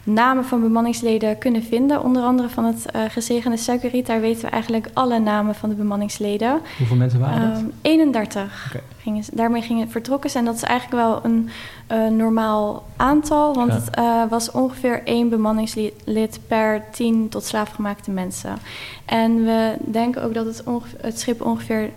namen 0.08 0.46
van 0.46 0.62
bemanningsleden 0.62 1.38
kunnen 1.38 1.64
vinden. 1.64 2.04
Onder 2.04 2.24
andere 2.24 2.50
van 2.50 2.66
het 2.66 2.86
uh, 2.96 3.02
gezegende 3.10 3.58
suikerriet. 3.58 4.06
Daar 4.06 4.22
weten 4.22 4.42
we 4.42 4.50
eigenlijk 4.50 4.90
alle 4.94 5.20
namen 5.20 5.56
van 5.56 5.70
de 5.70 5.76
bemanningsleden. 5.76 6.60
Hoeveel 6.78 6.96
mensen 6.96 7.20
waren 7.20 7.54
dat? 7.54 7.62
Um, 7.62 7.72
31. 7.82 8.66
Okay. 8.70 8.82
Gingen, 9.02 9.24
daarmee 9.34 9.62
gingen 9.62 9.90
vertrokken 9.90 10.30
zijn. 10.30 10.46
Dat 10.46 10.56
is 10.56 10.64
eigenlijk 10.64 11.04
wel 11.04 11.20
een 11.24 11.50
uh, 11.92 12.08
normaal 12.08 12.86
aantal. 12.96 13.54
Want 13.54 13.72
ja. 13.72 13.78
het 13.78 14.00
uh, 14.00 14.24
was 14.30 14.52
ongeveer 14.52 15.04
één 15.04 15.30
bemanningslid 15.30 16.40
per 16.48 16.84
tien 16.92 17.30
tot 17.30 17.44
slaafgemaakte 17.44 18.12
mensen. 18.12 18.58
En 19.06 19.44
we 19.44 19.76
denken 19.80 20.24
ook 20.24 20.34
dat 20.34 20.46
het, 20.46 20.64
het 21.02 21.20
schip 21.20 21.42
ongeveer... 21.42 21.90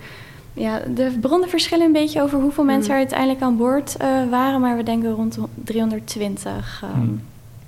Ja, 0.53 0.81
de 0.95 1.17
bronnen 1.21 1.49
verschillen 1.49 1.87
een 1.87 1.93
beetje 1.93 2.23
over 2.23 2.41
hoeveel 2.41 2.65
mm. 2.65 2.71
mensen 2.71 2.93
er 2.93 2.99
uiteindelijk 2.99 3.41
aan 3.41 3.57
boord 3.57 3.97
uh, 4.03 4.31
waren. 4.31 4.61
Maar 4.61 4.77
we 4.77 4.83
denken 4.83 5.11
rond 5.11 5.39
320. 5.55 6.83
Um, 6.85 7.01
mm. 7.01 7.21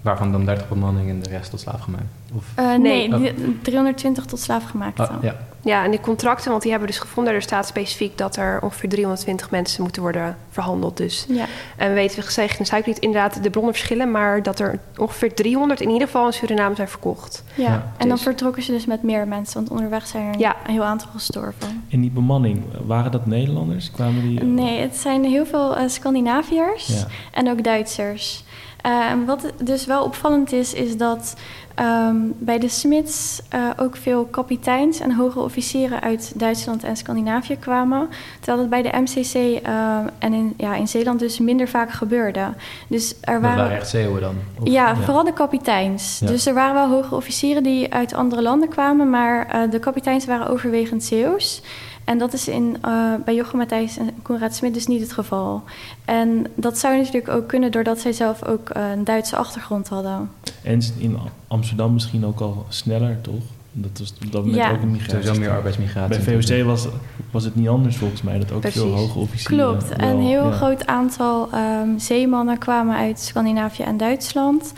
Waarvan 0.03 0.33
dan 0.33 0.45
30 0.45 0.69
bemanning 0.69 1.09
en 1.09 1.21
de 1.21 1.29
rest 1.29 1.51
tot 1.51 1.61
slaafgemaakt? 1.61 2.05
Of? 2.35 2.45
Uh, 2.59 2.75
nee, 2.75 3.15
oh. 3.15 3.29
320 3.63 4.25
tot 4.25 4.41
slaafgemaakt. 4.41 5.01
Oh, 5.01 5.11
ja. 5.23 5.37
ja, 5.61 5.85
en 5.85 5.91
die 5.91 6.01
contracten, 6.01 6.51
want 6.51 6.63
die 6.63 6.71
hebben 6.71 6.89
we 6.89 6.95
dus 6.95 7.05
gevonden. 7.05 7.35
Er 7.35 7.43
staat 7.43 7.67
specifiek 7.67 8.19
dat 8.19 8.37
er 8.37 8.61
ongeveer 8.63 8.89
320 8.89 9.51
mensen 9.51 9.83
moeten 9.83 10.03
worden 10.03 10.37
verhandeld. 10.51 10.97
Dus. 10.97 11.27
Ja. 11.29 11.45
En 11.77 11.89
we 11.89 11.95
weten 11.95 12.23
gezegd 12.23 12.59
in 12.59 12.67
Suikerriet 12.67 13.03
inderdaad 13.03 13.43
de 13.43 13.51
bronnen 13.51 13.75
verschillen... 13.75 14.11
maar 14.11 14.43
dat 14.43 14.59
er 14.59 14.79
ongeveer 14.97 15.35
300 15.35 15.81
in 15.81 15.91
ieder 15.91 16.07
geval 16.07 16.27
in 16.27 16.33
Suriname 16.33 16.75
zijn 16.75 16.89
verkocht. 16.89 17.45
Ja, 17.55 17.65
ja. 17.65 17.73
en 17.73 18.09
dan 18.09 18.17
dus- 18.17 18.23
vertrokken 18.23 18.63
ze 18.63 18.73
dus 18.73 18.87
met 18.87 19.03
meer 19.03 19.29
mensen... 19.29 19.55
want 19.55 19.71
onderweg 19.71 20.07
zijn 20.07 20.27
er 20.27 20.39
ja. 20.39 20.57
een 20.67 20.73
heel 20.73 20.85
aantal 20.85 21.09
gestorven. 21.13 21.85
En 21.89 22.01
die 22.01 22.11
bemanning, 22.11 22.63
waren 22.87 23.11
dat 23.11 23.27
Nederlanders? 23.27 23.91
Kwamen 23.91 24.23
die... 24.23 24.43
Nee, 24.45 24.81
het 24.81 24.97
zijn 24.97 25.25
heel 25.25 25.47
veel 25.47 25.79
uh, 25.79 25.89
Scandinaviërs 25.89 27.05
en 27.33 27.51
ook 27.51 27.65
Duitsers... 27.65 28.45
Uh, 28.87 29.13
wat 29.27 29.53
dus 29.63 29.87
wel 29.87 30.05
opvallend 30.05 30.53
is, 30.53 30.75
is 30.75 30.97
dat 30.97 31.35
um, 31.81 32.35
bij 32.39 32.59
de 32.59 32.69
Smits 32.69 33.43
uh, 33.55 33.61
ook 33.77 33.97
veel 33.97 34.25
kapiteins 34.25 35.01
en 35.01 35.13
hoge 35.13 35.39
officieren 35.39 36.01
uit 36.01 36.33
Duitsland 36.35 36.85
en 36.85 36.97
Scandinavië 36.97 37.57
kwamen. 37.57 38.09
Terwijl 38.41 38.59
dat 38.59 38.69
bij 38.69 38.83
de 38.83 38.99
MCC 39.01 39.35
uh, 39.35 39.57
ehm, 39.63 40.07
en 40.19 40.33
in, 40.33 40.55
ja, 40.57 40.75
in 40.75 40.89
Zeeland 40.89 41.19
dus 41.19 41.39
minder 41.39 41.69
vaak 41.69 41.91
gebeurde. 41.91 42.49
Dus 42.89 43.15
er 43.21 43.41
waren, 43.41 43.57
waren 43.57 43.77
echt 43.77 43.89
zeeuwen 43.89 44.21
dan? 44.21 44.37
Of, 44.61 44.69
ja, 44.69 44.89
ja, 44.89 44.97
vooral 44.97 45.25
de 45.25 45.33
kapiteins. 45.33 46.19
Ja. 46.19 46.27
Dus 46.27 46.47
er 46.47 46.55
waren 46.55 46.75
wel 46.75 46.89
hoge 46.89 47.15
officieren 47.15 47.63
die 47.63 47.93
uit 47.93 48.15
andere 48.15 48.43
landen 48.43 48.69
kwamen, 48.69 49.11
maar 49.11 49.47
uh, 49.47 49.71
de 49.71 49.79
kapiteins 49.79 50.27
waren 50.27 50.49
overwegend 50.49 51.05
Zeeuws. 51.05 51.63
En 52.05 52.19
dat 52.19 52.33
is 52.33 52.49
in, 52.49 52.77
uh, 52.85 53.15
bij 53.25 53.35
Jochem 53.35 53.59
Matthijs 53.59 53.99
en 53.99 54.11
Conrad 54.23 54.55
Smit 54.55 54.75
dus 54.75 54.87
niet 54.87 55.01
het 55.01 55.13
geval. 55.13 55.63
En 56.05 56.47
dat 56.55 56.79
zou 56.79 56.97
natuurlijk 56.97 57.29
ook 57.29 57.49
kunnen 57.49 57.71
doordat 57.73 57.99
zij 57.99 58.13
zelf 58.13 58.45
ook 58.45 58.77
uh, 58.77 58.91
een 58.91 59.05
Duitse 59.05 59.37
achtergrond 59.37 59.89
hadden. 59.89 60.31
En 60.63 60.81
in 60.99 61.19
Amsterdam 61.49 61.93
misschien 61.93 62.27
ook 62.27 62.41
al 62.41 62.67
sneller, 62.69 63.21
toch? 63.21 63.43
Dat 63.73 63.99
was 63.99 64.15
op 64.25 64.33
dat 64.33 64.45
moment 64.45 64.73
ook 64.73 64.83
een 64.83 64.91
migratie. 64.91 65.23
Sowieso 65.23 65.41
meer 65.41 65.51
arbeidsmigratie. 65.51 66.25
Bij 66.25 66.41
VOC 66.41 66.65
was, 66.65 66.87
was 67.31 67.45
het 67.45 67.55
niet 67.55 67.69
anders 67.69 67.97
volgens 67.97 68.23
mij. 68.23 68.39
Dat 68.39 68.53
ook 68.53 68.61
Precies. 68.61 68.81
veel 68.81 68.91
hoge 68.91 69.19
officieren... 69.19 69.79
Klopt. 69.79 70.01
een 70.01 70.21
heel 70.21 70.47
ja. 70.47 70.53
groot 70.53 70.87
aantal 70.87 71.49
um, 71.55 71.99
zeemannen 71.99 72.59
kwamen 72.59 72.97
uit 72.97 73.21
Scandinavië 73.21 73.83
en 73.83 73.97
Duitsland. 73.97 74.73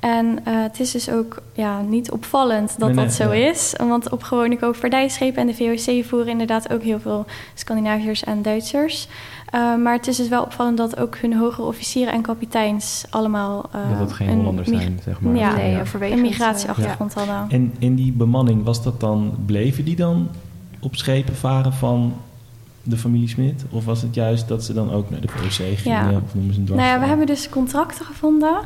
En 0.00 0.26
uh, 0.26 0.62
het 0.62 0.80
is 0.80 0.90
dus 0.90 1.10
ook 1.10 1.42
ja, 1.52 1.80
niet 1.80 2.10
opvallend 2.10 2.74
dat 2.78 2.88
nee, 2.88 2.96
dat 2.96 3.04
nee, 3.04 3.14
zo 3.14 3.32
ja. 3.32 3.50
is. 3.50 3.74
Want 3.78 4.10
op 4.10 4.22
gewone 4.22 4.58
koopvaardijschepen 4.58 5.40
en 5.40 5.46
de 5.46 5.54
VOC 5.54 6.04
voeren 6.04 6.28
inderdaad 6.28 6.72
ook 6.72 6.82
heel 6.82 7.00
veel 7.00 7.26
Scandinaviërs 7.54 8.24
en 8.24 8.42
Duitsers. 8.42 9.08
Uh, 9.54 9.76
maar 9.76 9.92
het 9.92 10.06
is 10.06 10.16
dus 10.16 10.28
wel 10.28 10.42
opvallend 10.42 10.76
dat 10.76 10.98
ook 11.00 11.16
hun 11.16 11.36
hogere 11.36 11.66
officieren 11.66 12.12
en 12.12 12.22
kapiteins 12.22 13.04
allemaal... 13.10 13.70
Uh, 13.74 13.88
dat 13.90 13.98
dat 13.98 14.12
geen 14.12 14.36
Hollanders 14.36 14.68
zijn, 14.68 15.00
zeg 15.04 15.20
maar. 15.20 15.36
Ja, 15.36 15.54
nee, 15.54 16.12
een 16.12 16.20
migratieachtergrond 16.20 17.14
hadden. 17.14 17.46
En 17.48 17.74
in 17.78 17.94
die 17.94 18.12
bemanning, 18.12 18.64
was 18.64 18.82
dat 18.82 19.00
dan, 19.00 19.34
bleven 19.46 19.84
die 19.84 19.96
dan 19.96 20.28
op 20.80 20.96
schepen 20.96 21.36
varen 21.36 21.72
van 21.72 22.14
de 22.82 22.96
familie 22.96 23.28
Smit? 23.28 23.64
Of 23.70 23.84
was 23.84 24.02
het 24.02 24.14
juist 24.14 24.48
dat 24.48 24.64
ze 24.64 24.72
dan 24.72 24.92
ook 24.92 25.10
naar 25.10 25.20
de 25.20 25.28
VOC 25.28 25.78
gingen? 25.78 26.10
Ja. 26.10 26.20
Of 26.24 26.34
noemen 26.34 26.54
ze 26.54 26.60
een 26.60 26.66
Nou 26.66 26.80
ja, 26.80 27.00
we 27.00 27.06
hebben 27.06 27.26
dus 27.26 27.48
contracten 27.48 28.04
gevonden 28.04 28.58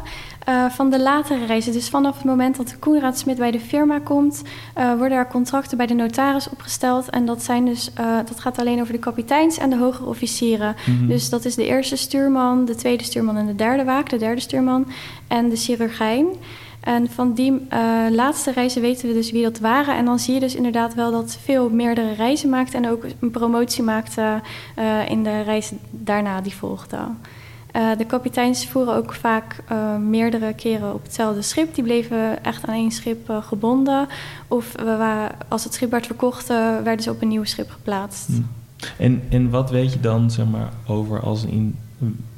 uh, 0.49 0.71
van 0.71 0.91
de 0.91 1.01
latere 1.01 1.47
reizen. 1.47 1.73
Dus 1.73 1.89
vanaf 1.89 2.17
het 2.17 2.25
moment 2.25 2.57
dat 2.57 2.69
de 2.69 2.77
Koenraad 2.77 3.19
Smit 3.19 3.39
bij 3.39 3.51
de 3.51 3.61
firma 3.61 3.99
komt, 3.99 4.43
uh, 4.79 4.95
worden 4.97 5.19
er 5.19 5.27
contracten 5.27 5.77
bij 5.77 5.87
de 5.87 5.95
notaris 5.95 6.49
opgesteld. 6.49 7.11
En 7.11 7.27
dat, 7.27 7.43
zijn 7.43 7.65
dus, 7.65 7.91
uh, 8.01 8.17
dat 8.17 8.41
gaat 8.41 8.59
alleen 8.59 8.81
over 8.81 8.93
de 8.93 8.99
kapiteins 8.99 9.59
en 9.59 9.71
de 9.71 9.77
hogere 9.77 10.09
officieren. 10.09 10.77
Mm 10.87 10.99
-hmm. 10.99 11.09
Dus 11.09 11.31
dat 11.31 11.45
is 11.45 11.55
de 11.55 11.67
eerste 11.67 11.97
stuurman, 11.97 12.65
de 12.65 12.75
tweede 12.75 13.05
stuurman 13.05 13.37
en 13.37 13.47
de 13.47 13.55
derde 13.55 13.85
waak, 13.85 14.11
de 14.11 14.19
derde 14.19 14.41
stuurman 14.41 14.87
en 15.29 15.49
de 15.49 15.57
chirurgijn. 15.57 16.27
En 16.85 17.11
van 17.11 17.32
die 17.32 17.51
uh, 17.51 17.59
laatste 18.11 18.53
reizen 18.53 18.82
weten 18.82 19.09
we 19.09 19.14
dus 19.14 19.30
wie 19.30 19.43
dat 19.43 19.59
waren. 19.59 19.97
En 19.97 20.05
dan 20.05 20.18
zie 20.18 20.35
je 20.35 20.41
dus 20.41 20.55
inderdaad 20.55 20.95
wel 20.95 21.11
dat 21.11 21.39
veel 21.43 21.70
meerdere 21.70 22.12
reizen 22.12 22.49
maakten 22.49 22.85
en 22.85 22.91
ook 22.91 23.05
een 23.20 23.30
promotie 23.30 23.82
maakten 23.82 24.43
uh, 24.78 25.11
in 25.11 25.22
de 25.22 25.43
reizen 25.43 25.78
daarna 25.91 26.41
die 26.41 26.55
volgden. 26.55 27.18
Uh, 27.76 27.97
de 27.99 28.05
kapiteins 28.05 28.66
voeren 28.66 28.95
ook 28.95 29.14
vaak 29.14 29.62
meerdere 30.01 30.55
keren 30.55 30.95
op 30.95 31.03
hetzelfde 31.03 31.43
schip. 31.43 31.74
Die 31.74 31.85
bleven 31.85 32.45
echt 32.45 32.66
aan 32.66 32.74
één 32.74 32.91
schip 32.91 33.32
gebonden. 33.43 34.09
Of 34.49 34.72
we 34.72 34.97
waren, 34.97 35.30
als 35.49 35.64
het 35.64 35.74
schip 35.74 35.91
werd 35.91 36.07
verkocht, 36.07 36.49
werden 36.49 37.03
ze 37.03 37.11
op 37.11 37.22
een 37.22 37.28
nieuw 37.28 37.45
schip 37.45 37.70
geplaatst. 37.70 38.26
Hm. 38.26 38.41
En, 38.99 39.22
en 39.28 39.51
wat 39.51 39.70
weet 39.70 39.93
je 39.93 40.01
dan 40.01 40.30
zeg 40.30 40.47
maar, 40.47 40.72
over 40.87 41.20
als 41.20 41.41
ze 41.41 41.49
in 41.49 41.78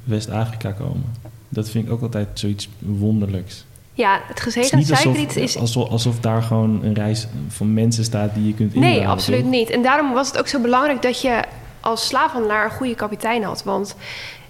West-Afrika 0.05 0.70
komen? 0.72 1.05
Dat 1.49 1.70
vind 1.70 1.86
ik 1.86 1.92
ook 1.92 2.03
altijd 2.03 2.28
zoiets 2.34 2.68
wonderlijks. 2.78 3.64
Ja, 3.97 4.20
het 4.26 4.40
gezegend 4.40 4.86
suikerriet 4.86 5.36
is... 5.36 5.59
Alsof, 5.59 5.88
alsof 5.88 6.20
daar 6.20 6.42
gewoon 6.42 6.84
een 6.84 6.94
reis 6.94 7.26
van 7.49 7.74
mensen 7.74 8.05
staat 8.05 8.34
die 8.34 8.47
je 8.47 8.55
kunt 8.55 8.74
inhalen. 8.74 8.99
Nee, 8.99 9.09
absoluut 9.09 9.40
toch? 9.40 9.51
niet. 9.51 9.70
En 9.70 9.82
daarom 9.82 10.12
was 10.12 10.28
het 10.28 10.38
ook 10.38 10.49
zo 10.49 10.61
belangrijk 10.61 11.03
dat 11.03 11.20
je 11.20 11.42
als 11.80 12.07
slaafhandelaar 12.07 12.64
een 12.64 12.70
goede 12.70 12.94
kapitein 12.94 13.42
had. 13.42 13.62
Want 13.62 13.97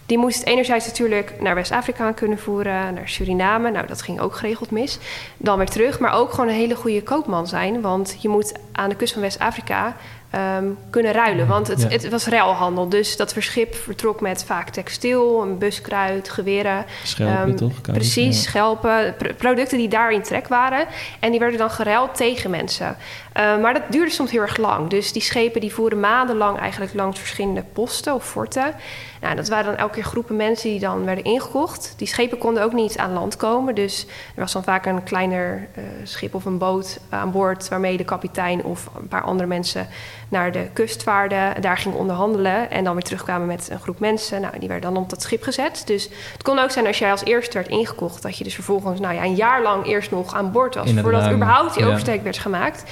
die 0.06 0.18
moest 0.18 0.42
enerzijds 0.42 0.86
natuurlijk 0.86 1.34
naar 1.40 1.54
West-Afrika 1.54 2.12
kunnen 2.12 2.38
voeren, 2.38 2.94
naar 2.94 3.08
Suriname. 3.08 3.70
Nou, 3.70 3.86
dat 3.86 4.02
ging 4.02 4.20
ook 4.20 4.36
geregeld 4.36 4.70
mis. 4.70 4.98
Dan 5.36 5.58
weer 5.58 5.68
terug, 5.68 5.98
maar 5.98 6.12
ook 6.12 6.30
gewoon 6.30 6.48
een 6.48 6.54
hele 6.54 6.76
goede 6.76 7.02
koopman 7.02 7.46
zijn. 7.46 7.80
Want 7.80 8.16
je 8.20 8.28
moet 8.28 8.52
aan 8.72 8.88
de 8.88 8.96
kust 8.96 9.12
van 9.12 9.22
West-Afrika 9.22 9.96
um, 10.36 10.78
kunnen 10.90 11.12
ruilen. 11.12 11.46
Want 11.46 11.68
het, 11.68 11.82
ja. 11.82 11.88
het, 11.88 12.08
was 12.08 12.26
ruilhandel. 12.26 12.88
Dus 12.88 13.16
dat 13.16 13.32
verschip 13.32 13.74
vertrok 13.74 14.20
met 14.20 14.44
vaak 14.44 14.68
textiel, 14.68 15.42
een 15.42 15.58
buskruid, 15.58 16.28
geweren. 16.28 16.84
Schelpen, 17.02 17.48
um, 17.48 17.56
toch? 17.56 17.80
Precies, 17.80 18.36
ja. 18.36 18.48
schelpen. 18.50 19.14
Pr 19.18 19.34
producten 19.34 19.78
die 19.78 19.88
daar 19.88 20.12
in 20.12 20.22
trek 20.22 20.48
waren. 20.48 20.86
En 21.20 21.30
die 21.30 21.40
werden 21.40 21.58
dan 21.58 21.70
geruild 21.70 22.14
tegen 22.14 22.50
mensen. 22.50 22.96
Uh, 23.36 23.60
maar 23.60 23.74
dat 23.74 23.82
duurde 23.90 24.10
soms 24.10 24.30
heel 24.30 24.40
erg 24.40 24.56
lang. 24.56 24.88
Dus 24.88 25.12
die 25.12 25.22
schepen 25.22 25.60
die 25.60 25.74
voeren 25.74 26.00
maandenlang 26.00 26.58
eigenlijk 26.58 26.94
langs 26.94 27.18
verschillende 27.18 27.64
posten 27.72 28.14
of 28.14 28.24
forten. 28.24 28.74
Nou, 29.20 29.36
dat 29.36 29.48
waren 29.48 29.64
dan 29.64 29.76
elke 29.76 29.94
keer 29.94 30.04
groepen 30.04 30.36
mensen 30.36 30.70
die 30.70 30.80
dan 30.80 31.04
werden 31.04 31.24
ingekocht. 31.24 31.94
Die 31.96 32.06
schepen 32.06 32.38
konden 32.38 32.62
ook 32.62 32.72
niet 32.72 32.98
aan 32.98 33.12
land 33.12 33.36
komen. 33.36 33.74
Dus 33.74 34.06
er 34.34 34.40
was 34.40 34.52
dan 34.52 34.64
vaak 34.64 34.86
een 34.86 35.02
kleiner 35.02 35.68
uh, 35.78 35.84
schip 36.02 36.34
of 36.34 36.44
een 36.44 36.58
boot 36.58 36.98
aan 37.08 37.30
boord... 37.30 37.68
waarmee 37.68 37.96
de 37.96 38.04
kapitein 38.04 38.64
of 38.64 38.88
een 39.00 39.08
paar 39.08 39.22
andere 39.22 39.48
mensen 39.48 39.88
naar 40.28 40.52
de 40.52 40.68
kust 40.72 41.02
vaarden. 41.02 41.60
Daar 41.62 41.78
gingen 41.78 41.98
onderhandelen 41.98 42.70
en 42.70 42.84
dan 42.84 42.94
weer 42.94 43.02
terugkwamen 43.02 43.46
met 43.46 43.68
een 43.70 43.80
groep 43.80 43.98
mensen. 43.98 44.40
Nou, 44.40 44.58
die 44.58 44.68
werden 44.68 44.92
dan 44.92 45.02
op 45.02 45.10
dat 45.10 45.22
schip 45.22 45.42
gezet. 45.42 45.82
Dus 45.86 46.08
het 46.32 46.42
kon 46.42 46.58
ook 46.58 46.70
zijn 46.70 46.86
als 46.86 46.98
jij 46.98 47.10
als 47.10 47.24
eerste 47.24 47.58
werd 47.58 47.68
ingekocht... 47.68 48.22
dat 48.22 48.38
je 48.38 48.44
dus 48.44 48.54
vervolgens 48.54 49.00
nou 49.00 49.14
ja, 49.14 49.24
een 49.24 49.34
jaar 49.34 49.62
lang 49.62 49.86
eerst 49.86 50.10
nog 50.10 50.34
aan 50.34 50.52
boord 50.52 50.74
was... 50.74 50.90
Voordat 50.92 51.32
überhaupt 51.32 51.74
die 51.74 51.82
ja. 51.82 51.88
oversteek 51.88 52.22
werd 52.22 52.38
gemaakt... 52.38 52.84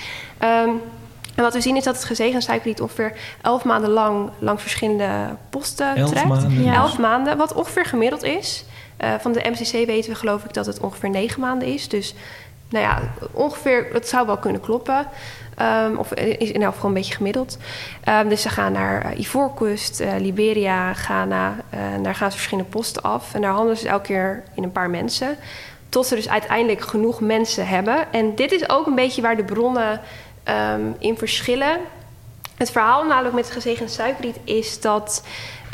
Um, 0.42 0.80
en 1.34 1.42
wat 1.42 1.54
we 1.54 1.60
zien 1.60 1.76
is 1.76 1.84
dat 1.84 1.94
het 1.94 2.04
gezegend 2.04 2.42
suikerriet 2.42 2.80
ongeveer 2.80 3.12
elf 3.40 3.64
maanden 3.64 3.90
lang 3.90 4.30
langs 4.38 4.62
verschillende 4.62 5.36
posten 5.50 5.96
Elf 5.96 6.10
trekt. 6.10 6.26
maanden? 6.26 6.62
Ja. 6.62 6.74
Elf 6.74 6.98
maanden, 6.98 7.36
wat 7.36 7.52
ongeveer 7.52 7.84
gemiddeld 7.84 8.22
is. 8.22 8.64
Uh, 9.00 9.14
van 9.20 9.32
de 9.32 9.50
MCC 9.50 9.86
weten 9.86 10.10
we 10.10 10.16
geloof 10.16 10.44
ik 10.44 10.52
dat 10.52 10.66
het 10.66 10.80
ongeveer 10.80 11.10
negen 11.10 11.40
maanden 11.40 11.68
is. 11.68 11.88
Dus 11.88 12.14
nou 12.68 12.84
ja, 12.84 13.00
ongeveer, 13.30 13.88
dat 13.92 14.08
zou 14.08 14.26
wel 14.26 14.36
kunnen 14.36 14.60
kloppen. 14.60 15.06
Um, 15.62 15.96
of 15.96 16.14
is 16.14 16.50
in 16.50 16.62
elk 16.62 16.74
geval 16.74 16.88
een 16.88 16.94
beetje 16.94 17.14
gemiddeld. 17.14 17.58
Um, 18.08 18.28
dus 18.28 18.42
ze 18.42 18.48
gaan 18.48 18.72
naar 18.72 19.12
uh, 19.12 19.18
Ivoorkust, 19.18 20.00
uh, 20.00 20.12
Liberia, 20.18 20.92
Ghana. 20.92 21.54
en 21.70 22.02
daar 22.02 22.14
gaan 22.14 22.30
ze 22.30 22.36
verschillende 22.36 22.70
posten 22.70 23.02
af. 23.02 23.34
En 23.34 23.40
daar 23.40 23.52
handelen 23.52 23.76
ze 23.76 23.88
elke 23.88 24.06
keer 24.06 24.42
in 24.54 24.62
een 24.62 24.72
paar 24.72 24.90
mensen. 24.90 25.36
Tot 25.88 26.06
ze 26.06 26.14
dus 26.14 26.28
uiteindelijk 26.28 26.80
genoeg 26.80 27.20
mensen 27.20 27.66
hebben. 27.66 28.12
En 28.12 28.34
dit 28.34 28.52
is 28.52 28.68
ook 28.68 28.86
een 28.86 28.94
beetje 28.94 29.22
waar 29.22 29.36
de 29.36 29.44
bronnen 29.44 30.00
um, 30.48 30.96
in 30.98 31.18
verschillen. 31.18 31.78
Het 32.56 32.70
verhaal 32.70 33.04
namelijk 33.04 33.34
met 33.34 33.50
gezegend 33.50 33.90
suikerriet 33.90 34.36
is 34.44 34.80
dat 34.80 35.22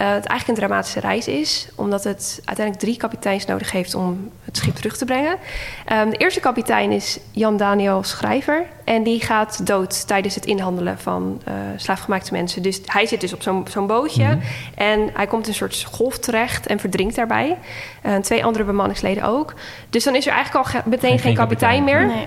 het 0.07 0.26
eigenlijk 0.26 0.48
een 0.48 0.66
dramatische 0.66 1.01
reis 1.01 1.28
is. 1.28 1.68
Omdat 1.74 2.05
het 2.05 2.40
uiteindelijk 2.44 2.86
drie 2.86 2.96
kapiteins 2.96 3.46
nodig 3.46 3.72
heeft 3.72 3.94
om 3.94 4.30
het 4.44 4.57
schip 4.57 4.74
terug 4.74 4.96
te 4.96 5.05
brengen. 5.05 5.36
Um, 5.92 6.11
de 6.11 6.16
eerste 6.16 6.40
kapitein 6.40 6.92
is 6.92 7.18
Jan 7.30 7.57
Daniel 7.57 8.03
Schrijver. 8.03 8.66
En 8.84 9.03
die 9.03 9.20
gaat 9.20 9.66
dood 9.66 10.07
tijdens 10.07 10.34
het 10.34 10.46
inhandelen 10.46 10.98
van 10.98 11.42
uh, 11.48 11.55
slaafgemaakte 11.76 12.32
mensen. 12.32 12.62
Dus 12.62 12.80
hij 12.86 13.07
zit 13.07 13.20
dus 13.20 13.32
op 13.32 13.42
zo'n 13.42 13.66
zo'n 13.70 13.86
bootje. 13.86 14.24
Mm 14.24 14.30
-hmm. 14.30 14.40
En 14.74 15.11
hij 15.12 15.26
komt 15.26 15.42
in 15.42 15.48
een 15.48 15.55
soort 15.55 15.84
golf 15.92 16.18
terecht 16.18 16.66
en 16.66 16.78
verdrinkt 16.78 17.14
daarbij. 17.14 17.59
Uh, 18.07 18.16
twee 18.16 18.44
andere 18.44 18.64
bemanningsleden 18.64 19.22
ook. 19.22 19.55
Dus 19.90 20.05
dan 20.05 20.14
is 20.14 20.26
er 20.26 20.32
eigenlijk 20.32 20.66
al 20.66 20.80
meteen 20.84 21.11
geen, 21.11 21.18
geen 21.18 21.34
kapitein, 21.34 21.84
kapitein 21.84 21.84
meer. 21.84 22.16
Nee. 22.16 22.26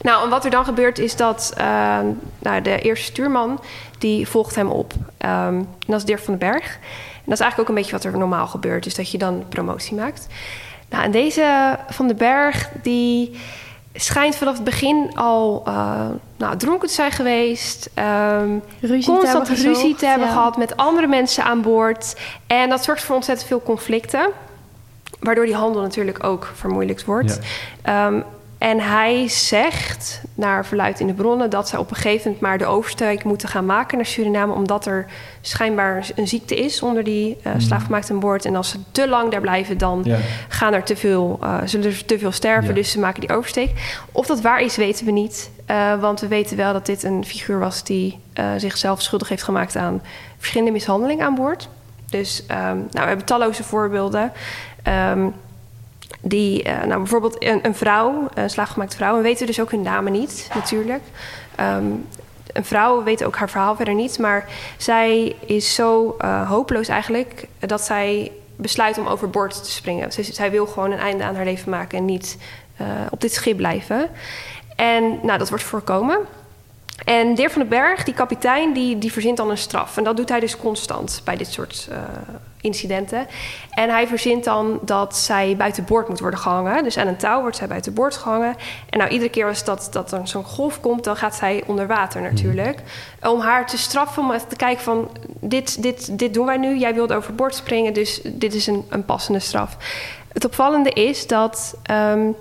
Nou, 0.00 0.24
en 0.24 0.30
wat 0.30 0.44
er 0.44 0.50
dan 0.50 0.64
gebeurt 0.64 0.98
is 0.98 1.16
dat 1.16 1.54
uh, 1.58 1.98
nou, 2.38 2.62
de 2.62 2.80
eerste 2.80 3.04
stuurman... 3.04 3.60
die 3.98 4.28
volgt 4.28 4.54
hem 4.54 4.68
op. 4.68 4.92
Um, 4.92 5.08
en 5.18 5.68
dat 5.86 5.96
is 5.96 6.04
Dirk 6.04 6.20
van 6.20 6.38
den 6.38 6.50
Berg. 6.50 6.78
En 7.14 7.30
dat 7.30 7.34
is 7.34 7.40
eigenlijk 7.40 7.60
ook 7.60 7.68
een 7.68 7.82
beetje 7.82 7.96
wat 7.96 8.04
er 8.04 8.18
normaal 8.18 8.46
gebeurt. 8.46 8.84
Dus 8.84 8.94
dat 8.94 9.10
je 9.10 9.18
dan 9.18 9.44
promotie 9.48 9.94
maakt. 9.94 10.26
Nou, 10.90 11.04
en 11.04 11.10
deze 11.10 11.78
van 11.88 12.06
den 12.06 12.16
Berg... 12.16 12.68
die 12.82 13.40
schijnt 13.94 14.36
vanaf 14.36 14.54
het 14.54 14.64
begin 14.64 15.10
al 15.14 15.62
uh, 15.68 16.06
nou, 16.36 16.56
dronken 16.56 16.88
te 16.88 16.94
zijn 16.94 17.12
geweest. 17.12 17.90
Um, 18.40 18.62
ruzie 18.80 19.12
constant 19.12 19.44
te 19.44 19.50
ruzie 19.50 19.74
gezocht, 19.74 19.98
te 19.98 20.06
hebben 20.06 20.26
ja. 20.26 20.32
gehad 20.32 20.56
met 20.56 20.76
andere 20.76 21.06
mensen 21.06 21.44
aan 21.44 21.62
boord. 21.62 22.16
En 22.46 22.68
dat 22.68 22.84
zorgt 22.84 23.02
voor 23.02 23.14
ontzettend 23.14 23.48
veel 23.48 23.62
conflicten. 23.62 24.28
Waardoor 25.20 25.44
die 25.44 25.54
handel 25.54 25.82
natuurlijk 25.82 26.24
ook 26.24 26.52
vermoeilijkt 26.54 27.04
wordt. 27.04 27.38
Ja. 27.84 28.06
Um, 28.06 28.24
en 28.64 28.80
hij 28.80 29.28
zegt, 29.28 30.20
naar 30.34 30.66
verluid 30.66 31.00
in 31.00 31.06
de 31.06 31.12
bronnen, 31.12 31.50
dat 31.50 31.68
ze 31.68 31.78
op 31.78 31.90
een 31.90 31.96
gegeven 31.96 32.22
moment 32.24 32.40
maar 32.40 32.58
de 32.58 32.66
oversteek 32.66 33.24
moeten 33.24 33.48
gaan 33.48 33.66
maken 33.66 33.96
naar 33.96 34.06
Suriname, 34.06 34.52
omdat 34.52 34.86
er 34.86 35.06
schijnbaar 35.40 36.08
een 36.14 36.28
ziekte 36.28 36.56
is 36.56 36.82
onder 36.82 37.04
die 37.04 37.36
uh, 37.46 37.52
slaafgemaakt 37.56 38.10
aan 38.10 38.20
boord. 38.20 38.44
En 38.44 38.56
als 38.56 38.68
ze 38.68 38.78
te 38.90 39.08
lang 39.08 39.30
daar 39.30 39.40
blijven, 39.40 39.78
dan 39.78 40.00
ja. 40.04 40.18
gaan 40.48 40.74
er 40.74 40.82
te 40.82 40.96
veel, 40.96 41.38
uh, 41.42 41.58
zullen 41.64 41.86
er 41.86 42.04
te 42.04 42.18
veel 42.18 42.32
sterven. 42.32 42.68
Ja. 42.68 42.74
Dus 42.74 42.90
ze 42.90 42.98
maken 42.98 43.20
die 43.20 43.36
oversteek. 43.36 44.00
Of 44.12 44.26
dat 44.26 44.40
waar 44.40 44.60
is, 44.60 44.76
weten 44.76 45.06
we 45.06 45.12
niet. 45.12 45.50
Uh, 45.70 46.00
want 46.00 46.20
we 46.20 46.28
weten 46.28 46.56
wel 46.56 46.72
dat 46.72 46.86
dit 46.86 47.02
een 47.02 47.24
figuur 47.24 47.58
was 47.58 47.84
die 47.84 48.18
zichzelf 48.56 49.02
schuldig 49.02 49.28
heeft 49.28 49.42
gemaakt 49.42 49.76
aan 49.76 50.02
verschillende 50.36 50.72
mishandelingen 50.72 51.26
aan 51.26 51.34
boord. 51.34 51.68
Dus 52.10 52.42
um, 52.50 52.56
nou, 52.56 52.88
we 52.90 53.00
hebben 53.00 53.24
talloze 53.24 53.62
voorbeelden. 53.62 54.32
Um, 55.10 55.34
die, 56.24 56.64
uh, 56.64 56.82
nou 56.82 56.96
bijvoorbeeld 56.96 57.44
een, 57.44 57.58
een, 57.62 57.74
vrouw, 57.74 58.28
een 58.34 58.50
slaafgemaakte 58.50 58.96
vrouw, 58.96 59.16
en 59.16 59.22
weten 59.22 59.40
we 59.40 59.46
dus 59.46 59.60
ook 59.60 59.70
hun 59.70 59.82
namen 59.82 60.12
niet, 60.12 60.48
natuurlijk. 60.54 61.02
Um, 61.60 62.06
een 62.52 62.64
vrouw 62.64 63.02
weet 63.02 63.24
ook 63.24 63.36
haar 63.36 63.50
verhaal 63.50 63.76
verder 63.76 63.94
niet, 63.94 64.18
maar 64.18 64.48
zij 64.76 65.36
is 65.46 65.74
zo 65.74 66.16
uh, 66.20 66.50
hopeloos 66.50 66.88
eigenlijk 66.88 67.46
dat 67.58 67.80
zij 67.80 68.32
besluit 68.56 68.98
om 68.98 69.06
overboord 69.06 69.64
te 69.64 69.70
springen. 69.70 70.12
Zij, 70.12 70.24
zij 70.24 70.50
wil 70.50 70.66
gewoon 70.66 70.90
een 70.90 70.98
einde 70.98 71.24
aan 71.24 71.34
haar 71.34 71.44
leven 71.44 71.70
maken 71.70 71.98
en 71.98 72.04
niet 72.04 72.38
uh, 72.80 72.86
op 73.10 73.20
dit 73.20 73.32
schip 73.32 73.56
blijven. 73.56 74.10
En 74.76 75.18
nou, 75.22 75.38
dat 75.38 75.48
wordt 75.48 75.64
voorkomen. 75.64 76.18
En 77.04 77.34
Deer 77.34 77.50
van 77.50 77.60
den 77.60 77.70
Berg, 77.70 78.04
die 78.04 78.14
kapitein, 78.14 78.72
die, 78.72 78.98
die 78.98 79.12
verzint 79.12 79.36
dan 79.36 79.50
een 79.50 79.58
straf. 79.58 79.96
En 79.96 80.04
dat 80.04 80.16
doet 80.16 80.28
hij 80.28 80.40
dus 80.40 80.56
constant 80.56 81.20
bij 81.24 81.36
dit 81.36 81.52
soort 81.52 81.88
uh, 81.90 81.98
incidenten. 82.60 83.26
En 83.70 83.90
hij 83.90 84.06
verzint 84.06 84.44
dan 84.44 84.78
dat 84.82 85.16
zij 85.16 85.56
buiten 85.56 85.84
boord 85.84 86.08
moet 86.08 86.20
worden 86.20 86.38
gehangen. 86.38 86.84
Dus 86.84 86.98
aan 86.98 87.06
een 87.06 87.16
touw 87.16 87.40
wordt 87.40 87.56
zij 87.56 87.66
buiten 87.66 87.94
boord 87.94 88.16
gehangen. 88.16 88.56
En 88.90 88.98
nou, 88.98 89.10
iedere 89.10 89.30
keer 89.30 89.46
als 89.46 89.64
dat, 89.64 89.88
dat 89.90 90.12
er 90.12 90.28
zo'n 90.28 90.44
golf 90.44 90.80
komt, 90.80 91.04
dan 91.04 91.16
gaat 91.16 91.34
zij 91.34 91.62
onder 91.66 91.86
water 91.86 92.22
natuurlijk. 92.22 92.82
Mm. 93.22 93.30
Om 93.30 93.40
haar 93.40 93.66
te 93.66 93.78
straffen, 93.78 94.22
om 94.22 94.32
even 94.32 94.48
te 94.48 94.56
kijken 94.56 94.84
van... 94.84 95.10
Dit, 95.40 95.82
dit, 95.82 96.18
dit 96.18 96.34
doen 96.34 96.46
wij 96.46 96.56
nu, 96.56 96.78
jij 96.78 96.94
wilt 96.94 97.12
overboord 97.12 97.54
springen, 97.54 97.92
dus 97.92 98.20
dit 98.24 98.54
is 98.54 98.66
een, 98.66 98.84
een 98.88 99.04
passende 99.04 99.40
straf. 99.40 99.76
Het 100.32 100.44
opvallende 100.44 100.90
is 100.90 101.26
dat... 101.26 101.76
Um, 101.90 102.36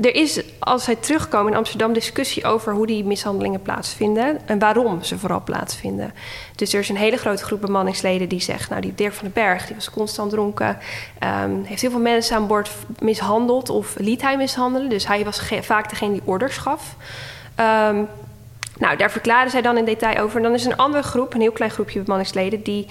er 0.00 0.14
is, 0.14 0.42
als 0.58 0.84
zij 0.84 0.96
terugkomen 0.96 1.52
in 1.52 1.58
Amsterdam, 1.58 1.92
discussie 1.92 2.44
over 2.44 2.72
hoe 2.72 2.86
die 2.86 3.04
mishandelingen 3.04 3.62
plaatsvinden 3.62 4.38
en 4.46 4.58
waarom 4.58 5.02
ze 5.02 5.18
vooral 5.18 5.42
plaatsvinden. 5.44 6.14
Dus 6.56 6.72
er 6.72 6.80
is 6.80 6.88
een 6.88 6.96
hele 6.96 7.16
grote 7.16 7.44
groep 7.44 7.60
bemanningsleden 7.60 8.28
die 8.28 8.40
zegt, 8.40 8.70
nou 8.70 8.80
die 8.80 8.94
Dirk 8.94 9.12
van 9.12 9.24
den 9.24 9.32
Berg, 9.32 9.66
die 9.66 9.74
was 9.74 9.90
constant 9.90 10.30
dronken, 10.30 10.78
um, 11.44 11.64
heeft 11.64 11.80
heel 11.80 11.90
veel 11.90 12.00
mensen 12.00 12.36
aan 12.36 12.46
boord 12.46 12.70
mishandeld 12.98 13.70
of 13.70 13.94
liet 13.98 14.22
hij 14.22 14.36
mishandelen. 14.36 14.88
Dus 14.88 15.06
hij 15.06 15.24
was 15.24 15.42
vaak 15.60 15.90
degene 15.90 16.12
die 16.12 16.22
orders 16.24 16.56
gaf. 16.56 16.96
Um, 17.90 18.08
Nou, 18.78 18.96
daar 18.96 19.10
verklaren 19.10 19.50
zij 19.50 19.62
dan 19.62 19.76
in 19.76 19.84
detail 19.84 20.18
over. 20.18 20.36
En 20.36 20.42
dan 20.42 20.54
is 20.54 20.64
een 20.64 20.76
andere 20.76 21.02
groep, 21.02 21.34
een 21.34 21.40
heel 21.40 21.52
klein 21.52 21.70
groepje 21.70 22.00
bemanningsleden, 22.00 22.62
die 22.62 22.86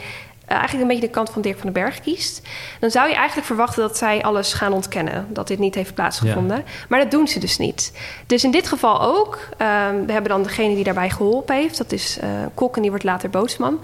eigenlijk 0.47 0.81
een 0.81 0.87
beetje 0.87 1.07
de 1.07 1.13
kant 1.13 1.29
van 1.29 1.41
Dirk 1.41 1.57
van 1.57 1.73
den 1.73 1.83
Berg 1.83 1.99
kiest. 1.99 2.41
Dan 2.79 2.91
zou 2.91 3.07
je 3.07 3.15
eigenlijk 3.15 3.47
verwachten 3.47 3.81
dat 3.81 3.97
zij 3.97 4.23
alles 4.23 4.53
gaan 4.53 4.73
ontkennen. 4.73 5.27
Dat 5.29 5.47
dit 5.47 5.59
niet 5.59 5.75
heeft 5.75 5.93
plaatsgevonden. 5.93 6.63
Maar 6.89 6.99
dat 6.99 7.11
doen 7.11 7.27
ze 7.27 7.39
dus 7.39 7.57
niet. 7.57 7.93
Dus 8.25 8.43
in 8.43 8.51
dit 8.51 8.67
geval 8.67 9.01
ook. 9.01 9.35
Uh, 9.35 9.67
we 10.05 10.11
hebben 10.11 10.31
dan 10.31 10.43
degene 10.43 10.75
die 10.75 10.83
daarbij 10.83 11.09
geholpen 11.09 11.55
heeft. 11.55 11.77
Dat 11.77 11.91
is 11.91 12.17
uh, 12.23 12.29
Kok 12.53 12.75
en 12.75 12.81
die 12.81 12.89
wordt 12.89 13.05
later 13.05 13.29
boosman. 13.29 13.79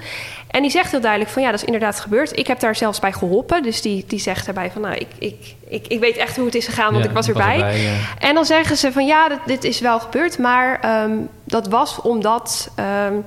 En 0.48 0.62
die 0.62 0.72
zegt 0.72 0.92
heel 0.92 1.02
duidelijk 1.02 1.32
van 1.32 1.42
ja, 1.42 1.52
dat 1.52 1.60
is 1.60 1.66
inderdaad 1.66 2.00
gebeurd. 2.00 2.38
Ik 2.38 2.48
heb 2.48 2.60
daar 2.60 2.76
zelfs 2.76 3.00
bij 3.00 3.14
geholpen. 3.14 3.64
Dus 3.64 3.82
die, 3.82 4.06
die 4.08 4.20
zegt 4.20 4.46
daarbij 4.46 4.72
van 4.72 4.82
nou, 4.82 4.96
ik, 4.96 5.08
ik, 5.18 5.56
ik, 5.68 5.88
ik 5.88 6.00
weet 6.00 6.18
echt 6.18 6.36
hoe 6.36 6.46
het 6.46 6.56
is 6.56 6.66
gegaan, 6.66 6.92
want 6.92 7.04
ja, 7.04 7.10
ik 7.10 7.16
was 7.16 7.28
erbij. 7.28 7.60
Was 7.60 7.66
erbij 7.66 7.82
ja. 7.82 7.96
En 8.20 8.34
dan 8.34 8.46
zeggen 8.46 8.78
ze 8.78 8.92
van 8.92 9.06
ja, 9.06 9.30
dit, 9.30 9.40
dit 9.46 9.64
is 9.64 9.80
wel 9.80 10.00
gebeurd. 10.00 10.38
Maar 10.38 11.02
um, 11.04 11.30
dat 11.44 11.68
was 11.68 12.02
omdat... 12.02 12.72
Um, 13.08 13.26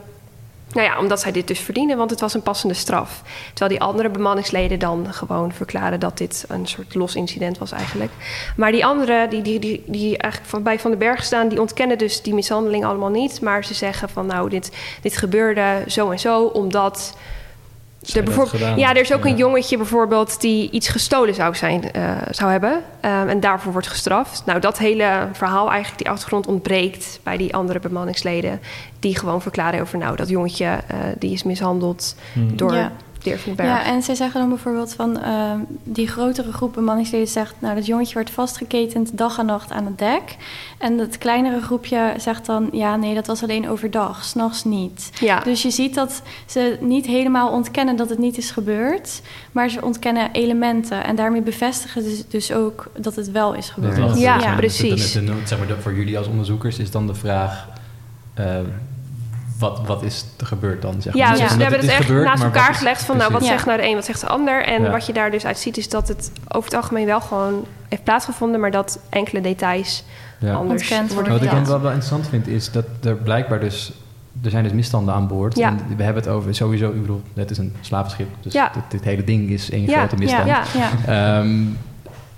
nou 0.72 0.86
ja, 0.86 0.98
omdat 0.98 1.20
zij 1.20 1.32
dit 1.32 1.48
dus 1.48 1.60
verdienen, 1.60 1.96
want 1.96 2.10
het 2.10 2.20
was 2.20 2.34
een 2.34 2.42
passende 2.42 2.74
straf. 2.74 3.22
Terwijl 3.54 3.78
die 3.78 3.88
andere 3.88 4.08
bemanningsleden 4.08 4.78
dan 4.78 5.12
gewoon 5.12 5.52
verklaren 5.52 6.00
dat 6.00 6.18
dit 6.18 6.44
een 6.48 6.66
soort 6.66 6.94
los 6.94 7.14
incident 7.14 7.58
was 7.58 7.72
eigenlijk. 7.72 8.10
Maar 8.56 8.72
die 8.72 8.84
anderen, 8.84 9.30
die, 9.30 9.42
die, 9.42 9.58
die, 9.58 9.82
die 9.86 10.18
eigenlijk 10.18 10.52
van, 10.52 10.62
bij 10.62 10.78
Van 10.78 10.90
den 10.90 10.98
Berg 10.98 11.24
staan, 11.24 11.48
die 11.48 11.60
ontkennen 11.60 11.98
dus 11.98 12.22
die 12.22 12.34
mishandeling 12.34 12.84
allemaal 12.84 13.10
niet. 13.10 13.40
Maar 13.40 13.64
ze 13.64 13.74
zeggen 13.74 14.08
van 14.08 14.26
nou, 14.26 14.48
dit, 14.48 14.76
dit 15.02 15.16
gebeurde 15.16 15.84
zo 15.86 16.10
en 16.10 16.18
zo, 16.18 16.44
omdat 16.44 17.16
er 18.14 18.22
bijvoorbeeld, 18.22 18.78
ja, 18.78 18.90
er 18.90 19.00
is 19.00 19.12
ook 19.12 19.24
een 19.24 19.36
jongetje 19.36 19.76
bijvoorbeeld 19.76 20.40
die 20.40 20.70
iets 20.70 20.88
gestolen 20.88 21.34
zou, 21.34 21.54
zijn, 21.54 21.90
uh, 21.96 22.11
zou 22.30 22.50
hebben. 22.50 22.72
Um, 22.72 23.28
en 23.28 23.40
daarvoor 23.40 23.72
wordt 23.72 23.86
gestraft. 23.86 24.42
Nou, 24.46 24.61
dat 24.61 24.78
hele 24.78 25.28
verhaal, 25.32 25.68
eigenlijk 25.68 25.98
die 25.98 26.11
achtergrond 26.11 26.46
ontbreekt 26.46 27.20
bij 27.22 27.36
die 27.36 27.54
andere 27.54 27.78
bemanningsleden. 27.78 28.61
Die 29.00 29.18
gewoon 29.18 29.42
verklaren 29.42 29.80
over, 29.80 29.98
nou, 29.98 30.16
dat 30.16 30.28
jongetje 30.28 30.64
uh, 30.66 30.98
die 31.18 31.32
is 31.32 31.42
mishandeld 31.42 32.16
hmm. 32.32 32.57
door 32.57 32.74
ja. 32.74 32.92
Ja, 33.57 33.85
en 33.85 34.03
zij 34.03 34.14
zeggen 34.14 34.41
dan 34.41 34.49
bijvoorbeeld 34.49 34.95
van 34.95 35.18
uh, 35.18 35.53
die 35.85 36.09
grotere 36.09 36.53
groep 36.53 36.72
bemanningsleden 36.74 37.29
zegt, 37.29 37.55
nou 37.59 37.74
dat 37.74 37.87
jongetje 37.87 38.14
werd 38.14 38.31
vastgeketend 38.31 39.18
dag 39.18 39.39
en 39.39 39.47
nacht 39.47 39.72
aan 39.72 39.87
het 39.87 39.99
dek. 39.99 40.37
En 40.79 40.97
dat 40.97 41.18
kleinere 41.18 41.61
groepje 41.61 42.14
zegt 42.16 42.47
dan, 42.47 42.68
ja 42.72 42.97
nee, 42.97 43.14
dat 43.14 43.27
was 43.27 43.43
alleen 43.43 43.68
overdag, 43.68 44.24
s'nachts 44.24 44.64
niet. 44.64 45.11
Ja. 45.20 45.41
Dus 45.41 45.62
je 45.62 45.70
ziet 45.70 45.95
dat 45.95 46.22
ze 46.47 46.77
niet 46.81 47.07
helemaal 47.07 47.51
ontkennen 47.51 47.97
dat 47.97 48.09
het 48.09 48.18
niet 48.18 48.37
is 48.37 48.51
gebeurd, 48.51 49.22
maar 49.53 49.68
ze 49.68 49.83
ontkennen 49.83 50.33
elementen. 50.33 51.05
En 51.05 51.16
daarmee 51.16 51.43
bevestigen 51.43 52.03
ze 52.03 52.24
dus 52.29 52.53
ook 52.53 52.91
dat 52.99 53.16
het 53.16 53.31
wel 53.31 53.55
is 53.55 53.70
gebeurd. 53.70 53.97
Ja, 53.97 54.39
ja, 54.39 54.41
ja. 54.41 54.57
precies. 54.57 55.12
De, 55.12 55.20
de, 55.20 55.27
de, 55.27 55.33
zeg 55.45 55.59
maar, 55.59 55.68
voor 55.81 55.95
jullie 55.95 56.18
als 56.18 56.27
onderzoekers 56.27 56.79
is 56.79 56.91
dan 56.91 57.07
de 57.07 57.14
vraag. 57.14 57.68
Uh, 58.39 58.59
wat, 59.59 59.86
wat 59.86 60.02
is 60.02 60.24
er 60.36 60.46
gebeurd 60.46 60.82
dan? 60.82 61.02
Zeg 61.02 61.14
maar. 61.14 61.22
Ja, 61.22 61.30
dus 61.30 61.57
we 61.57 61.62
hebben 61.62 61.80
het, 61.80 61.88
echt 61.88 62.04
gebeurd, 62.04 62.26
naast 62.26 62.42
elkaar 62.42 62.74
gelegd 62.74 63.02
van 63.02 63.16
nou, 63.16 63.32
wat 63.32 63.44
zegt 63.44 63.66
nou 63.66 63.78
de 63.78 63.86
een, 63.86 63.94
wat 63.94 64.04
zegt 64.04 64.20
de 64.20 64.26
ander. 64.26 64.64
En 64.64 64.90
wat 64.90 65.07
je 65.07 65.12
daar 65.12 65.30
dus 65.30 65.46
uit 65.46 65.59
ziet 65.59 65.76
is 65.76 65.88
dat 65.88 66.09
het 66.09 66.30
over 66.48 66.70
het 66.70 66.78
algemeen 66.78 67.07
wel 67.07 67.20
gewoon 67.20 67.64
heeft 67.88 68.04
plaatsgevonden, 68.04 68.61
maar 68.61 68.70
dat 68.70 68.98
enkele 69.09 69.40
details 69.40 70.04
anders 70.40 70.70
Ontkend 70.70 71.12
worden. 71.12 71.32
Wat 71.32 71.42
ik 71.42 71.50
dan 71.50 71.66
wel, 71.66 71.80
wel 71.80 71.90
interessant 71.90 72.28
vind 72.28 72.46
is 72.46 72.70
dat 72.70 72.84
er 73.02 73.14
blijkbaar 73.14 73.61
dus 73.61 73.92
er 74.42 74.50
zijn 74.50 74.64
dus 74.64 74.72
misstanden 74.72 75.14
aan 75.14 75.28
boord. 75.28 75.59
En 75.59 75.78
we 75.96 76.02
hebben 76.02 76.22
het 76.22 76.32
over 76.32 76.54
sowieso, 76.54 76.90
ik 76.90 77.00
bedoel, 77.00 77.22
het 77.34 77.50
is 77.50 77.59
een 77.59 77.74
slavenschip. 77.80 78.28
Dus 78.40 78.52
dit, 78.52 78.70
dit, 78.88 79.04
hele 79.04 79.24
ding 79.24 79.50
is 79.50 79.70
één 79.70 79.88
grote 79.88 80.16
misstand. 80.16 80.46
Ja, 80.46 80.62
ja, 81.07 81.38
um, 81.40 81.78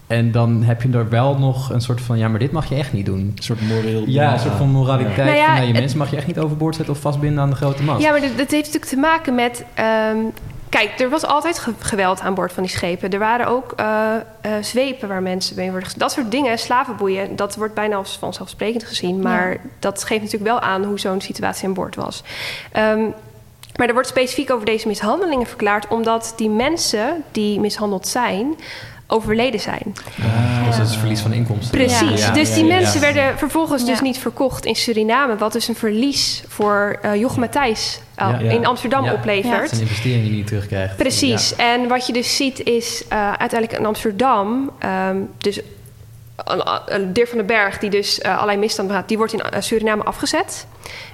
en 0.08 0.32
dan 0.32 0.62
heb 0.62 0.82
je 0.82 0.88
er 0.92 1.08
wel 1.08 1.38
nog 1.38 1.70
een 1.70 1.80
soort 1.80 2.00
van, 2.00 2.18
ja, 2.18 2.28
maar 2.28 2.38
dit 2.38 2.52
mag 2.52 2.68
je 2.68 2.74
echt 2.74 2.92
niet 2.92 3.06
doen. 3.06 3.18
Een 3.18 3.42
soort 3.42 3.60
moreel. 3.60 4.02
Ja, 4.06 4.32
een 4.32 4.38
soort 4.38 4.54
van 4.54 4.68
moraliteit. 4.68 5.16
Ja. 5.16 5.24
Nou 5.24 5.36
ja, 5.36 5.46
van, 5.46 5.54
nou, 5.54 5.66
je 5.66 5.72
mensen 5.72 5.98
mag 5.98 6.10
je 6.10 6.16
echt 6.16 6.26
niet 6.26 6.38
overboord 6.38 6.74
zetten 6.74 6.94
of 6.94 7.00
vastbinden 7.00 7.42
aan 7.42 7.50
de 7.50 7.56
grote 7.56 7.82
mast. 7.82 8.02
Ja, 8.02 8.10
maar 8.10 8.20
dat, 8.20 8.38
dat 8.38 8.50
heeft 8.50 8.66
natuurlijk 8.66 8.84
te 8.84 8.96
maken 8.96 9.34
met. 9.34 9.64
Um, 10.14 10.32
kijk, 10.68 11.00
er 11.00 11.08
was 11.08 11.26
altijd 11.26 11.66
geweld 11.78 12.20
aan 12.20 12.34
boord 12.34 12.52
van 12.52 12.62
die 12.62 12.72
schepen. 12.72 13.10
Er 13.10 13.18
waren 13.18 13.46
ook 13.46 13.74
uh, 13.80 13.86
uh, 14.46 14.52
zwepen 14.60 15.08
waar 15.08 15.22
mensen 15.22 15.56
mee 15.56 15.70
worden. 15.70 15.88
Dat 15.96 16.12
soort 16.12 16.30
dingen, 16.30 16.58
slavenboeien, 16.58 17.36
dat 17.36 17.56
wordt 17.56 17.74
bijna 17.74 17.96
als 17.96 18.16
vanzelfsprekend 18.18 18.84
gezien. 18.84 19.22
Maar 19.22 19.50
ja. 19.50 19.58
dat 19.78 20.04
geeft 20.04 20.22
natuurlijk 20.22 20.50
wel 20.50 20.60
aan 20.60 20.84
hoe 20.84 21.00
zo'n 21.00 21.20
situatie 21.20 21.68
aan 21.68 21.74
boord 21.74 21.94
was. 21.94 22.22
Um, 22.76 23.14
maar 23.76 23.86
er 23.86 23.92
wordt 23.92 24.08
specifiek 24.08 24.50
over 24.50 24.66
deze 24.66 24.88
mishandelingen 24.88 25.46
verklaard, 25.46 25.88
omdat 25.88 26.32
die 26.36 26.50
mensen 26.50 27.24
die 27.32 27.60
mishandeld 27.60 28.06
zijn 28.06 28.54
overleden 29.08 29.60
zijn. 29.60 29.94
Ah, 30.22 30.66
dus 30.66 30.76
dat 30.76 30.88
is 30.88 30.96
verlies 30.96 31.20
van 31.20 31.32
inkomsten. 31.32 31.78
Precies. 31.78 32.20
Ja. 32.20 32.32
Dus 32.32 32.54
die 32.54 32.64
ja, 32.64 32.74
mensen 32.74 33.00
werden 33.00 33.38
vervolgens 33.38 33.84
dus 33.84 34.00
niet 34.00 34.18
verkocht 34.18 34.64
in 34.64 34.74
Suriname, 34.74 35.36
wat 35.36 35.52
dus 35.52 35.68
een 35.68 35.74
verlies 35.74 36.42
voor 36.48 36.98
uh, 37.04 37.14
Jochem 37.14 37.40
Matthijs 37.40 38.00
uh, 38.18 38.52
in 38.52 38.66
Amsterdam 38.66 39.08
oplevert. 39.08 39.60
Dat 39.60 39.72
is 39.72 39.78
een 39.78 39.80
investering 39.80 40.22
die 40.22 40.30
je 40.30 40.36
niet 40.36 40.46
terugkrijgt. 40.46 40.96
Precies. 40.96 41.56
En 41.56 41.88
wat 41.88 42.06
je 42.06 42.12
dus 42.12 42.36
ziet 42.36 42.60
is 42.64 43.04
uh, 43.12 43.32
uiteindelijk 43.32 43.80
in 43.80 43.86
Amsterdam, 43.86 44.70
um, 45.08 45.30
dus 45.38 45.60
Dirk 47.12 47.28
van 47.28 47.38
den 47.38 47.46
Berg, 47.46 47.78
die 47.78 47.90
dus 47.90 48.18
uh, 48.18 48.34
allerlei 48.34 48.58
misstanden 48.58 48.96
gaat, 48.96 49.08
die 49.08 49.16
wordt 49.16 49.32
in 49.32 49.42
uh, 49.54 49.60
Suriname 49.60 50.02
afgezet. 50.02 50.66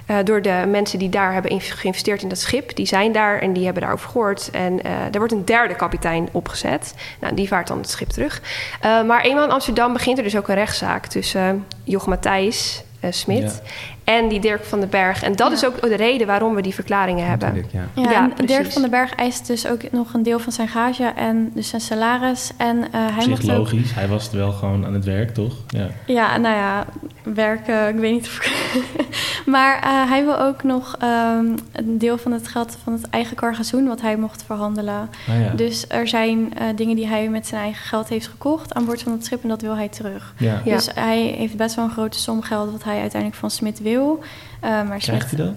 Uh, 0.07 0.17
door 0.23 0.41
de 0.41 0.63
mensen 0.67 0.99
die 0.99 1.09
daar 1.09 1.33
hebben 1.33 1.61
geïnvesteerd 1.61 2.21
in 2.21 2.29
dat 2.29 2.37
schip. 2.37 2.75
Die 2.75 2.85
zijn 2.85 3.11
daar 3.11 3.39
en 3.39 3.53
die 3.53 3.63
hebben 3.63 3.81
daarover 3.81 4.09
gehoord. 4.09 4.49
En 4.51 4.83
er 4.83 5.17
wordt 5.17 5.33
een 5.33 5.45
derde 5.45 5.75
kapitein 5.75 6.29
opgezet. 6.31 6.95
Nou, 7.19 7.35
die 7.35 7.47
vaart 7.47 7.67
dan 7.67 7.77
het 7.77 7.89
schip 7.89 8.09
terug. 8.09 8.41
maar 8.81 9.21
eenmaal 9.21 9.43
in 9.43 9.51
Amsterdam 9.51 9.93
begint 9.93 10.17
er 10.17 10.23
dus 10.23 10.37
ook 10.37 10.47
een 10.47 10.55
rechtszaak 10.55 11.05
tussen 11.05 11.65
Jochem 11.83 12.09
Matthijs 12.09 12.83
uh, 13.05 13.11
Smit. 13.11 13.61
En 14.05 14.27
die 14.27 14.39
Dirk 14.39 14.63
van 14.63 14.79
den 14.79 14.89
Berg. 14.89 15.23
En 15.23 15.35
dat 15.35 15.47
ja. 15.47 15.53
is 15.53 15.65
ook 15.65 15.81
de 15.81 15.95
reden 15.95 16.27
waarom 16.27 16.55
we 16.55 16.61
die 16.61 16.73
verklaringen 16.73 17.27
hebben. 17.27 17.65
Ja, 17.71 17.87
ja 17.95 18.29
en 18.37 18.45
Dirk 18.45 18.71
van 18.71 18.81
den 18.81 18.91
Berg 18.91 19.15
eist 19.15 19.47
dus 19.47 19.67
ook 19.67 19.91
nog 19.91 20.13
een 20.13 20.23
deel 20.23 20.39
van 20.39 20.51
zijn 20.51 20.67
gage 20.67 21.03
en 21.03 21.51
dus 21.53 21.69
zijn 21.69 21.81
salaris. 21.81 22.51
En 22.57 22.77
uh, 22.77 22.83
hij 22.91 23.27
mocht 23.27 23.43
logisch, 23.43 23.89
ook... 23.89 23.95
hij 23.95 24.07
was 24.07 24.31
wel 24.31 24.51
gewoon 24.51 24.85
aan 24.85 24.93
het 24.93 25.05
werk, 25.05 25.33
toch? 25.33 25.53
Ja, 25.67 25.87
ja 26.05 26.37
nou 26.37 26.55
ja, 26.55 26.85
werken, 27.33 27.87
ik 27.87 27.95
weet 27.95 28.13
niet 28.13 28.25
of 28.25 28.63
maar 29.55 29.83
uh, 29.83 30.09
hij 30.09 30.25
wil 30.25 30.39
ook 30.39 30.63
nog 30.63 30.97
um, 31.03 31.55
een 31.71 31.97
deel 31.97 32.17
van 32.17 32.31
het 32.31 32.47
geld 32.47 32.77
van 32.83 32.93
het 32.93 33.09
eigen 33.09 33.35
cargazoen 33.35 33.87
wat 33.87 34.01
hij 34.01 34.17
mocht 34.17 34.43
verhandelen. 34.43 35.09
Ah, 35.27 35.41
ja. 35.41 35.51
Dus 35.55 35.85
er 35.87 36.07
zijn 36.07 36.39
uh, 36.39 36.63
dingen 36.75 36.95
die 36.95 37.07
hij 37.07 37.29
met 37.29 37.47
zijn 37.47 37.61
eigen 37.61 37.85
geld 37.85 38.09
heeft 38.09 38.27
gekocht 38.27 38.73
aan 38.73 38.85
boord 38.85 39.01
van 39.01 39.11
het 39.11 39.25
schip 39.25 39.43
en 39.43 39.49
dat 39.49 39.61
wil 39.61 39.75
hij 39.75 39.89
terug. 39.89 40.33
Ja. 40.37 40.61
Dus 40.63 40.89
hij 40.95 41.21
heeft 41.37 41.57
best 41.57 41.75
wel 41.75 41.85
een 41.85 41.91
grote 41.91 42.19
som 42.19 42.41
geld 42.41 42.71
wat 42.71 42.83
hij 42.83 42.99
uiteindelijk 42.99 43.39
van 43.39 43.51
Smit 43.51 43.79
wil. 43.79 43.94
Uh, 44.03 44.87
maar 44.87 44.97
Krijgt 44.97 45.31
hij 45.31 45.45
dat? 45.45 45.53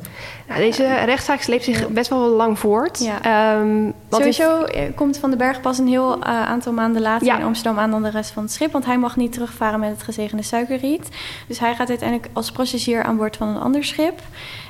Nou, 0.49 0.61
deze 0.61 0.95
rechtszaak 1.05 1.41
sleept 1.41 1.65
zich 1.65 1.89
best 1.89 2.11
wel 2.11 2.29
lang 2.29 2.59
voort. 2.59 2.99
Ja. 2.99 3.59
Um, 3.59 3.95
Sowieso 4.11 4.63
is... 4.65 4.95
komt 4.95 5.19
Van 5.19 5.29
den 5.29 5.39
Berg 5.39 5.61
pas 5.61 5.79
een 5.79 5.89
heel 5.89 6.17
uh, 6.17 6.23
aantal 6.25 6.73
maanden 6.73 7.03
later 7.03 7.27
ja. 7.27 7.39
in 7.39 7.45
Amsterdam 7.45 7.79
aan 7.79 7.91
dan 7.91 8.03
de 8.03 8.11
rest 8.11 8.31
van 8.31 8.43
het 8.43 8.53
schip. 8.53 8.73
Want 8.73 8.85
hij 8.85 8.99
mag 8.99 9.17
niet 9.17 9.33
terugvaren 9.33 9.81
met 9.81 9.91
het 9.91 10.03
gezegende 10.03 10.43
suikerriet. 10.43 11.09
Dus 11.47 11.59
hij 11.59 11.75
gaat 11.75 11.89
uiteindelijk 11.89 12.31
als 12.33 12.53
passagier 12.53 13.03
aan 13.03 13.17
boord 13.17 13.37
van 13.37 13.49
een 13.49 13.61
ander 13.61 13.85
schip. 13.85 14.21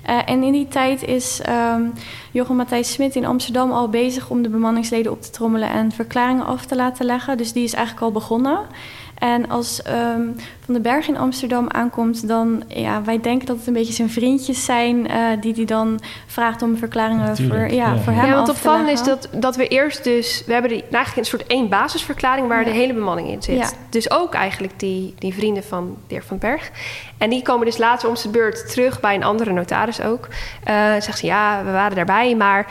Uh, 0.08 0.18
en 0.26 0.42
in 0.42 0.52
die 0.52 0.68
tijd 0.68 1.04
is 1.04 1.40
um, 1.74 1.92
Jochem 2.30 2.56
Matthijs 2.56 2.92
Smit 2.92 3.16
in 3.16 3.26
Amsterdam 3.26 3.72
al 3.72 3.88
bezig 3.88 4.30
om 4.30 4.42
de 4.42 4.48
bemanningsleden 4.48 5.12
op 5.12 5.22
te 5.22 5.30
trommelen 5.30 5.70
en 5.70 5.92
verklaringen 5.92 6.46
af 6.46 6.66
te 6.66 6.76
laten 6.76 7.06
leggen. 7.06 7.36
Dus 7.36 7.52
die 7.52 7.64
is 7.64 7.72
eigenlijk 7.72 8.04
al 8.04 8.12
begonnen. 8.12 8.58
En 9.18 9.48
als 9.48 9.82
um, 10.16 10.36
Van 10.68 10.82
den 10.82 10.92
Berg 10.92 11.08
in 11.08 11.16
Amsterdam 11.16 11.70
aankomt, 11.70 12.28
dan 12.28 12.62
ja, 12.66 13.02
wij 13.02 13.20
denken 13.20 13.46
dat 13.46 13.56
het 13.56 13.66
een 13.66 13.72
beetje 13.72 13.92
zijn 13.92 14.10
vriendjes 14.10 14.64
zijn 14.64 15.10
uh, 15.10 15.14
die 15.40 15.52
die 15.52 15.66
dan 15.66 16.00
vraagt 16.26 16.62
om 16.62 16.76
verklaringen 16.76 17.26
Natuurlijk, 17.26 17.68
voor, 17.68 17.76
ja, 17.76 17.92
ja. 17.92 17.98
voor 17.98 18.12
hem. 18.12 18.26
Ja, 18.26 18.34
want 18.34 18.48
opvallend 18.48 18.88
is 18.88 19.02
dat, 19.02 19.28
dat 19.32 19.56
we 19.56 19.68
eerst 19.68 20.04
dus, 20.04 20.42
we 20.46 20.52
hebben 20.52 20.70
eigenlijk 20.70 21.16
een 21.16 21.24
soort 21.24 21.46
één 21.46 21.68
basisverklaring 21.68 22.48
waar 22.48 22.58
ja. 22.58 22.64
de 22.64 22.70
hele 22.70 22.94
bemanning 22.94 23.28
in 23.28 23.42
zit. 23.42 23.56
Ja. 23.56 23.70
Dus 23.88 24.10
ook 24.10 24.34
eigenlijk 24.34 24.72
die, 24.76 25.14
die 25.18 25.34
vrienden 25.34 25.62
van 25.64 25.96
de 26.06 26.14
heer 26.14 26.24
Van 26.24 26.38
den 26.38 26.50
Berg. 26.50 26.70
En 27.18 27.30
die 27.30 27.42
komen 27.42 27.66
dus 27.66 27.78
later 27.78 28.08
om 28.08 28.16
zijn 28.16 28.32
beurt 28.32 28.70
terug 28.70 29.00
bij 29.00 29.14
een 29.14 29.24
andere 29.24 29.52
notaris 29.52 30.00
ook. 30.00 30.28
Uh, 30.28 30.74
zeggen 30.74 31.18
ze 31.18 31.26
ja, 31.26 31.64
we 31.64 31.70
waren 31.70 31.96
daarbij, 31.96 32.34
maar 32.34 32.66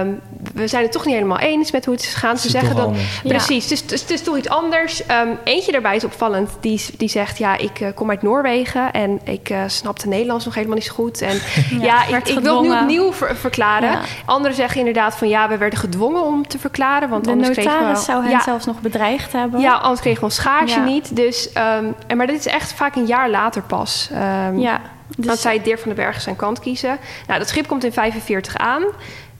um, 0.00 0.20
we 0.54 0.66
zijn 0.66 0.82
het 0.82 0.92
toch 0.92 1.04
niet 1.04 1.14
helemaal 1.14 1.38
eens 1.38 1.70
met 1.70 1.84
hoe 1.84 1.94
het 1.94 2.02
is 2.02 2.12
gegaan. 2.12 2.38
Ze 2.38 2.50
zeggen 2.50 2.76
dan 2.76 2.94
precies, 3.24 3.66
dus, 3.66 3.86
dus 3.86 4.00
het 4.00 4.10
is 4.10 4.22
toch 4.22 4.36
iets 4.36 4.48
anders. 4.48 5.02
Um, 5.10 5.38
eentje 5.44 5.72
daarbij 5.72 5.96
is 5.96 6.04
opvallend, 6.04 6.50
die, 6.60 6.84
die 6.96 7.08
zegt 7.08 7.38
ja, 7.40 7.56
ik 7.56 7.80
uh, 7.80 7.88
kom 7.94 8.10
uit 8.10 8.22
Noorwegen 8.22 8.92
en 8.92 9.20
ik 9.24 9.50
uh, 9.50 9.62
snapte 9.66 10.08
Nederlands 10.08 10.44
nog 10.44 10.54
helemaal 10.54 10.76
niet 10.76 10.84
zo 10.84 10.94
goed. 10.94 11.20
En 11.20 11.36
ja, 11.80 12.04
ja 12.08 12.16
ik, 12.16 12.28
ik, 12.28 12.38
wil 12.38 12.62
het 12.62 12.70
nu 12.70 12.80
opnieuw 12.80 13.12
ver 13.12 13.36
verklaren. 13.36 13.90
Ja. 13.90 14.00
Anderen 14.24 14.56
zeggen 14.56 14.78
inderdaad 14.78 15.16
van 15.16 15.28
ja, 15.28 15.48
we 15.48 15.58
werden 15.58 15.78
gedwongen 15.78 16.22
om 16.22 16.46
te 16.46 16.58
verklaren. 16.58 17.08
Want 17.08 17.24
de 17.24 17.30
anders 17.30 17.56
notaris 17.56 17.98
we, 17.98 18.04
zou 18.04 18.22
hen 18.22 18.30
ja, 18.30 18.40
zelfs 18.42 18.66
nog 18.66 18.80
bedreigd 18.80 19.32
hebben. 19.32 19.60
Ja, 19.60 19.74
anders 19.74 20.00
kregen 20.00 20.18
we 20.18 20.24
ons 20.24 20.34
schage 20.34 20.80
niet. 20.80 21.16
Dus, 21.16 21.48
um, 21.48 21.94
en, 22.06 22.16
maar 22.16 22.26
dit 22.26 22.38
is 22.38 22.46
echt 22.46 22.72
vaak 22.72 22.96
een 22.96 23.06
jaar 23.06 23.30
later 23.30 23.62
pas. 23.62 24.10
Um, 24.12 24.58
ja. 24.58 24.80
Dus... 25.16 25.26
Dat 25.26 25.38
zij 25.38 25.62
Dirk 25.62 25.78
van 25.78 25.88
den 25.88 26.04
Bergen 26.04 26.22
zijn 26.22 26.36
kant 26.36 26.60
kiezen. 26.60 26.98
Nou, 27.26 27.38
dat 27.38 27.48
schip 27.48 27.66
komt 27.66 27.84
in 27.84 27.92
45 27.92 28.56
aan. 28.56 28.82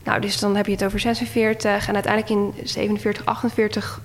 Nou, 0.04 0.20
dus 0.20 0.38
dan 0.38 0.56
heb 0.56 0.66
je 0.66 0.72
het 0.72 0.84
over 0.84 1.00
46. 1.00 1.88
En 1.88 1.94
uiteindelijk 1.94 2.32
in 2.32 2.54
47, 2.64 3.24
48 3.24 4.00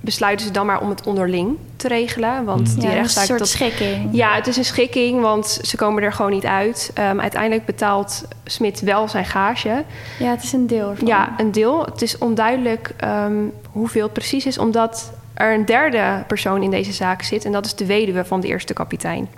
besluiten 0.00 0.46
ze 0.46 0.52
dan 0.52 0.66
maar 0.66 0.80
om 0.80 0.88
het 0.88 1.06
onderling 1.06 1.56
te 1.76 1.88
regelen. 1.88 2.44
Want 2.44 2.68
Mhm. 2.68 2.80
die 2.80 2.88
ja, 2.88 2.94
rechtszaak... 2.94 3.22
een 3.22 3.26
soort 3.28 3.38
dat- 3.38 3.48
schikking. 3.48 4.08
ja, 4.12 4.34
het 4.34 4.46
is 4.46 4.56
een 4.56 4.64
schikking, 4.64 5.20
want 5.20 5.58
ze 5.62 5.76
komen 5.76 6.02
er 6.02 6.12
gewoon 6.12 6.30
niet 6.30 6.44
uit. 6.46 6.90
Ehm, 6.94 7.20
uiteindelijk 7.20 7.64
betaalt 7.66 8.24
Smit 8.44 8.80
wel 8.80 9.08
zijn 9.08 9.24
gage. 9.24 9.84
Ja, 10.18 10.30
het 10.30 10.42
is 10.42 10.52
een 10.52 10.66
deel 10.66 10.90
ervan. 10.90 11.06
Ja, 11.08 11.34
een 11.36 11.52
deel. 11.52 11.84
Het 11.84 12.02
is 12.02 12.18
onduidelijk 12.18 12.94
ehm, 12.96 13.34
hoeveel 13.70 14.02
het 14.02 14.12
precies 14.12 14.46
is, 14.46 14.58
omdat 14.58 15.12
er 15.40 15.54
een 15.54 15.64
derde 15.64 16.24
persoon 16.26 16.62
in 16.62 16.70
deze 16.70 16.92
zaak 16.92 17.22
zit. 17.22 17.44
En 17.44 17.52
dat 17.52 17.66
is 17.66 17.74
de 17.74 17.86
weduwe 17.86 18.24
van 18.24 18.40
de 18.40 18.46
eerste 18.46 18.72
kapitein. 18.72 19.28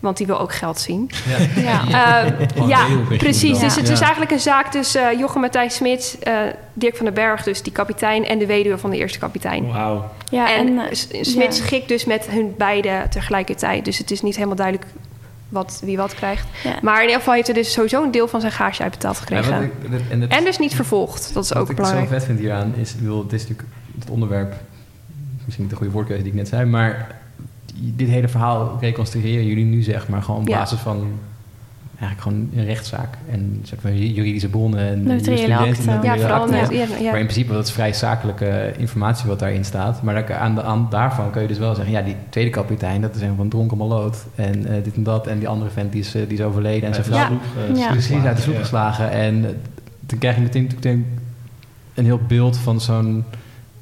Want 0.00 0.16
die 0.16 0.26
wil 0.26 0.40
ook 0.40 0.52
geld 0.54 0.78
zien. 0.80 1.10
Ja. 1.56 1.80
Eh, 2.26 2.32
Gewoon 2.52 2.68
ja, 2.68 2.86
heel 2.86 2.96
beetje 3.02 3.16
precies. 3.16 3.58
Dus 3.58 3.76
het 3.76 3.86
Ja. 3.86 3.92
is 3.92 4.00
eigenlijk 4.00 4.30
een 4.30 4.40
zaak 4.40 4.70
tussen 4.70 5.12
uh, 5.12 5.18
Jochem 5.18 5.40
Matthijs 5.40 5.74
Smit, 5.74 6.16
eh, 6.22 6.34
Dirk 6.72 6.96
van 6.96 7.04
den 7.04 7.14
Berg, 7.14 7.42
dus 7.42 7.62
die 7.62 7.72
kapitein, 7.72 8.26
en 8.26 8.38
de 8.38 8.46
weduwe 8.46 8.78
van 8.78 8.90
de 8.90 8.96
eerste 8.96 9.18
kapitein. 9.18 9.72
Wauw. 9.72 10.10
Ja, 10.30 10.54
en 10.54 10.78
eh, 10.78 10.84
S- 10.92 11.08
Smit 11.10 11.56
ja. 11.56 11.64
schikt 11.64 11.88
dus 11.88 12.04
met 12.04 12.26
hun 12.30 12.54
beiden 12.58 13.10
tegelijkertijd. 13.10 13.84
Dus 13.84 13.98
het 13.98 14.10
is 14.10 14.22
niet 14.22 14.34
helemaal 14.34 14.56
duidelijk 14.56 14.86
wat, 15.48 15.80
wie 15.84 15.96
wat 15.96 16.14
krijgt. 16.14 16.46
Ja. 16.64 16.74
Maar 16.82 16.96
in 16.96 17.02
ieder 17.02 17.16
geval 17.18 17.34
heeft 17.34 17.46
hij 17.46 17.56
dus 17.56 17.72
sowieso 17.72 18.02
een 18.02 18.10
deel 18.10 18.28
van 18.28 18.40
zijn 18.40 18.52
gage 18.52 18.82
uitbetaald 18.82 19.16
Ja, 19.16 19.20
gekregen. 19.20 19.72
wat 19.82 19.90
ik- 20.00 20.10
en, 20.10 20.28
en 20.28 20.44
dus 20.44 20.58
niet 20.58 20.74
vervolgd. 20.74 21.30
Dat 21.34 21.44
is 21.44 21.48
wat 21.50 21.58
ook 21.62 21.70
ik 21.70 21.76
belangrijk. 21.76 22.08
zo 22.08 22.12
vet 22.14 22.24
vind 22.24 22.38
hieraan 22.38 22.74
is, 22.76 22.90
ik 22.92 22.98
bedoel, 22.98 23.22
dit 23.22 23.32
is 23.32 23.40
natuurlijk 23.48 23.68
het 24.00 24.10
onderwerp, 24.10 24.54
misschien 25.50 25.64
niet 25.64 25.72
de 25.72 25.76
goede 25.78 25.92
woordkeuze 25.92 26.22
die 26.22 26.32
ik 26.32 26.38
net 26.38 26.48
zei, 26.48 26.64
maar 26.64 27.16
dit 27.74 28.08
hele 28.08 28.28
verhaal 28.28 28.76
reconstrueren 28.80 29.46
jullie 29.46 29.64
nu 29.64 29.82
zeg 29.82 30.08
maar 30.08 30.22
gewoon 30.22 30.40
op 30.40 30.48
Ja. 30.48 30.58
basis 30.58 30.78
van 30.78 31.06
eigenlijk 31.98 32.20
gewoon 32.20 32.48
een 32.54 32.64
rechtszaak 32.64 33.16
en 33.30 33.60
zeg 33.62 33.82
maar 33.82 33.92
juridische 33.92 34.48
bronnen 34.48 34.80
en 34.80 35.02
Notariële 35.02 35.52
jurisprudentie 35.52 35.90
en 35.90 35.96
akte. 35.96 36.06
Ja, 36.06 36.16
vooral. 36.16 36.52
ja, 36.52 36.86
ja. 37.00 37.10
Maar 37.10 37.20
in 37.20 37.26
principe, 37.26 37.52
dat 37.52 37.66
is 37.66 37.72
vrij 37.72 37.92
zakelijke 37.92 38.72
informatie 38.78 39.28
wat 39.28 39.38
daarin 39.38 39.64
staat. 39.64 40.02
Maar 40.02 40.26
dan- 40.26 40.36
aan, 40.36 40.54
de, 40.54 40.62
aan 40.62 40.86
daarvan 40.90 41.30
kun 41.30 41.42
je 41.42 41.48
dus 41.48 41.58
wel 41.58 41.74
zeggen... 41.74 41.94
ja, 41.94 42.02
die 42.02 42.16
tweede 42.28 42.50
kapitein, 42.50 43.00
dat 43.00 43.14
is 43.14 43.20
een 43.20 43.36
van 43.36 43.48
dronken 43.48 43.76
maloot. 43.76 44.26
En 44.34 44.66
eh, 44.66 44.84
dit 44.84 44.94
en 44.94 45.02
dat. 45.02 45.26
En 45.26 45.38
die 45.38 45.48
andere 45.48 45.70
vent, 45.70 45.92
die 45.92 46.00
is, 46.00 46.14
eh, 46.14 46.22
die 46.28 46.38
is 46.38 46.44
overleden. 46.44 46.88
En 46.88 46.94
zijn 46.94 47.06
vrouw 47.06 47.38
Ja. 47.74 47.86
Is 47.86 48.06
precies 48.06 48.24
uit 48.24 48.36
de 48.36 48.42
sloep 48.42 48.56
geslagen. 48.56 49.10
En 49.10 49.44
eh, 49.44 49.50
dan 50.00 50.18
krijg 50.18 50.36
je 50.36 50.42
meteen 50.42 50.62
natuurlijk 50.74 51.04
een 51.94 52.04
heel 52.04 52.20
beeld 52.28 52.56
van 52.56 52.80
zo'n... 52.80 53.24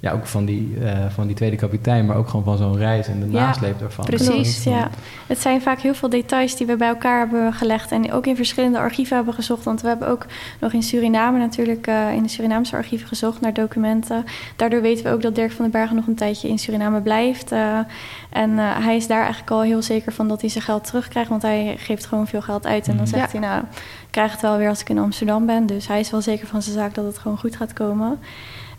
ja, 0.01 0.12
ook 0.12 0.26
van 0.26 0.44
die, 0.44 0.76
eh, 0.84 0.99
van 1.09 1.26
die 1.26 1.36
tweede 1.36 1.57
kapitein... 1.57 2.07
maar 2.07 2.16
ook 2.16 2.28
gewoon 2.28 2.44
van 2.44 2.57
zo'n 2.57 2.76
reis 2.76 3.07
en 3.09 3.20
de 3.20 3.26
Ja, 3.30 3.46
nasleep 3.46 3.78
daarvan. 3.78 4.05
precies. 4.05 4.64
Ja. 4.64 4.88
Het 5.26 5.38
zijn 5.40 5.62
vaak 5.62 5.80
heel 5.80 5.94
veel 5.94 6.09
details 6.09 6.57
die 6.57 6.66
we 6.66 6.76
bij 6.76 6.88
elkaar 6.88 7.18
hebben 7.18 7.53
gelegd 7.53 7.92
en 7.92 8.12
ook 8.12 8.26
in 8.26 8.36
verschillende 8.36 8.78
archieven 8.78 9.16
hebben 9.16 9.34
gezocht. 9.34 9.64
Want 9.64 9.80
we 9.80 9.88
hebben 9.88 10.09
ook 10.09 10.26
nog 10.61 10.72
in 10.72 10.82
Suriname 10.82 11.38
natuurlijk 11.38 11.86
eh, 11.86 12.12
in 12.14 12.22
de 12.22 12.28
Surinaamse 12.28 12.76
archieven 12.76 13.09
gezocht 13.09 13.40
naar 13.40 13.53
documenten. 13.53 14.24
Daardoor 14.57 14.80
weten 14.80 15.05
we 15.05 15.11
ook 15.11 15.22
dat 15.22 15.34
Dirk 15.34 15.53
van 15.53 15.62
den 15.62 15.72
Bergen 15.72 15.96
nog 15.96 16.07
een 16.07 16.14
tijdje 16.14 16.49
in 16.49 16.59
Suriname 16.59 17.01
blijft. 17.01 17.53
eh, 17.53 17.78
en 18.30 18.59
eh, 18.59 18.64
hij 18.84 18.96
is 18.96 19.07
daar 19.07 19.20
eigenlijk 19.20 19.51
al 19.51 19.62
heel 19.62 19.82
zeker 19.82 20.12
van 20.12 20.28
dat 20.28 20.40
hij 20.40 20.51
zijn 20.51 20.64
geld 20.64 20.84
terugkrijgt, 20.86 21.28
want 21.30 21.42
hij 21.42 21.74
geeft 21.78 22.07
gewoon 22.07 22.26
veel 22.26 22.42
geld 22.42 22.66
uit. 22.66 22.88
En 22.88 22.96
dan 22.96 23.07
Mhm. 23.07 23.14
zegt 23.16 23.32
hij, 23.32 23.40
nou, 23.40 23.61
ik 23.61 24.09
krijg 24.11 24.32
het 24.32 24.40
wel 24.40 24.57
weer 24.57 24.68
als 24.68 24.80
ik 24.80 24.88
in 24.88 24.99
Amsterdam 24.99 25.46
ben. 25.46 25.66
Dus 25.66 25.88
hij 25.88 26.01
is 26.01 26.11
wel 26.11 26.20
zeker 26.22 26.46
van 26.46 26.62
zijn 26.62 26.74
zaak 26.74 26.94
dat 26.94 27.05
het 27.05 27.18
gewoon 27.18 27.38
goed 27.38 27.57
gaat 27.57 27.72
komen. 27.72 28.18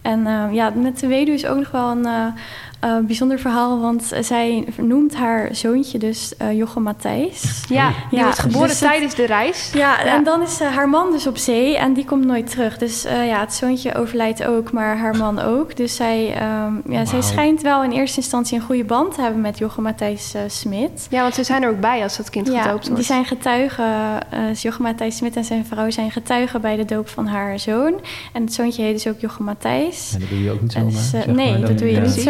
En 0.02 0.28
eh, 0.28 0.54
ja, 0.54 0.70
met 0.70 1.00
de 1.00 1.08
weduwe 1.08 1.38
is 1.38 1.46
ook 1.46 1.58
nog 1.58 1.72
wel 1.72 1.92
een 1.92 2.34
eh, 2.80 2.90
eh, 2.90 3.06
bijzonder 3.06 3.40
verhaal, 3.40 3.80
want 3.80 4.12
zij 4.22 4.68
noemt 4.78 5.16
haar 5.16 5.50
zoontje 5.52 5.98
dus 5.98 6.34
eh 6.38 6.58
Jochem 6.58 6.84
Matthijs. 6.84 7.64
Ja, 7.70 7.92
die 8.10 8.18
Ja, 8.20 8.24
wordt 8.24 8.40
geboren 8.40 8.68
dus 8.68 8.80
het- 8.80 8.90
tijdens 8.90 9.16
de 9.16 9.26
reis. 9.26 9.72
Ja, 9.74 9.80
Ja. 10.04 10.16
en 10.16 10.24
dan 10.24 10.42
is 10.42 10.60
eh, 10.62 10.68
haar 10.76 10.90
man 10.90 11.12
dus 11.12 11.28
op 11.28 11.38
zee 11.38 11.78
en 11.78 11.94
die 11.94 12.06
komt 12.06 12.26
nooit 12.26 12.50
terug. 12.50 12.78
Dus 12.78 13.06
eh, 13.06 13.28
ja, 13.28 13.40
het 13.40 13.54
zoontje 13.54 13.96
overlijdt 13.96 14.46
ook, 14.46 14.72
maar 14.72 14.98
haar 14.98 15.18
man 15.18 15.40
ook. 15.40 15.76
Dus 15.76 15.96
zij, 15.96 16.34
ehm, 16.34 16.74
ja, 16.92 17.06
zij 17.06 17.22
schijnt 17.22 17.62
wel 17.62 17.84
in 17.84 17.92
eerste 17.92 18.18
instantie 18.20 18.58
een 18.58 18.64
goede 18.66 18.84
band 18.84 19.14
te 19.16 19.22
hebben 19.22 19.42
met 19.42 19.58
Jochem 19.58 19.84
Matthijs 19.84 20.34
Smit. 20.48 21.08
Ja, 21.10 21.22
want 21.22 21.36
ze 21.36 21.44
zijn 21.44 21.64
er 21.64 21.70
ook 21.70 21.80
bij 21.80 22.04
als 22.04 22.18
dat 22.18 22.30
kind 22.30 22.48
Ja, 22.48 22.62
gedoopt 22.62 22.82
wordt. 22.84 22.96
die 22.96 23.06
zijn 23.06 23.26
getuigen. 23.26 23.86
eh 24.30 24.54
Jochem 24.54 24.84
Matthijs 24.84 25.18
Smit 25.18 25.36
en 25.36 25.44
zijn 25.46 25.66
vrouw 25.66 25.90
zijn 25.90 26.12
getuigen 26.12 26.62
bij 26.62 26.76
de 26.76 26.86
doop 26.86 27.10
van 27.10 27.28
haar 27.28 27.60
zoon. 27.60 27.94
En 28.34 28.42
het 28.44 28.54
zoontje 28.54 28.82
heet 28.84 28.94
dus 28.94 29.08
ook 29.08 29.20
Jochem 29.20 29.46
Matthijs. 29.46 30.12
Ja, 30.12 30.20
dat 30.20 30.30
doe 30.30 30.44
je 30.44 30.52
ook 30.52 30.62
niet 30.62 30.72
zomaar. 30.72 30.92
Dus, 30.92 31.12
nee, 31.26 31.52
maar. 31.52 31.68
dat 31.68 31.78
doe 31.78 31.88
je 31.88 31.94
ja. 31.94 32.02
niet 32.02 32.14
Precies. 32.14 32.24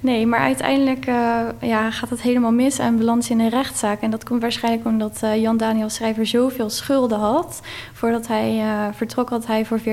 Nee, 0.00 0.26
maar 0.26 0.40
uiteindelijk 0.40 1.06
eh, 1.06 1.40
ja, 1.60 1.90
gaat 1.90 2.10
het 2.10 2.20
helemaal 2.20 2.52
mis 2.52 2.78
en 2.78 2.96
belandt 2.96 3.24
ze 3.24 3.32
in 3.32 3.40
een 3.40 3.48
rechtszaak. 3.48 4.00
En 4.00 4.10
dat 4.10 4.24
komt 4.24 4.42
waarschijnlijk 4.42 4.86
omdat 4.86 5.22
eh, 5.22 5.40
Jan 5.40 5.56
Daniel 5.56 5.88
Schrijver 5.88 6.26
zoveel 6.26 6.70
schulden 6.70 7.18
had. 7.18 7.60
Voordat 7.92 8.26
hij 8.26 8.60
eh, 8.60 8.86
vertrok 8.92 9.28
had 9.28 9.46
hij 9.46 9.64
voor 9.64 9.80
14.000 9.80 9.84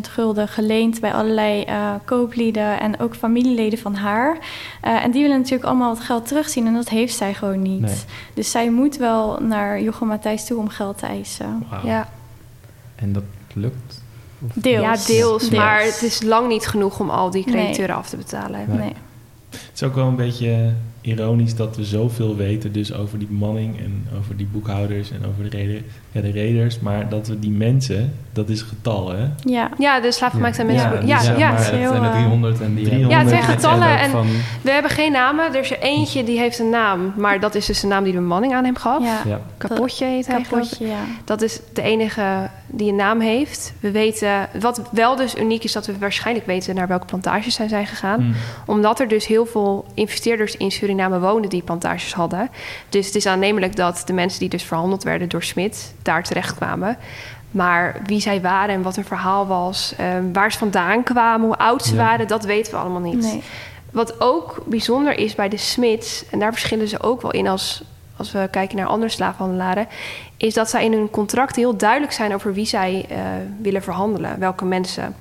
gulden 0.00 0.48
geleend 0.48 1.00
bij 1.00 1.12
allerlei 1.12 1.66
kooplieden 2.04 2.80
en 2.80 3.00
ook 3.00 3.14
familieleden 3.16 3.78
van 3.78 3.94
haar. 3.94 4.38
En 4.80 5.10
die 5.10 5.22
willen 5.22 5.36
natuurlijk 5.36 5.64
allemaal 5.64 5.90
het 5.90 6.00
geld 6.00 6.26
terugzien 6.26 6.66
en 6.66 6.74
dat 6.74 6.88
heeft 6.88 7.16
zij 7.16 7.34
gewoon 7.34 7.62
niet. 7.62 7.80
Nee. 7.80 7.94
Dus 8.34 8.50
zij 8.50 8.70
moet 8.70 8.96
wel 8.96 9.38
naar 9.40 9.80
Jochem 9.80 10.08
Matthijs 10.08 10.46
toe 10.46 10.58
om 10.58 10.68
geld 10.68 10.98
te 10.98 11.06
eisen. 11.06 11.66
Ja. 11.84 12.08
En 12.94 13.12
dat 13.12 13.22
lukt? 13.52 13.83
Deels. 14.54 14.82
ja, 14.82 15.06
deels, 15.06 15.06
Deels. 15.06 15.50
Maar 15.50 15.82
het 15.82 16.02
is 16.02 16.22
lang 16.22 16.48
niet 16.48 16.66
genoeg 16.66 17.00
om 17.00 17.10
al 17.10 17.30
die 17.30 17.44
Nee. 17.46 17.54
crediteuren 17.54 17.94
af 17.96 18.08
te 18.08 18.16
betalen. 18.16 18.64
Nee. 18.68 18.78
Nee. 18.78 18.92
Het 19.50 19.70
is 19.74 19.82
ook 19.82 19.94
wel 19.94 20.06
een 20.06 20.16
beetje 20.16 20.72
ironisch 21.00 21.54
dat 21.54 21.76
we 21.76 21.84
zoveel 21.84 22.36
weten 22.36 22.72
dus 22.72 22.92
over 22.92 23.18
die 23.18 23.28
bemanning 23.28 23.78
en 23.78 24.06
over 24.18 24.36
die 24.36 24.46
boekhouders 24.46 25.10
en 25.10 25.26
over 25.26 25.42
de, 25.50 25.56
reder, 25.56 25.82
ja, 26.14 26.20
de 26.20 26.30
reders. 26.30 26.80
Maar 26.80 27.08
dat 27.08 27.26
we 27.28 27.38
die 27.38 27.50
mensen, 27.50 28.14
dat 28.32 28.48
is 28.48 28.62
getal 28.62 29.08
hè. 29.10 29.26
Ja. 29.44 29.68
Ja, 29.78 30.00
de 30.00 30.12
slaafgemaakte 30.12 30.64
mensen. 30.64 30.88
Ja, 30.90 30.94
Ja, 30.94 31.00
die 31.00 31.08
ja, 31.08 31.20
zijn 31.20 31.38
ja. 31.38 31.48
maar 31.50 31.58
het 31.58 31.70
heel, 31.70 31.88
zijn 31.90 32.02
er 32.02 32.08
eh, 32.08 32.14
300 32.16 32.60
en 32.60 32.74
die 32.74 32.84
300. 32.84 33.12
Ja, 33.12 33.18
het 33.18 33.28
zijn 33.28 33.42
getallen 33.42 33.98
en- 33.98 34.10
van- 34.10 34.26
We 34.62 34.70
hebben 34.70 34.90
geen 34.90 35.12
namen. 35.12 35.44
Er 35.54 35.60
is 35.60 35.70
er 35.70 35.78
eentje 35.78 36.24
die 36.24 36.38
heeft 36.38 36.58
een 36.58 36.70
naam. 36.70 37.12
Maar 37.16 37.40
dat 37.40 37.54
is 37.54 37.66
dus 37.66 37.80
de 37.80 37.86
naam 37.86 38.04
die 38.04 38.12
de 38.12 38.18
bemanning 38.18 38.54
aan 38.54 38.64
hem 38.64 38.76
gaf. 38.76 39.02
Ja. 39.02 39.20
ja. 39.26 39.40
Kapotje 39.56 40.04
heet 40.06 40.26
hij. 40.26 40.40
Kapotje, 40.42 40.86
ja. 40.86 40.98
Dat 41.24 41.42
is 41.42 41.60
de 41.72 41.82
enige 41.82 42.50
die 42.66 42.88
een 42.88 42.96
naam 42.96 43.20
heeft. 43.20 43.72
We 43.80 43.90
weten, 43.90 44.48
wat 44.60 44.82
wel 44.90 45.16
dus 45.16 45.34
uniek 45.36 45.64
is, 45.64 45.72
dat 45.72 45.86
we 45.86 45.98
waarschijnlijk 45.98 46.46
weten 46.46 46.74
naar 46.74 46.88
welke 46.88 47.06
plantages 47.06 47.54
zij 47.54 47.68
zijn 47.68 47.86
gegaan. 47.86 48.20
Hm. 48.20 48.70
Omdat 48.70 49.00
er 49.00 49.08
dus 49.08 49.26
heel 49.26 49.46
veel 49.46 49.84
investeerders 49.94 50.56
in 50.56 50.70
Suriname 50.70 51.18
woonden 51.18 51.50
die 51.50 51.62
plantages 51.62 52.12
hadden. 52.14 52.48
Dus 52.88 53.06
het 53.06 53.14
is 53.14 53.26
aannemelijk 53.26 53.76
dat 53.76 54.02
de 54.06 54.12
mensen 54.12 54.40
die 54.40 54.48
dus 54.48 54.62
verhandeld 54.62 55.02
werden 55.02 55.28
door 55.28 55.42
Smit 55.42 55.94
daar 56.04 56.22
terechtkwamen. 56.22 56.96
Maar 57.50 57.96
wie 58.06 58.20
zij 58.20 58.40
waren 58.40 58.74
en 58.74 58.82
wat 58.82 58.96
hun 58.96 59.04
verhaal 59.04 59.46
was, 59.46 59.94
eh, 59.96 60.06
waar 60.32 60.52
ze 60.52 60.58
vandaan 60.58 61.02
kwamen, 61.02 61.46
hoe 61.46 61.56
oud 61.56 61.84
ze 61.84 61.94
Ja. 61.94 62.02
waren, 62.04 62.28
dat 62.28 62.44
weten 62.44 62.72
we 62.72 62.78
allemaal 62.78 63.00
niet. 63.00 63.20
Nee. 63.22 63.42
Wat 63.90 64.20
ook 64.20 64.62
bijzonder 64.66 65.18
is 65.18 65.34
bij 65.34 65.48
de 65.48 65.56
Smits, 65.56 66.24
en 66.30 66.38
daar 66.38 66.52
verschillen 66.52 66.88
ze 66.88 67.02
ook 67.02 67.22
wel 67.22 67.30
in 67.30 67.46
als, 67.48 67.82
als 68.16 68.32
we 68.32 68.48
kijken 68.50 68.76
naar 68.76 68.86
andere 68.86 69.10
slaafhandelaren, 69.10 69.86
is 70.36 70.54
dat 70.54 70.70
zij 70.70 70.84
in 70.84 70.92
hun 70.92 71.10
contract 71.10 71.56
heel 71.56 71.76
duidelijk 71.76 72.12
zijn 72.12 72.34
over 72.34 72.52
wie 72.54 72.66
zij 72.66 73.06
eh, 73.08 73.16
willen 73.60 73.82
verhandelen, 73.82 74.38
welke 74.38 74.64
mensen. 74.64 75.16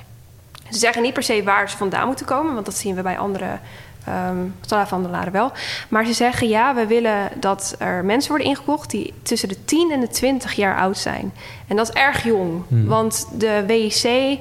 Ze 0.70 0.80
zeggen 0.80 1.02
niet 1.02 1.14
per 1.14 1.24
se 1.24 1.44
waar 1.44 1.70
ze 1.70 1.78
vandaan 1.78 2.08
moeten 2.08 2.26
komen, 2.26 2.54
want 2.54 2.66
dat 2.66 2.76
zien 2.76 2.96
we 2.96 3.02
bij 3.02 3.18
andere 3.20 3.58
ehm 4.06 4.38
slaafhandelaren 4.62 5.34
wel. 5.34 5.52
Maar 5.90 6.06
ze 6.06 6.14
zeggen 6.14 6.48
ja, 6.48 6.76
we 6.76 6.88
willen 6.88 7.30
dat 7.40 7.76
er 7.80 8.06
mensen 8.06 8.30
worden 8.30 8.48
ingekocht 8.48 8.90
die 8.90 9.14
tussen 9.24 9.50
de 9.50 9.66
10 9.66 9.92
en 9.92 10.00
de 10.00 10.08
20 10.08 10.54
jaar 10.54 10.78
oud 10.78 10.98
zijn. 10.98 11.34
En 11.68 11.76
dat 11.76 11.90
is 11.90 11.96
erg 11.96 12.24
jong, 12.24 12.64
Hmm. 12.68 12.86
want 12.86 13.28
de 13.38 13.64
WIC, 13.68 14.40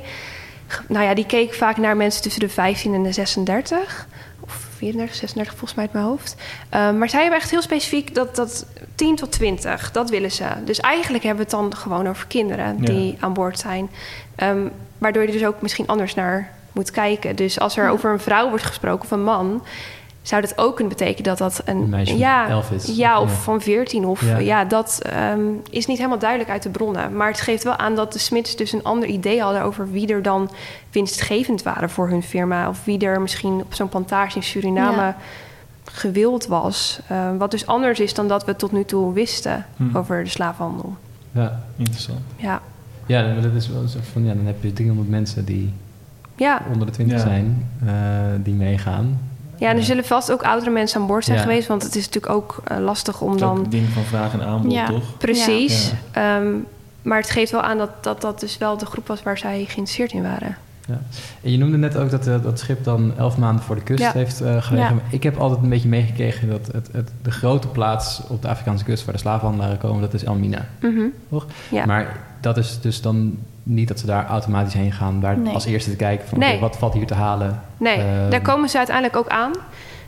nou 0.88 1.04
ja, 1.04 1.14
die 1.14 1.26
keek 1.26 1.54
vaak 1.54 1.76
naar 1.76 1.96
mensen 1.96 2.22
tussen 2.22 2.40
de 2.40 2.48
15 2.48 2.94
en 2.94 3.02
de 3.02 3.12
36. 3.12 4.06
Of 4.40 4.66
34, 4.76 5.16
36 5.16 5.52
volgens 5.58 5.74
mij 5.74 5.84
uit 5.84 5.94
mijn 5.94 6.04
hoofd. 6.06 6.36
Ehm, 6.68 6.98
maar 6.98 7.08
zij 7.08 7.20
hebben 7.20 7.38
echt 7.40 7.50
heel 7.50 7.62
specifiek 7.62 8.14
dat, 8.14 8.36
dat 8.36 8.66
10 8.94 9.16
tot 9.16 9.32
20, 9.32 9.90
dat 9.92 10.10
willen 10.10 10.30
ze. 10.32 10.44
Dus 10.64 10.80
eigenlijk 10.80 11.24
hebben 11.24 11.44
we 11.46 11.50
het 11.56 11.60
dan 11.60 11.76
gewoon 11.80 12.08
over 12.08 12.26
kinderen 12.26 12.76
Ja. 12.80 12.84
die 12.84 13.16
aan 13.20 13.32
boord 13.32 13.58
zijn. 13.58 13.90
Ehm, 14.34 14.66
waardoor 14.98 15.22
je 15.26 15.32
dus 15.32 15.44
ook 15.44 15.62
misschien 15.62 15.86
anders 15.86 16.14
naar 16.14 16.52
moet 16.72 16.90
kijken. 16.90 17.36
Dus 17.36 17.60
als 17.60 17.76
er 17.76 17.88
over 17.90 18.12
een 18.12 18.20
vrouw 18.20 18.48
wordt 18.48 18.64
gesproken 18.64 19.04
of 19.04 19.10
een 19.10 19.22
man... 19.24 19.62
zou 20.22 20.40
dat 20.42 20.58
ook 20.58 20.74
kunnen 20.76 20.92
betekenen 20.96 21.22
dat 21.24 21.38
dat 21.38 21.62
een, 21.64 21.76
Een 21.76 21.88
meisje 21.88 22.10
van 22.12 22.20
ja, 22.20 22.48
11 22.48 22.70
is. 22.70 22.96
Ja, 22.96 23.20
of 23.20 23.30
Ja. 23.30 23.36
van 23.36 23.60
14. 23.60 24.06
Of, 24.06 24.22
Ja. 24.26 24.38
ja. 24.38 24.64
dat 24.64 24.98
ehm, 25.02 25.40
is 25.70 25.86
niet 25.86 25.96
helemaal 25.96 26.18
duidelijk 26.18 26.50
uit 26.50 26.62
de 26.62 26.68
bronnen. 26.70 27.16
Maar 27.16 27.28
het 27.28 27.40
geeft 27.40 27.64
wel 27.64 27.76
aan 27.76 27.94
dat 27.94 28.12
de 28.12 28.18
Smits 28.18 28.56
dus 28.56 28.72
een 28.72 28.82
ander 28.84 29.08
idee 29.08 29.40
hadden... 29.40 29.62
over 29.62 29.90
wie 29.90 30.12
er 30.12 30.22
dan 30.22 30.50
winstgevend 30.90 31.62
waren 31.62 31.90
voor 31.90 32.08
hun 32.08 32.22
firma. 32.22 32.68
Of 32.68 32.84
wie 32.84 32.98
er 32.98 33.20
misschien 33.20 33.52
op 33.52 33.74
zo'n 33.74 33.88
plantage 33.88 34.36
in 34.36 34.42
Suriname 34.42 34.96
Ja. 35.02 35.16
gewild 35.84 36.46
was. 36.46 37.00
Ehm, 37.08 37.36
wat 37.36 37.50
dus 37.50 37.66
anders 37.66 38.00
is 38.00 38.14
dan 38.14 38.28
dat 38.28 38.44
we 38.44 38.56
tot 38.56 38.72
nu 38.72 38.84
toe 38.84 39.12
wisten 39.12 39.66
Hm. 39.76 39.96
over 39.96 40.24
de 40.24 40.30
slaafhandel. 40.30 40.96
Ja. 41.32 41.62
Interessant. 41.76 42.18
Ja, 42.36 42.60
Ja, 43.06 43.34
dat 43.40 43.52
is 43.52 43.68
wel 43.68 43.88
zo 43.88 43.98
van, 44.12 44.24
ja, 44.24 44.34
dan 44.34 44.46
heb 44.46 44.62
je 44.62 44.72
300 44.72 45.08
mensen 45.08 45.44
die 45.44 45.72
ja. 46.42 46.62
onder 46.72 46.86
de 46.86 46.92
20 46.92 47.16
Ja. 47.16 47.22
zijn, 47.22 47.68
eh, 47.86 47.92
die 48.42 48.54
meegaan. 48.54 49.20
ja 49.56 49.68
en 49.68 49.76
er 49.76 49.84
zullen 49.84 50.04
vast 50.04 50.32
ook 50.32 50.42
oudere 50.42 50.70
mensen 50.70 51.00
aan 51.00 51.06
boord 51.06 51.24
zijn 51.24 51.36
Ja. 51.36 51.42
geweest. 51.42 51.68
Want 51.68 51.82
het 51.82 51.94
is 51.96 52.06
natuurlijk 52.06 52.32
ook 52.34 52.60
eh, 52.64 52.78
lastig 52.78 53.20
om 53.20 53.30
Het 53.30 53.40
is 53.40 53.46
ook 53.46 53.54
dan... 53.54 53.64
een 53.64 53.70
ding 53.70 53.88
van 53.88 54.02
vraag 54.02 54.32
en 54.32 54.42
aanbod, 54.42 54.72
Ja. 54.72 54.86
toch? 54.86 55.16
Precies. 55.18 55.92
Ehm, 56.10 56.46
maar 57.02 57.18
het 57.18 57.30
geeft 57.30 57.50
wel 57.50 57.62
aan 57.62 57.78
dat, 57.78 57.90
dat 58.00 58.20
dat 58.20 58.40
dus 58.40 58.58
wel 58.58 58.76
de 58.78 58.86
groep 58.86 59.06
was 59.06 59.22
waar 59.22 59.38
zij 59.38 59.56
geïnteresseerd 59.56 60.12
in 60.12 60.22
waren. 60.22 60.56
Ja. 60.86 61.00
En 61.42 61.50
je 61.50 61.58
noemde 61.58 61.76
net 61.76 61.96
ook 61.96 62.10
dat 62.10 62.26
uh, 62.26 62.42
dat 62.42 62.58
schip 62.58 62.84
dan 62.84 63.12
elf 63.18 63.36
maanden 63.38 63.64
voor 63.64 63.74
de 63.74 63.82
kust 63.82 64.12
heeft 64.12 64.42
uh, 64.42 64.62
gelegen. 64.62 64.94
Ja. 64.94 65.00
Ik 65.10 65.22
heb 65.22 65.36
altijd 65.36 65.62
een 65.62 65.68
beetje 65.68 65.88
meegekregen 65.88 66.48
dat 66.50 66.68
het, 66.72 66.88
het, 66.92 67.10
de 67.22 67.30
grote 67.30 67.68
plaats 67.68 68.22
op 68.28 68.42
de 68.42 68.48
Afrikaanse 68.48 68.84
kust 68.84 69.04
waar 69.04 69.14
de 69.14 69.20
slavenhandelaren 69.20 69.78
komen, 69.78 70.00
dat 70.00 70.14
is 70.14 70.24
Elmina. 70.24 70.66
Mm 70.80 70.94
-hmm. 70.96 71.12
Toch? 71.30 71.46
Ja. 71.70 71.86
Maar 71.86 72.20
dat 72.40 72.56
is 72.56 72.80
dus 72.80 73.00
dan 73.00 73.38
niet 73.62 73.88
dat 73.88 73.98
ze 73.98 74.06
daar 74.06 74.26
automatisch 74.26 74.74
heen 74.74 74.92
gaan, 74.92 75.20
daar 75.20 75.38
Nee. 75.38 75.54
als 75.54 75.64
eerste 75.64 75.90
te 75.90 75.96
kijken 75.96 76.28
van 76.28 76.38
Nee. 76.38 76.60
wat 76.60 76.76
valt 76.76 76.92
hier 76.94 77.06
te 77.06 77.14
halen. 77.14 77.62
Nee, 77.76 77.96
Ehm, 77.98 78.30
daar 78.30 78.40
komen 78.42 78.68
ze 78.68 78.76
uiteindelijk 78.76 79.16
ook 79.16 79.28
aan. 79.28 79.52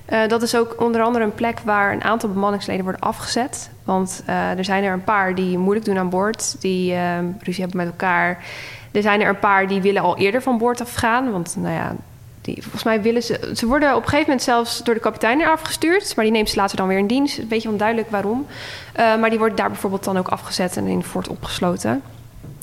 Eh, 0.05 0.29
dat 0.29 0.43
is 0.43 0.57
ook 0.57 0.75
onder 0.83 1.03
andere 1.03 1.25
een 1.25 1.35
plek 1.35 1.59
waar 1.65 1.93
een 1.93 2.05
aantal 2.05 2.29
bemanningsleden 2.29 2.83
worden 2.83 3.01
afgezet. 3.03 3.71
Want 3.85 4.23
eh, 4.27 4.59
er 4.59 4.65
zijn 4.65 4.85
er 4.85 4.93
een 4.93 5.05
paar 5.05 5.35
die 5.35 5.59
moeilijk 5.59 5.87
doen 5.87 5.99
aan 5.99 6.09
boord, 6.09 6.57
die 6.61 6.95
ehm, 6.95 7.25
ruzie 7.43 7.63
hebben 7.63 7.77
met 7.81 7.87
elkaar. 7.91 8.45
Er 8.93 9.03
zijn 9.03 9.21
er 9.21 9.29
een 9.29 9.39
paar 9.39 9.67
die 9.69 9.81
willen 9.81 10.03
al 10.03 10.17
eerder 10.19 10.43
van 10.43 10.59
boord 10.59 10.81
afgaan. 10.81 11.31
Want 11.33 11.57
nou 11.59 11.75
ja, 11.75 11.95
die, 12.41 12.63
volgens 12.63 12.83
mij 12.83 13.03
willen 13.03 13.23
ze. 13.23 13.51
Ze 13.57 13.67
worden 13.67 13.89
op 13.91 13.97
een 13.97 14.09
gegeven 14.09 14.27
moment 14.27 14.43
zelfs 14.43 14.83
door 14.85 14.95
de 14.95 15.01
kapitein 15.01 15.41
eraf 15.41 15.61
gestuurd. 15.63 16.13
Maar 16.17 16.25
die 16.25 16.35
neemt 16.35 16.49
ze 16.51 16.57
later 16.57 16.77
dan 16.77 16.89
weer 16.89 16.99
in 16.99 17.07
dienst. 17.07 17.39
Een 17.39 17.49
beetje 17.49 17.69
onduidelijk 17.69 18.11
waarom. 18.11 18.47
Eh, 18.93 19.17
maar 19.17 19.31
die 19.31 19.39
wordt 19.39 19.57
daar 19.57 19.69
bijvoorbeeld 19.69 20.05
dan 20.05 20.19
ook 20.19 20.29
afgezet 20.29 20.77
en 20.77 20.87
in 20.87 20.99
het 20.99 21.07
fort 21.07 21.29
opgesloten. 21.29 22.03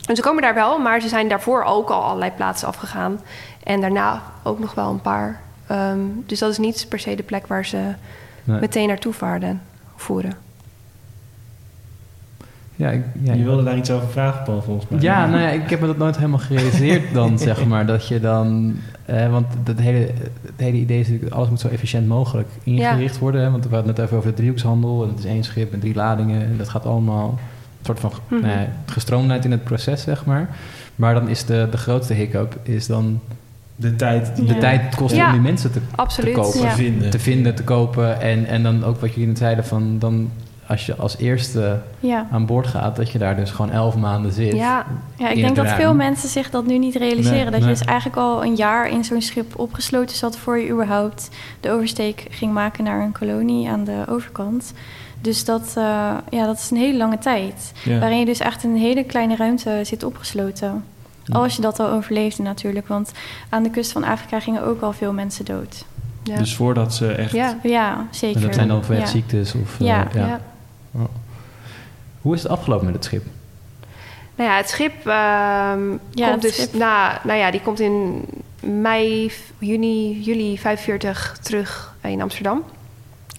En 0.05 0.15
ze 0.15 0.21
komen 0.21 0.41
daar 0.41 0.53
wel, 0.53 0.79
maar 0.79 1.01
ze 1.01 1.07
zijn 1.07 1.27
daarvoor 1.27 1.63
ook 1.63 1.89
al 1.89 2.03
allerlei 2.03 2.31
plaatsen 2.31 2.67
afgegaan. 2.67 3.19
En 3.63 3.81
daarna 3.81 4.21
ook 4.43 4.59
nog 4.59 4.73
wel 4.73 4.89
een 4.89 5.01
paar. 5.01 5.39
Ehm, 5.67 5.99
dus 6.25 6.39
dat 6.39 6.51
is 6.51 6.57
niet 6.57 6.85
per 6.89 6.99
se 6.99 7.15
de 7.15 7.23
plek 7.23 7.47
waar 7.47 7.65
ze 7.65 7.77
Nee. 8.43 8.59
meteen 8.59 8.87
naartoe 8.87 9.13
vaarden, 9.13 9.61
voeren. 9.95 10.33
Ja, 12.75 12.89
ik, 12.89 13.03
ja, 13.23 13.33
Je 13.33 13.43
wilde 13.43 13.63
daar 13.63 13.77
iets 13.77 13.91
over 13.91 14.07
vragen, 14.07 14.43
Paul, 14.43 14.61
volgens 14.61 14.89
mij. 14.89 14.99
Ja, 15.01 15.25
nou 15.27 15.41
ja, 15.41 15.49
ik 15.49 15.69
heb 15.69 15.79
me 15.81 15.87
dat 15.87 15.97
nooit 15.97 16.15
helemaal 16.15 16.39
gerealiseerd 16.39 17.13
dan, 17.19 17.37
zeg 17.39 17.65
maar. 17.65 17.85
Dat 17.85 18.07
je 18.07 18.19
dan... 18.19 18.75
eh, 19.05 19.31
want 19.31 19.45
het 19.63 19.79
hele, 19.79 19.99
het 20.41 20.53
hele 20.57 20.77
idee 20.77 20.99
is 20.99 21.07
natuurlijk... 21.07 21.35
alles 21.35 21.49
moet 21.49 21.59
zo 21.59 21.67
efficiënt 21.67 22.07
mogelijk 22.07 22.47
ingericht 22.63 23.19
worden. 23.19 23.41
Hè? 23.41 23.51
Want 23.51 23.63
we 23.63 23.69
hadden 23.69 23.87
het 23.87 23.97
net 23.97 24.05
even 24.05 24.17
over 24.17 24.29
de 24.29 24.35
driehoekshandel. 24.35 25.03
En 25.03 25.09
het 25.09 25.19
is 25.19 25.25
één 25.25 25.43
schip 25.43 25.73
en 25.73 25.79
drie 25.79 25.95
ladingen. 25.95 26.41
En 26.41 26.57
dat 26.57 26.69
gaat 26.69 26.85
allemaal 26.85 27.39
soort 27.82 27.99
van 27.99 28.11
nou 28.27 28.47
ja, 28.47 28.67
gestroomlijnd 28.86 29.45
in 29.45 29.51
het 29.51 29.63
proces, 29.63 30.01
zeg 30.01 30.25
maar. 30.25 30.49
Maar 30.95 31.13
dan 31.13 31.29
is 31.29 31.45
de, 31.45 31.67
de 31.71 31.77
grootste 31.77 32.13
hiccup... 32.13 32.59
is 32.63 32.88
dan 32.88 33.19
De 33.75 33.95
tijd 33.95 34.36
die 34.36 34.45
de 34.45 34.53
Ja. 34.53 34.59
tijd 34.59 34.82
het 34.82 34.95
kost 34.95 35.15
Ja. 35.15 35.25
om 35.25 35.32
die 35.32 35.41
mensen 35.41 35.71
te, 35.71 35.79
Absoluut. 35.95 36.34
te 36.34 36.39
kopen. 36.41 36.61
Ja. 36.61 36.71
vinden. 36.71 37.09
Te 37.09 37.19
vinden, 37.19 37.55
te 37.55 37.63
kopen. 37.63 38.21
En, 38.21 38.45
en 38.45 38.63
dan 38.63 38.84
ook 38.84 38.99
wat 39.01 39.09
jullie 39.13 39.27
net 39.27 39.38
zeiden 39.38 39.65
van... 39.65 39.99
Dan, 39.99 40.29
als 40.67 40.86
je 40.86 40.95
als 40.95 41.17
eerste 41.17 41.79
Ja. 41.99 42.27
aan 42.32 42.45
boord 42.45 42.67
gaat... 42.67 42.95
dat 42.95 43.11
je 43.11 43.17
daar 43.17 43.36
dus 43.36 43.51
gewoon 43.51 43.71
elf 43.71 43.95
maanden 43.95 44.32
zit. 44.32 44.53
Ja, 44.53 44.86
Ja, 45.17 45.29
ik 45.29 45.36
denk 45.41 45.55
dat 45.55 45.65
ruim. 45.65 45.77
veel 45.77 45.93
mensen 45.93 46.29
zich 46.29 46.49
dat 46.49 46.65
nu 46.65 46.77
niet 46.77 46.95
realiseren. 46.95 47.36
Nee, 47.36 47.43
dat 47.51 47.59
nee. 47.59 47.69
je 47.69 47.75
dus 47.75 47.82
eigenlijk 47.86 48.17
al 48.17 48.43
een 48.45 48.55
jaar 48.55 48.89
in 48.89 49.03
zo'n 49.03 49.21
schip 49.21 49.59
opgesloten 49.59 50.15
zat... 50.15 50.38
voor 50.38 50.57
je 50.59 50.69
überhaupt 50.69 51.29
de 51.59 51.71
oversteek 51.71 52.25
ging 52.29 52.53
maken 52.53 52.84
naar 52.84 53.01
een 53.03 53.11
kolonie 53.19 53.69
aan 53.69 53.84
de 53.84 54.03
overkant. 54.09 54.73
Dus 55.22 55.45
dat, 55.45 55.67
eh, 55.78 55.84
ja, 56.30 56.45
dat 56.45 56.57
is 56.57 56.69
een 56.72 56.78
hele 56.78 56.97
lange 56.97 57.17
tijd. 57.17 57.72
Ja. 57.84 57.99
Waarin 57.99 58.19
je 58.19 58.26
dus 58.26 58.39
echt 58.39 58.63
in 58.63 58.69
een 58.69 58.78
hele 58.78 59.03
kleine 59.03 59.36
ruimte 59.36 59.80
zit 59.84 60.03
opgesloten. 60.03 60.84
Ja. 61.24 61.39
Als 61.39 61.55
je 61.55 61.61
dat 61.61 61.80
al 61.80 61.89
overleefde 61.89 62.43
natuurlijk. 62.43 62.88
Want 62.88 63.11
aan 63.49 63.63
de 63.63 63.69
kust 63.69 63.91
van 63.91 64.03
Afrika 64.03 64.39
gingen 64.39 64.63
ook 64.63 64.82
al 64.82 64.93
veel 64.93 65.13
mensen 65.13 65.45
dood. 65.45 65.86
ja. 66.24 66.38
Dus 66.38 66.55
voordat 66.55 66.93
ze 66.93 67.11
echt... 67.11 67.32
ja. 67.32 67.57
Ja, 67.63 68.07
zeker. 68.11 68.36
En 68.41 68.45
dat 68.47 68.55
zijn 68.55 68.67
dan 68.67 69.07
ziektes 69.07 69.53
of... 69.55 69.80
eh, 69.80 69.86
Ja, 69.88 70.07
ja. 70.13 70.39
Hoe 72.22 72.36
is 72.36 72.43
het 72.43 72.51
afgelopen 72.51 72.86
met 72.86 72.95
het 72.95 73.03
schip? 73.05 73.24
Nou 74.36 74.49
ja, 74.49 74.57
het 74.57 74.69
schip 74.69 74.93
ehm, 75.07 75.89
Ja, 76.11 76.30
komt 76.30 76.32
het 76.32 76.41
dus 76.41 76.55
schip. 76.55 76.74
na, 76.74 77.22
nou 77.24 77.39
ja, 77.39 77.51
die 77.51 77.61
komt 77.61 77.80
in 77.80 78.22
mei, 78.59 79.32
juni, 79.57 80.22
juli 80.22 80.57
45 80.57 81.38
terug 81.41 81.95
in 82.03 82.22
Amsterdam. 82.22 82.63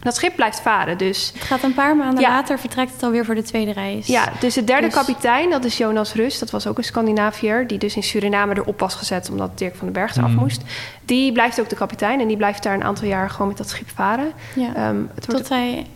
Dat 0.02 0.14
schip 0.16 0.36
blijft 0.36 0.60
varen, 0.60 0.98
dus 0.98 1.30
Het 1.34 1.42
gaat 1.42 1.62
een 1.62 1.74
paar 1.74 1.96
maanden 1.96 2.20
Ja. 2.20 2.28
later, 2.28 2.58
vertrekt 2.58 2.92
het 2.92 3.02
alweer 3.02 3.24
voor 3.24 3.34
de 3.34 3.42
tweede 3.42 3.72
reis. 3.72 4.06
ja, 4.06 4.28
dus 4.40 4.54
de 4.54 4.64
derde 4.64 4.86
Dus- 4.86 4.94
kapitein, 4.94 5.50
dat 5.50 5.64
is 5.64 5.76
Jonas 5.78 6.14
Rust, 6.14 6.40
dat 6.40 6.50
was 6.50 6.66
ook 6.66 6.78
een 6.78 6.84
Scandinaviër, 6.84 7.66
die 7.66 7.78
dus 7.78 7.96
in 7.96 8.02
Suriname 8.02 8.54
erop 8.56 8.80
was 8.80 8.94
gezet 8.94 9.30
omdat 9.30 9.58
Dirk 9.58 9.74
van 9.74 9.84
den 9.84 9.94
Berg 9.94 10.16
eraf 10.16 10.30
Mhm. 10.30 10.38
moest. 10.38 10.62
Die 11.04 11.32
blijft 11.32 11.60
ook 11.60 11.68
de 11.68 11.76
kapitein 11.76 12.20
en 12.20 12.26
die 12.28 12.36
blijft 12.36 12.62
daar 12.62 12.74
een 12.74 12.84
aantal 12.84 13.06
jaar 13.08 13.30
gewoon 13.30 13.48
met 13.48 13.56
dat 13.56 13.68
schip 13.68 13.88
varen. 13.94 14.32
Ja. 14.54 14.74
Ehm, 14.74 14.96
het 15.14 15.26
wordt 15.26 15.40
Tot 15.40 15.48
hij 15.48 15.86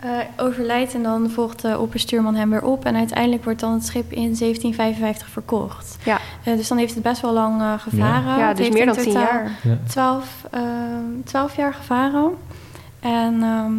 eh, 0.00 0.10
overlijdt 0.36 0.94
en 0.94 1.02
dan 1.02 1.30
volgt 1.30 1.62
de 1.62 1.78
opperstuurman 1.78 2.34
hem 2.34 2.50
weer 2.50 2.64
op. 2.64 2.84
En 2.84 2.96
uiteindelijk 2.96 3.44
wordt 3.44 3.60
dan 3.60 3.72
het 3.72 3.86
schip 3.86 4.12
in 4.12 4.34
1755 4.36 5.28
verkocht. 5.28 5.96
Ja. 6.04 6.18
Eh, 6.44 6.56
dus 6.56 6.68
dan 6.68 6.78
heeft 6.78 6.94
het 6.94 7.02
best 7.02 7.20
wel 7.20 7.32
lang 7.32 7.60
eh, 7.60 7.72
gevaren. 7.78 8.38
ja, 8.38 8.48
Het 8.48 8.56
dus 8.56 8.68
meer 8.70 8.86
dan 8.86 8.96
tien 8.96 9.12
jaar. 9.12 9.50
Ja. 9.62 9.78
12, 9.88 10.24
eh, 10.50 10.60
12 11.24 11.56
jaar 11.56 11.74
gevaren. 11.74 12.30
En 13.02 13.34
ehm, 13.42 13.72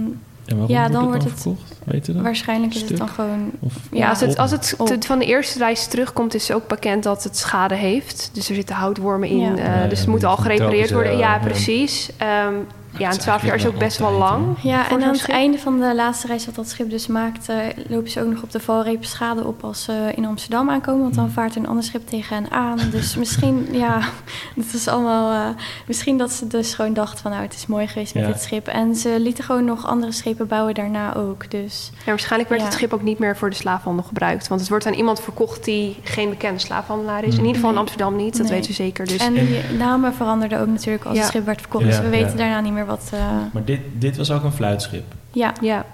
En 0.45 0.57
waarom 0.57 0.75
Ja, 0.75 0.79
wordt 0.79 0.93
dan 0.93 1.01
het 1.01 1.09
wordt 1.11 1.19
dan 1.23 1.31
het- 1.31 1.41
verkocht? 1.41 1.73
Weet 1.85 2.05
je 2.05 2.13
dat? 2.13 2.21
waarschijnlijk 2.21 2.71
is 2.73 2.77
Stuk? 2.79 2.89
het 2.89 2.97
dan 2.97 3.07
gewoon... 3.07 3.51
Of, 3.59 3.73
Ja, 3.91 4.09
als 4.09 4.19
het, 4.19 4.37
als 4.37 4.51
het 4.51 4.75
Op. 4.77 5.03
van 5.05 5.19
de 5.19 5.25
eerste 5.25 5.57
reis 5.59 5.87
terugkomt, 5.87 6.33
is 6.33 6.51
ook 6.51 6.67
bekend 6.67 7.03
dat 7.03 7.23
het 7.23 7.37
schade 7.37 7.75
heeft. 7.75 8.29
Dus 8.33 8.49
er 8.49 8.55
zitten 8.55 8.75
houtwormen 8.75 9.29
in. 9.29 9.37
Ja. 9.37 9.55
eh, 9.55 9.57
Ja, 9.65 9.87
dus 9.87 9.97
ja, 9.97 10.03
het 10.03 10.07
moet 10.07 10.23
al 10.23 10.37
gerepareerd 10.37 10.91
worden. 10.91 11.17
Ja, 11.17 11.35
eh, 11.37 11.41
precies. 11.43 12.09
Ehm, 12.17 12.53
ja, 12.97 13.09
en 13.11 13.19
12 13.19 13.45
jaar 13.45 13.55
is 13.55 13.65
ook 13.67 13.77
best 13.77 13.97
wel 13.97 14.11
lang. 14.11 14.45
Ja, 14.61 14.83
voor 14.85 14.97
en 14.97 15.03
aan 15.03 15.11
het 15.13 15.29
einde 15.29 15.57
van 15.59 15.79
de 15.79 15.95
laatste 15.95 16.27
reis 16.27 16.45
wat 16.45 16.55
dat 16.55 16.69
schip 16.69 16.89
dus 16.89 17.07
maakt... 17.07 17.49
eh, 17.49 17.55
lopen 17.87 18.09
ze 18.09 18.21
ook 18.21 18.27
nog 18.29 18.43
op 18.43 18.51
de 18.51 18.59
valreep 18.59 19.05
schade 19.05 19.43
op 19.45 19.63
als 19.63 19.83
ze 19.83 20.11
in 20.15 20.25
Amsterdam 20.25 20.69
aankomen. 20.69 21.01
Want 21.01 21.15
dan 21.15 21.29
vaart 21.31 21.55
een 21.55 21.67
ander 21.67 21.83
schip 21.83 22.07
tegen 22.07 22.35
hen 22.35 22.51
aan. 22.51 22.77
Dus 22.91 23.15
misschien, 23.23 23.67
ja, 23.71 23.99
het 24.55 24.73
is 24.73 24.87
allemaal... 24.87 25.31
eh, 25.31 25.55
misschien 25.87 26.17
dat 26.17 26.31
ze 26.31 26.47
dus 26.47 26.73
gewoon 26.73 26.93
dachten 26.93 27.19
van... 27.19 27.31
nou, 27.31 27.43
het 27.43 27.53
is 27.53 27.65
mooi 27.67 27.87
geweest 27.87 28.13
met 28.13 28.23
Ja. 28.23 28.29
dit 28.31 28.41
schip. 28.41 28.67
En 28.67 28.95
ze 28.95 29.15
lieten 29.19 29.43
gewoon 29.43 29.65
nog 29.65 29.85
andere 29.87 30.11
schepen 30.11 30.47
bouwen 30.47 30.73
daarna 30.73 31.15
ook. 31.15 31.51
Dus 31.51 31.91
En 31.93 32.01
waarschijnlijk 32.05 32.49
werd 32.49 32.61
Ja. 32.61 32.67
het 32.67 32.77
schip 32.77 32.93
ook 32.93 33.01
niet 33.03 33.19
meer 33.19 33.37
voor 33.37 33.49
de 33.49 33.55
slaafhandel 33.55 34.03
gebruikt. 34.05 34.47
Want 34.47 34.59
het 34.61 34.69
wordt 34.69 34.85
aan 34.85 34.93
iemand 34.93 35.21
verkocht 35.21 35.63
die 35.63 35.97
geen 36.03 36.29
bekende 36.29 36.59
slaafhandelaar 36.59 37.23
is. 37.23 37.33
In 37.33 37.39
ieder 37.39 37.55
geval 37.55 37.71
in. 37.71 37.77
Amsterdam 37.77 38.15
niet, 38.15 38.37
dat 38.37 38.41
Nee. 38.47 38.55
weten 38.55 38.69
we 38.69 38.75
zeker. 38.75 39.05
Dus 39.07 39.17
en 39.17 39.33
die 39.33 39.59
namen 39.77 40.13
veranderden 40.13 40.59
ook 40.59 40.67
natuurlijk 40.67 41.05
als 41.05 41.15
Ja. 41.15 41.21
het 41.21 41.29
schip 41.29 41.45
werd 41.45 41.59
verkocht. 41.61 41.83
Ja, 41.83 41.89
dus 41.89 41.99
we 41.99 42.09
weten 42.09 42.29
ja. 42.31 42.35
daarna 42.37 42.59
niet 42.61 42.73
meer 42.73 42.82
wat... 42.85 43.09
eh, 43.13 43.19
Maar 43.53 43.65
dit, 43.65 43.79
dit 43.97 44.17
was 44.17 44.31
ook 44.31 44.43
een 44.43 44.51
fluitschip. 44.51 45.03
ja, 45.31 45.53
ja. 45.61 45.85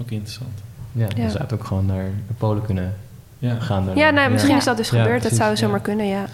Ook 0.00 0.10
interessant. 0.10 0.50
Ja, 0.92 1.06
Ja. 1.16 1.24
dus 1.24 1.32
het 1.38 1.52
ook 1.52 1.64
gewoon 1.64 1.86
naar 1.86 2.04
de 2.28 2.34
Polen 2.38 2.62
kunnen 2.64 2.94
Ja. 3.38 3.54
gaan. 3.60 3.84
daarna. 3.86 4.00
ja, 4.00 4.10
nou, 4.10 4.30
misschien 4.30 4.52
Ja. 4.52 4.58
is 4.58 4.64
dat 4.64 4.76
dus 4.76 4.90
Ja, 4.90 5.02
gebeurd. 5.02 5.22
dat 5.22 5.32
zou 5.32 5.56
zomaar 5.56 5.76
ja. 5.76 5.82
kunnen, 5.82 6.06
ja. 6.06 6.24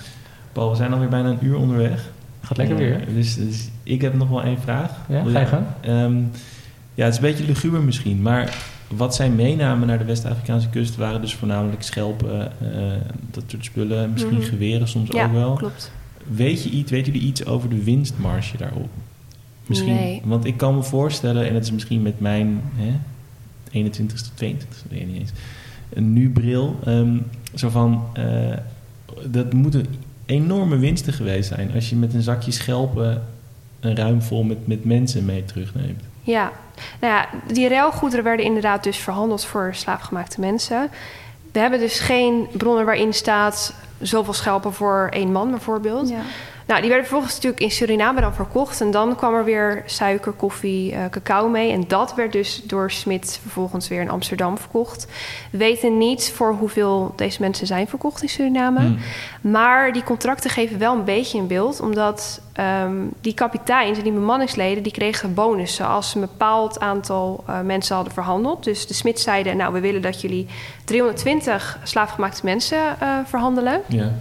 Paul, 0.53 0.71
we 0.71 0.77
zijn 0.77 0.93
alweer 0.93 1.09
bijna 1.09 1.29
een 1.29 1.39
uur 1.45 1.57
onderweg. 1.57 2.11
Gaat 2.43 2.57
lekker 2.57 2.77
weer. 2.77 3.15
Dus, 3.15 3.35
dus 3.37 3.69
ik 3.83 4.01
heb 4.01 4.15
nog 4.15 4.29
wel 4.29 4.43
één 4.43 4.61
vraag. 4.61 4.91
Ja, 5.09 5.23
ga 5.25 5.41
je 5.41 5.47
gang. 5.47 5.65
Ehm, 5.81 6.17
ja, 6.95 7.05
het 7.05 7.13
is 7.13 7.17
een 7.21 7.23
beetje 7.27 7.45
luguber 7.45 7.81
misschien, 7.83 8.23
maar 8.23 8.57
wat 8.89 9.15
zij 9.15 9.29
meenamen 9.31 9.87
naar 9.87 9.99
de 9.99 10.05
West-Afrikaanse 10.05 10.69
kust 10.69 10.97
waren 10.97 11.21
dus 11.21 11.35
voornamelijk 11.35 11.83
schelpen, 11.83 12.53
eh, 12.61 12.69
dat 13.31 13.43
soort 13.47 13.65
spullen, 13.65 14.13
misschien 14.13 14.35
Mhm. 14.39 14.43
geweren 14.47 14.89
soms 14.89 15.11
Ja, 15.11 15.25
ook 15.25 15.33
wel. 15.33 15.55
klopt. 15.55 15.91
Weet 16.29 16.63
je 16.63 16.71
iets, 16.71 16.91
weten 16.91 17.13
jullie 17.13 17.29
iets 17.29 17.47
over 17.47 17.69
de 17.69 17.83
winstmarge 17.85 18.57
daarop? 18.57 18.89
Misschien, 19.67 19.95
Nee. 19.95 20.23
want 20.25 20.45
ik 20.45 20.57
kan 20.57 20.75
me 20.75 20.83
voorstellen, 20.83 21.49
en 21.49 21.55
het 21.55 21.65
is 21.65 21.73
misschien 21.73 22.03
met 22.03 22.21
mijn 22.21 22.61
hè, 22.75 22.93
21ste, 23.71 24.31
22ste, 24.35 24.89
weet 24.91 25.01
ik 25.01 25.07
niet 25.07 25.19
eens, 25.21 25.33
een 25.93 26.13
nu 26.13 26.31
bril, 26.31 26.79
ehm, 26.85 27.17
zo 27.55 27.69
van, 27.69 28.05
eh, 28.13 28.57
dat 29.27 29.53
moeten 29.53 29.87
enorme 30.27 30.77
winsten 30.77 31.13
geweest 31.13 31.49
zijn 31.49 31.71
als 31.75 31.91
je 31.91 31.97
met 31.97 32.15
een 32.15 32.23
zakje 32.23 32.51
schelpen 32.51 33.23
een 33.81 33.97
ruim 33.97 34.23
vol 34.23 34.43
met, 34.43 34.67
met 34.67 34.85
mensen 34.85 35.25
mee 35.25 35.45
terugneemt. 35.45 36.03
Ja, 36.23 36.53
nou 37.01 37.15
ja, 37.15 37.29
die 37.53 37.69
ruilgoederen 37.69 38.25
werden 38.25 38.47
inderdaad 38.47 38.85
dus 38.85 38.97
verhandeld 38.97 39.45
voor 39.45 39.71
slaafgemaakte 39.75 40.41
mensen. 40.41 40.89
We 41.53 41.59
hebben 41.59 41.79
dus 41.79 41.99
geen 42.01 42.47
bronnen 42.53 42.85
waarin 42.85 43.13
staat 43.13 43.75
zoveel 44.01 44.33
schelpen 44.33 44.73
voor 44.73 45.09
één 45.13 45.33
man 45.33 45.51
bijvoorbeeld. 45.51 46.09
ja. 46.09 46.23
Nou, 46.67 46.81
die 46.81 46.89
werden 46.89 47.07
vervolgens 47.07 47.35
natuurlijk 47.35 47.63
in 47.63 47.71
Suriname 47.71 48.21
dan 48.21 48.35
verkocht. 48.35 48.81
En 48.81 48.91
dan 48.91 49.17
kwam 49.17 49.35
er 49.35 49.45
weer 49.45 49.83
suiker, 49.87 50.33
koffie, 50.33 50.93
eh, 50.93 51.05
cacao 51.11 51.49
mee. 51.49 51.73
En 51.73 51.85
dat 51.89 52.15
werd 52.15 52.33
dus 52.33 52.63
door 52.65 52.91
Smit 52.91 53.39
vervolgens 53.43 53.89
weer 53.89 54.01
in 54.01 54.11
Amsterdam 54.11 54.59
verkocht. 54.59 55.07
We 55.51 55.59
weten 55.59 55.99
niet 55.99 56.33
voor 56.35 56.53
hoeveel 56.53 57.13
deze 57.17 57.41
mensen 57.41 57.67
zijn 57.67 57.89
verkocht 57.89 58.23
in 58.23 58.29
Suriname. 58.29 58.81
Hmm. 58.81 58.99
Maar 59.41 59.93
die 59.93 60.03
contracten 60.03 60.51
geven 60.51 60.79
wel 60.79 60.95
een 60.95 61.05
beetje 61.05 61.39
een 61.39 61.47
beeld. 61.47 61.81
Omdat 61.81 62.41
ehm, 62.53 62.95
die 63.21 63.35
kapiteins 63.35 63.99
en 63.99 64.05
die 64.05 64.13
bemanningsleden... 64.13 64.83
die 64.83 64.93
kregen 64.93 65.35
bonussen 65.35 65.87
als 65.87 66.11
ze 66.11 66.17
een 66.17 66.29
bepaald 66.31 66.81
aantal 66.81 67.45
eh, 67.47 67.61
mensen 67.61 67.95
hadden 67.95 68.15
verhandeld. 68.15 68.65
Dus 68.65 68.87
de 68.87 68.95
Smits 68.95 69.23
zeiden... 69.23 69.57
nou, 69.57 69.73
we 69.73 69.81
willen 69.81 70.03
dat 70.03 70.21
jullie 70.21 70.47
320 70.85 71.79
slaafgemaakte 71.83 72.41
mensen 72.45 73.01
eh, 73.01 73.09
verhandelen. 73.25 73.83
Ja. 73.87 74.13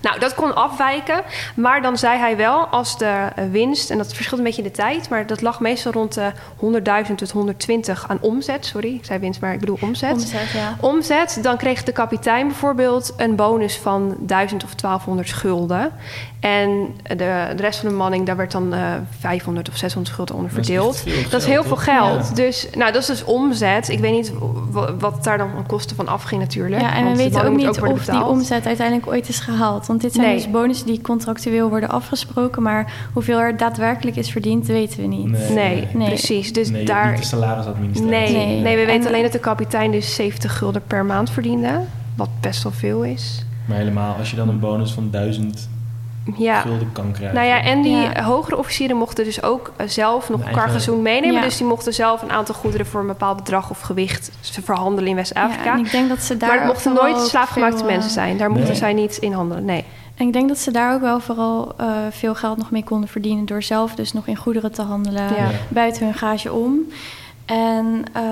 Nou, 0.00 0.18
dat 0.18 0.34
kon 0.34 0.54
afwijken. 0.54 1.22
Maar 1.56 1.82
dan 1.82 1.98
zei 1.98 2.18
hij 2.18 2.36
wel, 2.36 2.66
als 2.66 2.98
de 2.98 3.28
eh, 3.34 3.44
winst... 3.50 3.90
en 3.90 3.98
dat 3.98 4.14
verschilt 4.14 4.38
een 4.38 4.44
beetje 4.46 4.62
in 4.62 4.68
de 4.68 4.74
tijd... 4.74 5.08
maar 5.08 5.26
dat 5.26 5.40
lag 5.40 5.60
meestal 5.60 5.92
rond 5.92 6.14
de 6.14 6.32
100.000 7.08 7.14
tot 7.14 7.30
120 7.30 8.08
aan 8.08 8.18
omzet. 8.20 8.66
Sorry, 8.66 8.94
ik 8.94 9.04
zei 9.04 9.18
winst, 9.18 9.40
maar 9.40 9.52
ik 9.52 9.60
bedoel 9.60 9.78
omzet. 9.80 10.12
Omzet, 10.12 10.50
ja. 10.50 10.76
Omzet, 10.80 11.38
dan 11.42 11.56
kreeg 11.56 11.82
de 11.84 11.92
kapitein 11.92 12.46
bijvoorbeeld... 12.46 13.14
een 13.16 13.36
bonus 13.36 13.76
van 13.76 14.16
1000 14.18 14.64
of 14.64 14.74
1200 14.74 15.32
gulden. 15.32 15.92
En 16.40 16.94
de, 17.02 17.16
de 17.56 17.62
rest 17.62 17.78
van 17.80 17.88
de 17.88 17.94
manning, 17.94 18.26
daar 18.26 18.36
werd 18.36 18.52
dan 18.52 18.74
uh, 18.74 18.80
500 19.18 19.68
of 19.68 19.76
600 19.76 20.14
gulden 20.14 20.34
onder 20.34 20.50
Dat 20.50 20.58
is 20.60 20.66
verdeeld. 20.66 20.96
veel 20.96 21.30
Dat 21.30 21.40
is 21.40 21.46
heel 21.46 21.64
veel 21.64 21.76
geld. 21.76 22.28
Ja. 22.28 22.34
Dus 22.34 22.68
nou, 22.76 22.92
dat 22.92 23.00
is 23.02 23.06
dus 23.08 23.24
omzet. 23.24 23.88
Ik 23.88 23.98
weet 23.98 24.12
niet 24.12 24.32
wa- 24.70 24.94
wat 24.96 25.24
daar 25.24 25.38
dan 25.38 25.50
aan 25.56 25.66
kosten 25.66 25.96
van 25.96 26.08
afging 26.08 26.40
natuurlijk. 26.40 26.80
Ja, 26.82 26.94
en 26.96 27.10
we 27.10 27.16
weten 27.16 27.44
ook 27.44 27.56
niet 27.56 27.80
of 27.82 28.04
die 28.04 28.24
omzet 28.24 28.66
uiteindelijk 28.66 29.06
ooit 29.08 29.28
is 29.28 29.38
gehaald. 29.38 29.86
Want 29.86 30.00
dit 30.00 30.12
zijn 30.12 30.26
Nee. 30.26 30.34
dus 30.36 30.50
bonussen 30.50 30.86
die 30.86 31.00
contractueel 31.00 31.68
worden 31.68 31.88
afgesproken. 31.88 32.62
Maar 32.62 32.92
hoeveel 33.12 33.38
er 33.38 33.56
daadwerkelijk 33.56 34.16
is 34.16 34.30
verdiend, 34.30 34.66
weten 34.66 35.00
we 35.00 35.06
niet. 35.06 35.26
Nee. 35.28 35.50
Nee, 35.54 35.88
Nee. 35.94 36.08
precies. 36.08 36.52
Dus 36.52 36.70
nee, 36.70 36.84
daar. 36.84 37.10
niet 37.10 37.20
de 37.20 37.26
salarisadministratie. 37.26 38.10
Nee, 38.36 38.46
nee. 38.46 38.60
Nee. 38.60 38.76
we 38.76 38.84
weten 38.84 39.00
En- 39.02 39.06
alleen 39.08 39.22
dat 39.22 39.32
de 39.32 39.38
kapitein 39.38 39.90
dus 39.90 40.14
70 40.14 40.58
gulden 40.58 40.82
per 40.86 41.04
maand 41.04 41.30
verdiende. 41.30 41.80
Wat 42.16 42.28
best 42.40 42.62
wel 42.62 42.72
veel 42.72 43.02
is. 43.02 43.44
Maar 43.64 43.76
helemaal, 43.76 44.14
als 44.18 44.30
je 44.30 44.36
dan 44.36 44.48
een 44.48 44.58
bonus 44.60 44.92
van 44.92 45.08
1000 45.10 45.68
Ja. 46.36 46.60
gulden 46.60 46.92
kan 46.92 47.12
krijgen. 47.12 47.34
Nou 47.36 47.46
ja, 47.48 47.62
en 47.62 47.82
die 47.82 47.96
Ja. 47.96 48.22
hogere 48.22 48.56
officieren 48.56 48.96
mochten 48.96 49.24
dus 49.24 49.42
ook 49.42 49.72
eh, 49.76 49.88
zelf 49.88 50.28
nog 50.28 50.46
Een 50.46 50.52
cargazoen 50.52 51.02
meenemen. 51.02 51.36
Ja. 51.36 51.42
Dus 51.42 51.56
die 51.56 51.66
mochten 51.66 51.94
zelf 51.94 52.22
een 52.22 52.30
aantal 52.30 52.54
goederen 52.54 52.86
voor 52.86 53.00
een 53.00 53.06
bepaald 53.06 53.36
bedrag 53.36 53.70
of 53.70 53.80
gewicht 53.80 54.30
verhandelen 54.62 55.10
in 55.10 55.16
West-Afrika. 55.16 55.76
Ik 55.76 55.90
denk 55.90 56.08
dat 56.08 56.20
ze 56.20 56.36
daar 56.36 56.48
maar 56.48 56.58
het 56.58 56.66
mochten 56.66 56.92
nooit 56.92 57.18
slaafgemaakte 57.28 57.76
veel, 57.78 57.86
eh, 57.86 57.92
mensen 57.92 58.10
zijn. 58.12 58.36
Daar 58.36 58.48
mochten 58.50 58.68
Nee. 58.68 58.76
zij 58.76 58.92
niet 58.92 59.16
in 59.16 59.32
handelen. 59.32 59.64
Nee. 59.64 59.84
En 60.16 60.26
ik 60.26 60.32
denk 60.32 60.48
dat 60.48 60.58
ze 60.58 60.70
daar 60.70 60.94
ook 60.94 61.00
wel 61.00 61.20
vooral 61.20 61.72
eh, 61.76 61.86
veel 62.10 62.34
geld 62.34 62.56
nog 62.58 62.70
mee 62.70 62.84
konden 62.84 63.08
verdienen... 63.08 63.44
door 63.46 63.62
zelf 63.62 63.94
dus 63.94 64.12
nog 64.12 64.26
in 64.26 64.36
goederen 64.36 64.72
te 64.72 64.82
handelen 64.82 65.22
Ja. 65.22 65.48
buiten 65.68 66.04
hun 66.04 66.14
gage 66.14 66.52
om. 66.52 66.78
En 67.46 68.02
ehm, 68.12 68.24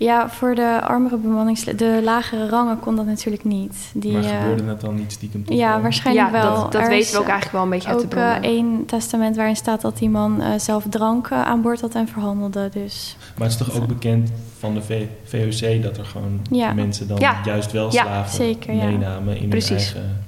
ja, 0.00 0.28
voor 0.30 0.54
de 0.54 0.80
armere 0.82 1.16
bemannings... 1.16 1.64
de 1.64 2.00
lagere 2.04 2.48
rangen 2.48 2.78
kon 2.80 2.96
dat 2.96 3.06
natuurlijk 3.06 3.44
niet. 3.44 3.74
Die, 3.94 4.12
maar 4.12 4.22
eh, 4.24 4.40
gebeurde 4.40 4.64
het 4.64 4.80
dan 4.80 4.94
niet 4.94 5.12
stiekem 5.12 5.44
toch 5.44 5.56
ja, 5.56 5.72
wel? 5.72 5.80
waarschijnlijk 5.82 6.30
ja, 6.30 6.42
wel. 6.42 6.54
dat, 6.54 6.72
dat 6.72 6.82
Er 6.82 6.88
weten 6.88 7.12
we 7.12 7.18
ook 7.18 7.28
eigenlijk 7.28 7.52
wel 7.52 7.62
een 7.62 7.70
beetje 7.70 7.88
uit 7.88 7.98
de 8.00 8.04
Ook 8.06 8.12
eh, 8.12 8.18
bronnen. 8.18 8.42
één 8.42 8.86
testament 8.86 9.36
waarin 9.36 9.56
staat 9.56 9.80
dat 9.80 9.98
die 9.98 10.10
man 10.10 10.40
eh, 10.42 10.58
zelf 10.58 10.84
drank 10.90 11.32
aan 11.32 11.62
boord 11.62 11.80
had 11.80 11.94
en 11.94 12.08
verhandelde. 12.08 12.68
Dus 12.72 13.16
Maar 13.36 13.48
het 13.50 13.60
is 13.60 13.66
toch 13.66 13.76
ook 13.80 13.86
bekend 13.86 14.30
van 14.58 14.74
de 14.74 14.82
V- 14.82 15.06
VOC 15.24 15.82
dat 15.82 15.96
er 15.98 16.04
gewoon 16.04 16.40
Ja. 16.50 16.72
mensen 16.72 17.08
dan 17.08 17.18
Ja. 17.18 17.36
juist 17.44 17.72
wel 17.72 17.92
Ja, 17.92 18.02
slaven 18.02 18.34
zeker, 18.36 18.74
ja. 18.74 18.84
meenamen 18.84 19.36
in 19.40 19.48
Precies. 19.48 19.92
hun 19.92 20.02
eigen 20.02 20.22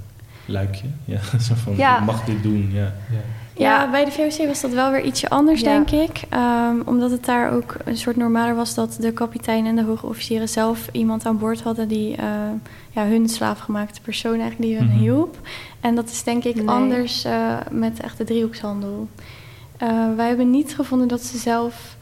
luikje. 0.46 0.86
Ja, 1.04 1.18
zo 1.40 1.54
van, 1.54 1.74
mag 2.04 2.24
dit 2.24 2.42
doen, 2.42 2.70
ja. 2.72 2.92
Ja, 3.56 3.90
bij 3.90 4.04
de 4.04 4.10
VOC 4.10 4.46
was 4.46 4.60
dat 4.60 4.70
wel 4.70 4.90
weer 4.90 5.04
ietsje 5.04 5.28
anders, 5.30 5.60
Ja. 5.60 5.66
denk 5.66 5.90
ik. 5.90 6.22
Ehm, 6.28 6.76
omdat 6.84 7.10
het 7.10 7.24
daar 7.24 7.52
ook 7.52 7.74
een 7.84 7.96
soort 7.96 8.16
normaler 8.16 8.54
was 8.54 8.74
dat 8.74 8.96
de 9.00 9.12
kapitein 9.12 9.66
en 9.66 9.76
de 9.76 9.82
hoge 9.82 10.06
officieren 10.06 10.48
zelf 10.48 10.88
iemand 10.92 11.26
aan 11.26 11.38
boord 11.38 11.62
hadden 11.62 11.88
die 11.88 12.16
eh, 12.16 12.24
ja, 12.90 13.06
hun 13.06 13.28
slaafgemaakte 13.28 14.00
persoon 14.00 14.40
eigenlijk 14.40 14.62
die 14.62 14.76
hun 14.76 14.86
Mhm. 14.88 14.98
hielp. 14.98 15.36
En 15.80 15.94
dat 15.94 16.08
is 16.10 16.22
denk 16.22 16.44
ik 16.44 16.54
Nee. 16.54 16.68
anders 16.68 17.24
eh, 17.24 17.56
met 17.70 18.00
echt 18.00 18.18
de 18.18 18.24
driehoekshandel. 18.24 19.08
Eh, 19.76 19.88
wij 20.16 20.28
hebben 20.28 20.50
niet 20.50 20.74
gevonden 20.74 21.08
dat 21.08 21.20
ze 21.22 21.38
zelf 21.38 21.96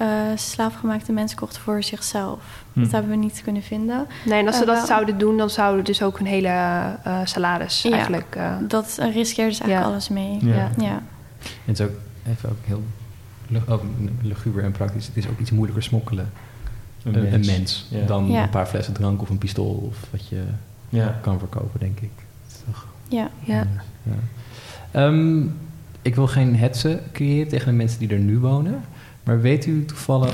eh, 0.00 0.08
slaafgemaakte 0.34 1.12
mensen 1.12 1.38
kochten 1.38 1.62
voor 1.62 1.82
zichzelf. 1.82 2.40
Hm. 2.72 2.80
Dat 2.82 2.90
hebben 2.90 3.10
we 3.10 3.16
niet 3.16 3.40
kunnen 3.44 3.62
vinden. 3.62 4.06
Nee, 4.24 4.38
en 4.40 4.46
als 4.46 4.54
ze 4.56 4.60
Eh, 4.62 4.66
dat 4.68 4.76
wel- 4.76 4.86
zouden 4.86 5.18
doen, 5.18 5.36
dan 5.36 5.50
zouden 5.50 5.84
dus 5.84 6.02
ook 6.02 6.18
een 6.18 6.26
hele 6.26 6.48
eh, 6.48 7.18
salaris 7.24 7.82
Ja. 7.82 7.90
eigenlijk... 7.90 8.34
eh, 8.36 8.52
Dat 8.68 8.96
uh, 9.00 9.14
riskeerden 9.14 9.54
ze 9.54 9.62
eigenlijk 9.62 9.70
Ja. 9.70 9.82
alles 9.92 10.08
mee. 10.08 10.38
Ja. 10.40 10.54
Ja. 10.54 10.70
Ja. 10.78 10.92
En 11.42 11.50
het 11.64 11.78
is 11.80 11.86
ook 11.86 11.92
even 12.26 12.48
ook 12.48 12.56
heel 12.64 12.82
ook 13.68 13.82
luguber 14.22 14.64
en 14.64 14.72
praktisch. 14.72 15.06
Het 15.06 15.16
is 15.16 15.28
ook 15.28 15.38
iets 15.38 15.50
moeilijker 15.50 15.82
smokkelen. 15.82 16.30
Een, 17.02 17.32
een 17.34 17.46
mens. 17.46 17.86
Ja. 17.90 18.06
Dan 18.06 18.30
Ja. 18.30 18.42
een 18.42 18.50
paar 18.50 18.66
flessen 18.66 18.94
drank 18.94 19.22
of 19.22 19.28
een 19.28 19.38
pistool 19.38 19.88
of 19.90 19.96
wat 20.10 20.28
je 20.28 20.42
Ja. 20.88 21.18
kan 21.20 21.38
verkopen, 21.38 21.80
denk 21.80 22.00
ik. 22.00 22.10
Toch 22.66 22.86
ja. 23.08 23.30
ja. 23.40 23.66
Ehm, 24.90 25.42
ik 26.02 26.14
wil 26.14 26.26
geen 26.26 26.56
hetsen 26.56 27.00
creëren 27.12 27.48
tegen 27.48 27.66
de 27.66 27.72
mensen 27.76 27.98
die 27.98 28.08
er 28.08 28.18
nu 28.18 28.38
wonen. 28.38 28.80
Maar 29.30 29.40
weet 29.40 29.66
u 29.66 29.84
toevallig 29.84 30.30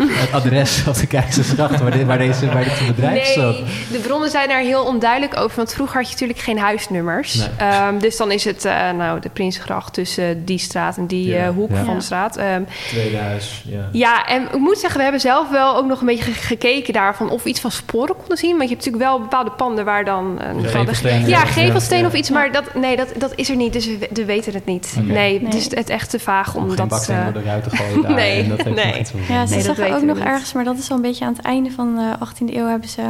het 0.00 0.32
adres 0.32 0.82
op 0.88 0.94
de 0.94 1.06
Keizersgracht 1.06 1.80
waar, 1.80 1.90
dit, 1.90 2.06
waar, 2.06 2.18
deze, 2.18 2.46
waar 2.46 2.64
dit 2.64 2.86
bedrijf 2.86 3.12
Nee, 3.36 3.44
zat? 3.44 3.56
de 3.92 3.98
bronnen 3.98 4.30
zijn 4.30 4.48
daar 4.48 4.60
heel 4.60 4.84
onduidelijk 4.84 5.36
over. 5.40 5.56
Want 5.56 5.72
vroeger 5.74 5.96
had 5.96 6.06
je 6.06 6.12
natuurlijk 6.12 6.38
geen 6.40 6.58
huisnummers. 6.58 7.34
Nee. 7.34 7.48
Ehm, 7.56 7.98
dus 7.98 8.16
dan 8.16 8.30
is 8.32 8.44
het 8.44 8.64
eh, 8.64 8.90
nou, 8.90 9.20
de 9.20 9.28
Prinsgracht 9.28 9.92
tussen 9.94 10.44
die 10.44 10.58
straat 10.58 10.96
en 10.96 11.06
die 11.06 11.26
Ja. 11.26 11.44
eh, 11.46 11.48
hoek 11.54 11.70
Ja. 11.70 11.84
van 11.84 11.94
de 11.94 12.00
straat. 12.02 12.36
Ehm, 12.36 12.62
Tweede 12.88 13.16
huis, 13.16 13.62
ja. 13.66 13.88
ja, 13.92 14.26
en 14.26 14.42
ik 14.42 14.58
moet 14.58 14.78
zeggen, 14.78 14.96
we 14.96 15.02
hebben 15.02 15.20
zelf 15.20 15.50
wel 15.50 15.76
ook 15.76 15.86
nog 15.86 16.00
een 16.00 16.06
beetje 16.06 16.24
ge- 16.32 16.46
gekeken 16.46 16.92
daarvan 16.92 17.30
of 17.30 17.42
we 17.42 17.48
iets 17.48 17.60
van 17.60 17.70
sporen 17.70 18.16
konden 18.16 18.36
zien. 18.38 18.56
Want 18.56 18.68
je 18.68 18.74
hebt 18.74 18.84
natuurlijk 18.86 19.10
wel 19.10 19.20
bepaalde 19.20 19.50
panden 19.50 19.84
waar 19.84 20.04
dan... 20.04 20.38
een 20.40 20.64
Gevelsteen, 20.64 21.28
ja, 21.28 21.38
gevelsteen 21.44 22.00
Ja. 22.00 22.06
of 22.06 22.14
iets. 22.14 22.30
Maar 22.30 22.52
dat, 22.52 22.74
nee, 22.74 22.96
dat, 22.96 23.08
dat 23.16 23.32
is 23.34 23.50
er 23.50 23.56
niet. 23.56 23.72
Dus 23.72 23.86
we, 23.86 24.08
we 24.12 24.24
weten 24.24 24.54
het 24.54 24.64
niet. 24.66 24.92
Nee, 25.00 25.06
Nee. 25.06 25.44
het 25.44 25.54
is 25.54 25.64
het 25.70 25.90
echt 25.90 26.10
te 26.10 26.18
vaag 26.18 26.54
om 26.54 26.62
Om 26.62 26.68
geen 26.68 26.76
dat... 26.76 26.88
baksteen 26.88 27.16
eh, 27.16 27.24
door 27.24 27.32
de 27.32 27.42
ruiten 27.42 27.70
gooien 27.76 28.02
daar. 28.02 28.12
nee, 28.14 28.37
en 28.42 28.48
dat 28.48 28.62
heeft 28.62 28.76
nee. 28.84 28.98
iets 29.00 29.12
Ja, 29.28 29.46
ze 29.46 29.54
Nee, 29.54 29.62
dat 29.64 29.80
ook 29.80 30.00
we 30.00 30.06
nog 30.06 30.16
niet. 30.16 30.24
ergens, 30.24 30.52
maar 30.52 30.64
dat 30.64 30.78
is 30.78 30.90
al 30.90 30.96
een 30.96 31.02
beetje 31.02 31.24
aan 31.24 31.32
het 31.32 31.42
einde 31.44 31.70
van 31.70 31.94
de 31.96 32.14
18e 32.26 32.54
eeuw... 32.54 32.66
hebben 32.66 32.88
ze 32.88 33.02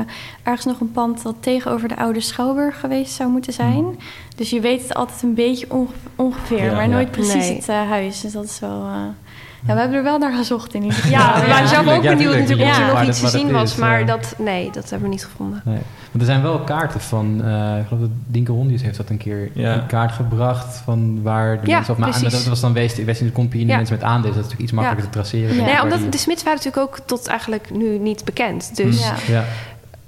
ergens 0.42 0.64
nog 0.64 0.80
een 0.80 0.92
pand 0.92 1.22
dat 1.22 1.34
tegenover 1.40 1.88
de 1.88 1.96
oude 1.96 2.20
Schouwburg 2.20 2.80
geweest 2.80 3.12
zou 3.12 3.30
moeten 3.30 3.52
zijn. 3.52 3.84
Dus 4.36 4.50
je 4.50 4.60
weet 4.60 4.82
het 4.82 4.94
altijd 4.94 5.22
een 5.22 5.34
beetje 5.34 5.66
onge- 5.70 5.92
ongeveer, 6.16 6.64
Ja, 6.64 6.72
maar 6.72 6.82
ja. 6.88 6.88
nooit 6.94 7.10
precies 7.10 7.34
Nee. 7.34 7.54
het 7.56 7.68
eh, 7.68 7.88
huis. 7.88 8.20
Dus 8.20 8.32
dat 8.32 8.44
is 8.44 8.58
wel... 8.60 8.82
eh, 8.86 9.02
ja, 9.66 9.74
we 9.74 9.80
hebben 9.80 9.98
er 9.98 10.04
wel 10.04 10.18
naar 10.18 10.32
gezocht 10.32 10.74
in 10.74 10.82
ieder 10.82 10.98
geval. 10.98 11.10
Ja, 11.18 11.40
we 11.40 11.46
waren 11.46 11.68
zelf 11.68 11.86
ook 11.86 12.02
benieuwd 12.02 12.18
tuurlijk. 12.18 12.40
natuurlijk 12.40 12.70
of 12.70 12.78
er 12.78 12.86
nog 12.86 13.02
iets 13.02 13.20
te 13.20 13.28
zien 13.28 13.50
was. 13.52 13.76
Maar 13.76 13.98
ja. 14.00 14.06
dat, 14.06 14.34
nee, 14.38 14.70
dat 14.72 14.90
hebben 14.90 15.08
we 15.08 15.14
niet 15.14 15.24
gevonden. 15.24 15.62
Nee. 15.64 15.78
Want 16.10 16.20
er 16.20 16.24
zijn 16.24 16.42
wel 16.42 16.58
kaarten 16.58 17.00
van, 17.00 17.44
eh, 17.44 17.78
ik 17.78 17.86
geloof 17.86 18.00
dat 18.02 18.10
Dinke 18.26 18.52
Hondius 18.52 18.82
heeft 18.82 18.96
dat 18.96 19.10
een 19.10 19.16
keer 19.16 19.50
Ja. 19.54 19.74
een 19.74 19.86
kaart 19.86 20.12
gebracht 20.12 20.76
van 20.84 21.22
waar 21.22 21.60
de 21.60 21.66
Ja, 21.66 21.74
mensen 21.76 21.92
op 21.94 21.98
maar 22.00 22.10
precies. 22.10 22.32
dat 22.32 22.44
was 22.44 22.60
dan 22.60 22.72
West, 22.72 23.04
West 23.04 23.20
in 23.20 23.26
de 23.26 23.32
Compagnie, 23.32 23.64
de 23.64 23.70
Ja. 23.70 23.76
mensen 23.76 23.94
met 23.96 24.04
aandelen, 24.04 24.36
dat 24.36 24.44
is 24.44 24.50
natuurlijk 24.50 24.62
iets 24.70 24.72
makkelijker 24.72 25.10
te 25.12 25.18
traceren. 25.18 25.54
Ja. 25.56 25.64
Nee, 25.64 25.82
omdat 25.82 26.12
de 26.12 26.18
Smits 26.18 26.42
waren 26.42 26.58
natuurlijk 26.58 26.86
ook 26.86 26.98
tot 27.06 27.26
eigenlijk 27.26 27.70
nu 27.70 27.98
niet 27.98 28.24
bekend. 28.24 28.76
Dus 28.76 29.06
Ja. 29.06 29.14
ja, 29.26 29.44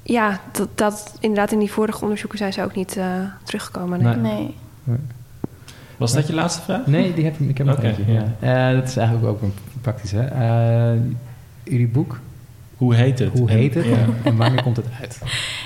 Ja, 0.03 0.41
dat, 0.53 0.69
dat 0.75 1.13
inderdaad 1.21 1.53
in 1.53 1.59
die 1.59 1.71
vorige 1.73 2.03
onderzoeken 2.03 2.39
zijn 2.39 2.53
ze 2.53 2.63
ook 2.65 2.75
niet 2.75 2.97
eh, 2.97 3.05
teruggekomen. 3.43 4.03
Nee. 4.03 4.17
Nee. 4.17 4.55
Nee. 4.85 4.97
Was 6.01 6.13
dat 6.13 6.27
je 6.27 6.35
laatste 6.35 6.63
vraag? 6.63 6.87
nee, 6.87 7.15
die 7.15 7.25
heb 7.25 7.39
ik, 7.41 7.49
ik 7.49 7.59
heb 7.59 7.67
nog 7.67 7.83
eentje. 7.83 8.13
ja. 8.13 8.25
Ja. 8.41 8.69
Eh, 8.71 8.75
dat 8.79 8.89
is 8.89 8.97
eigenlijk 8.97 9.29
ook 9.29 9.43
een 9.43 9.53
praktisch. 9.81 10.11
Hè? 10.13 10.25
Eh, 10.25 10.99
jullie 11.63 11.89
boek, 11.89 12.19
Hoe 12.77 12.95
heet 12.95 13.19
het? 13.19 13.39
hoe 13.39 13.51
heet 13.51 13.75
het 13.75 13.85
Ja. 13.85 13.97
en 14.25 14.37
wanneer 14.37 14.63
komt 14.63 14.77
het 14.77 14.87
uit? 15.01 15.21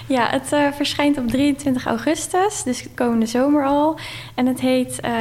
Ja, 0.07 0.29
het 0.31 0.53
eh, 0.53 0.61
verschijnt 0.77 1.19
op 1.19 1.29
23 1.29 1.87
augustus, 1.87 2.63
dus 2.63 2.87
komende 2.95 3.27
zomer 3.27 3.65
al. 3.67 3.99
En 4.35 4.47
het 4.47 4.61
heet 4.61 5.01
eh, 5.01 5.13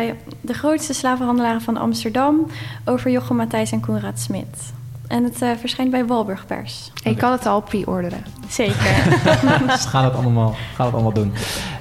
De 0.42 0.54
grootste 0.54 0.94
slavenhandelaren 0.94 1.62
van 1.62 1.78
Amsterdam... 1.78 2.48
over 2.86 3.12
Jochem 3.12 3.36
Matthijs 3.36 3.72
en 3.72 3.80
Koenraad 3.80 4.20
Smit. 4.20 4.74
En 5.08 5.24
het 5.24 5.42
eh, 5.42 5.50
verschijnt 5.60 5.92
bij 5.92 6.06
Walburg 6.06 6.46
Pers. 6.46 6.92
En 7.04 7.12
je 7.12 7.18
kan 7.18 7.32
het 7.32 7.46
al 7.46 7.62
pre-orderen. 7.62 8.24
Zeker. 8.50 9.20
dus 9.68 9.86
gaan 9.86 10.04
het 10.04 10.14
allemaal, 10.14 10.56
allemaal 10.78 11.14
doen. 11.14 11.34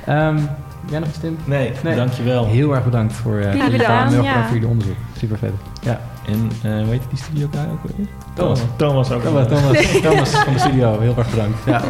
Ehm, 0.07 0.39
jij 0.87 0.99
nog 0.99 1.09
iets, 1.09 1.19
Tim? 1.19 1.37
Nee, 1.45 1.73
Nee. 1.83 1.97
dankjewel. 1.97 2.47
Heel 2.47 2.75
erg 2.75 2.85
bedankt 2.85 3.13
voor, 3.13 3.35
uh, 3.35 3.51
bedankt, 3.71 4.13
ja. 4.25 4.45
voor 4.45 4.53
jullie 4.55 4.69
onderzoek. 4.69 4.97
Super 5.19 5.39
vet. 5.39 5.53
Ja. 5.83 6.01
En 6.27 6.51
eh 6.63 6.89
weet 6.89 7.03
je 7.03 7.09
die 7.09 7.19
studio 7.19 7.49
daar 7.51 7.71
ook 7.71 7.83
weer? 7.83 8.07
Thomas. 8.35 8.61
Thomas 8.77 9.11
ook. 9.11 9.23
Thomas, 9.23 9.47
Thomas, 9.49 9.91
Thomas 10.03 10.31
van 10.31 10.53
de 10.53 10.59
studio, 10.59 11.01
heel 11.01 11.15
erg 11.17 11.31
bedankt. 11.31 11.59
Ja. 11.67 11.83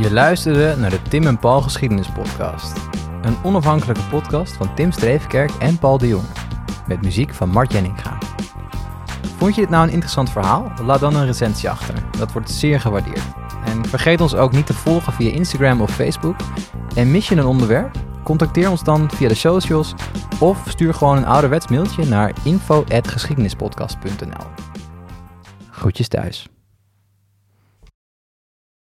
Je 0.00 0.12
luisterde 0.12 0.76
naar 0.78 0.90
de 0.90 1.02
Tim 1.02 1.26
en 1.26 1.38
Paul 1.38 1.60
Geschiedenispodcast. 1.60 2.76
Een 3.22 3.36
onafhankelijke 3.42 4.02
podcast 4.10 4.52
van 4.56 4.74
Tim 4.74 4.92
Streefkerk 4.92 5.50
en 5.58 5.78
Paul 5.78 5.98
de 5.98 6.08
Jong. 6.08 6.24
Met 6.86 7.02
muziek 7.02 7.34
van 7.34 7.48
Mart 7.48 7.72
Jenninga. 7.72 8.17
Vond 9.38 9.54
je 9.54 9.60
dit 9.60 9.70
nou 9.70 9.86
een 9.86 9.92
interessant 9.92 10.30
verhaal? 10.30 10.72
Laat 10.82 11.00
dan 11.00 11.14
een 11.14 11.26
recensie 11.26 11.70
achter. 11.70 11.94
Dat 12.18 12.32
wordt 12.32 12.50
zeer 12.50 12.80
gewaardeerd. 12.80 13.24
En 13.64 13.86
vergeet 13.86 14.20
ons 14.20 14.34
ook 14.34 14.52
niet 14.52 14.66
te 14.66 14.74
volgen 14.74 15.12
via 15.12 15.30
Instagram 15.30 15.80
of 15.80 15.90
Facebook. 15.90 16.36
En 16.94 17.10
mis 17.10 17.28
je 17.28 17.36
een 17.36 17.46
onderwerp? 17.46 17.96
Contacteer 18.24 18.70
ons 18.70 18.84
dan 18.84 19.10
via 19.10 19.28
de 19.28 19.34
socials 19.34 19.94
of 20.40 20.64
stuur 20.68 20.94
gewoon 20.94 21.16
een 21.16 21.26
ouderwets 21.26 21.68
mailtje 21.68 22.04
naar 22.04 22.32
info.geschiedenispodcast.nl. 22.42 24.46
Groetjes 25.70 26.08
thuis. 26.08 26.48